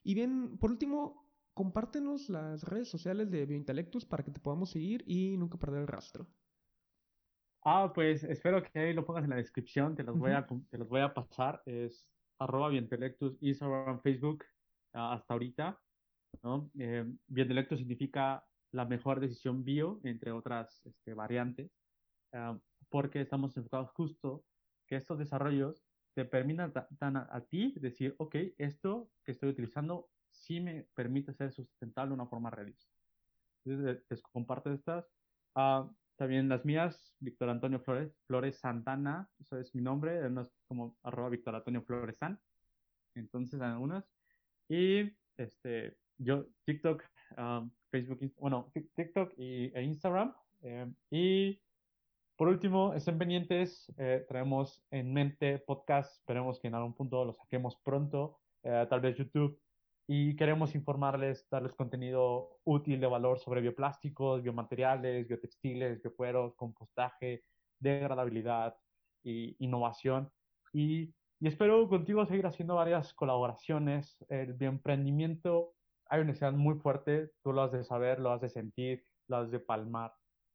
[0.02, 5.04] Y bien, por último, compártenos las redes sociales de Biointelectus para que te podamos seguir
[5.06, 6.26] y nunca perder el rastro.
[7.64, 10.22] Ah, pues espero que ahí lo pongas en la descripción, te los, uh -huh.
[10.22, 11.62] voy, a, te los voy a pasar.
[11.64, 12.08] Es
[12.38, 14.44] arroba Biointelectus, Instagram, Facebook,
[14.94, 15.80] uh, hasta ahorita.
[16.42, 16.70] ¿no?
[16.78, 21.70] Eh, Biointelectus significa la mejor decisión bio, entre otras este, variantes,
[22.32, 22.58] uh,
[22.88, 24.44] porque estamos enfocados justo
[24.88, 25.84] que estos desarrollos
[26.14, 31.52] te permitan tan a, ti decir, ok, esto que estoy utilizando sí me permite ser
[31.52, 32.93] sustentable de una forma realista.
[33.64, 35.06] Entonces, les comparto estas.
[35.55, 40.52] Uh, también las mías, Víctor Antonio Flores, Flores Santana, eso es mi nombre, no es
[40.66, 42.39] como arroba Víctor Antonio Flores San.
[43.14, 44.05] Entonces, algunas.
[44.68, 47.02] Y este, yo, TikTok,
[47.39, 50.34] um, Facebook, bueno, TikTok y, e Instagram.
[50.62, 51.60] Eh, y
[52.36, 57.32] por último, estén pendientes, eh, traemos en mente podcast, esperemos que en algún punto lo
[57.34, 59.60] saquemos pronto, eh, tal vez YouTube,
[60.09, 67.44] y queremos informarles, darles contenido útil de valor sobre bioplásticos, biomateriales, biotextiles, biocueros, compostaje,
[67.78, 68.76] degradabilidad
[69.22, 70.30] y innovación.
[70.72, 74.16] Y, y espero contigo seguir haciendo varias colaboraciones.
[74.28, 75.74] El bioemprendimiento
[76.06, 79.36] hay una necesidad muy fuerte, tú lo has de saber, lo has de sentir, lo
[79.36, 80.12] has de palmar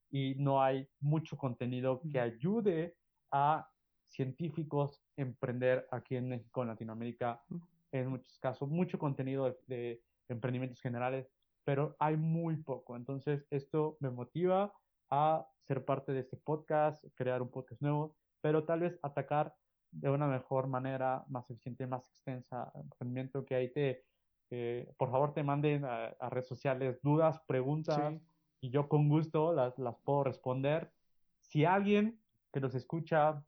[0.10, 2.96] y no hay mucho contenido que ayude
[3.32, 3.70] a
[4.08, 7.44] científicos a emprender aquí en México, en Latinoamérica,
[7.92, 11.30] en muchos casos, mucho contenido de, de, emprendimientos generales,
[11.64, 12.96] pero hay muy poco.
[12.96, 14.74] Entonces, esto me motiva
[15.10, 19.56] a ser parte de este podcast, crear un podcast nuevo, pero tal vez atacar
[19.92, 24.06] de una mejor manera, más eficiente, más extensa, emprendimiento que ahí te,
[24.52, 28.14] eh, por favor, te manden a, a redes sociales dudas, preguntas.
[28.14, 28.22] Sí
[28.62, 30.92] y yo con gusto las, las puedo responder.
[31.40, 32.20] Si alguien
[32.52, 33.44] que nos escucha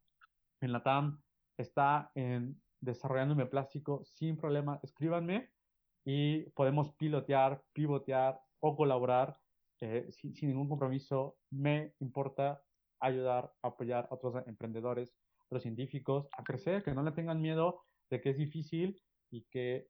[0.62, 1.22] en la TAM
[1.58, 5.50] está en desarrollando plástico sin problema, escríbanme
[6.06, 9.38] y podemos pilotear, pivotear o colaborar
[9.82, 11.38] eh, sin, sin, ningún compromiso.
[11.50, 12.62] Me importa
[13.00, 15.16] ayudar, apoyar a otros emprendedores,
[15.50, 19.44] a los científicos a crecer, que no le tengan miedo de que es difícil y
[19.44, 19.88] que,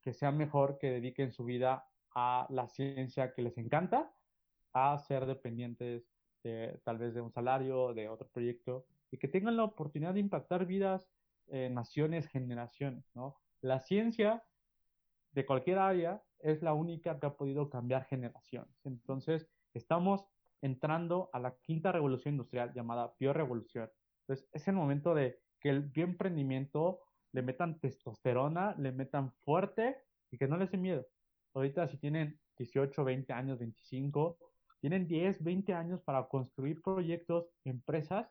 [0.00, 1.84] que sea mejor que dediquen su vida
[2.14, 4.12] a la ciencia que les encanta
[4.72, 6.08] a ser dependientes
[6.42, 10.20] de, tal vez de un salario, de otro proyecto, y que tengan la oportunidad de
[10.20, 11.10] impactar vidas,
[11.48, 13.36] naciones, generaciones, ¿no?
[13.60, 14.42] La ciencia
[15.32, 18.74] de cualquier área es la única que ha podido cambiar generaciones.
[18.84, 20.26] Entonces, estamos
[20.62, 23.90] entrando a la quinta revolución industrial llamada biorevolución.
[24.22, 27.00] Entonces, es el momento de que el bioemprendimiento
[27.32, 29.96] le metan testosterona, le metan fuerte
[30.30, 31.06] y que no les dé miedo.
[31.54, 34.38] Ahorita si tienen 18, 20 años, 25,
[34.80, 38.28] tienen 10, 20 años para construir proyectos, empresas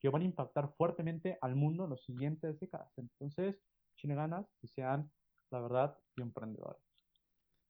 [0.00, 2.92] que van a impactar fuertemente al mundo en los siguientes décadas.
[2.96, 3.60] Entonces,
[3.94, 5.10] tiene ganas y sean,
[5.50, 6.82] la verdad, emprendedores.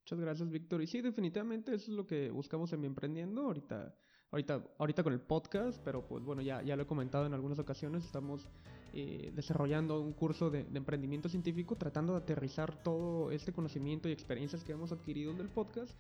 [0.05, 0.83] Muchas gracias, Víctor.
[0.83, 3.43] Y sí, definitivamente eso es lo que buscamos en Mi Emprendiendo.
[3.43, 3.95] Ahorita,
[4.31, 7.59] ahorita, ahorita con el podcast, pero pues bueno, ya, ya lo he comentado en algunas
[7.59, 8.51] ocasiones, estamos
[8.95, 14.65] eh, desarrollando un curso de, emprendimiento científico, tratando de aterrizar todo este conocimiento y experiencias
[14.65, 15.93] que hemos adquirido en el podcast,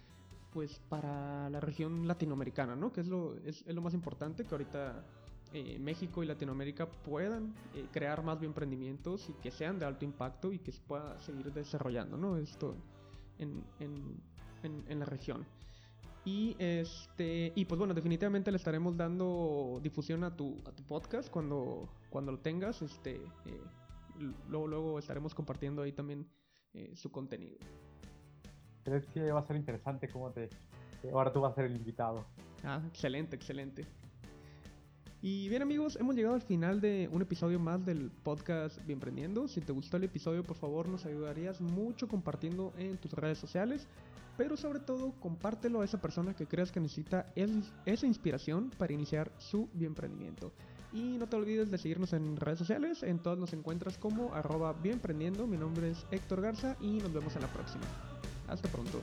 [0.52, 2.93] pues para la región latinoamericana, ¿no?
[2.93, 5.05] Que es lo, es, lo más importante, que ahorita
[5.55, 10.52] eh, México y Latinoamérica puedan eh, crear más emprendimientos y que sean de alto impacto
[10.52, 12.36] y que se pueda seguir desarrollando, ¿no?
[12.36, 12.77] Esto
[13.39, 13.62] en,
[14.98, 15.44] la región.
[16.24, 21.28] Y este y pues bueno, definitivamente le estaremos dando difusión a tu, a tu podcast
[21.31, 22.81] cuando, cuando lo tengas.
[22.82, 23.16] Este
[23.47, 23.61] eh,
[24.49, 26.28] luego, luego estaremos compartiendo ahí también
[26.74, 27.57] eh, su contenido.
[28.85, 30.49] Creo que va a ser interesante cómo te.
[31.12, 32.24] Ahora tú vas a ser el invitado.
[32.62, 33.85] Ah, excelente, excelente.
[35.20, 39.47] Y bien amigos, hemos llegado al final de un episodio más del podcast Bienprendiendo.
[39.47, 43.86] Si te gustó el episodio, por favor nos ayudarías mucho compartiendo en tus redes sociales.
[44.37, 47.27] Pero sobre todo, compártelo a esa persona que creas que necesita
[47.85, 50.53] esa inspiración para iniciar su bienprendimiento.
[50.93, 53.03] Y no te olvides de seguirnos en redes sociales.
[53.03, 55.47] En todas nos encuentras como arroba bienprendiendo.
[55.47, 57.85] Mi nombre es Héctor Garza y nos vemos en la próxima.
[58.49, 59.01] Hasta pronto.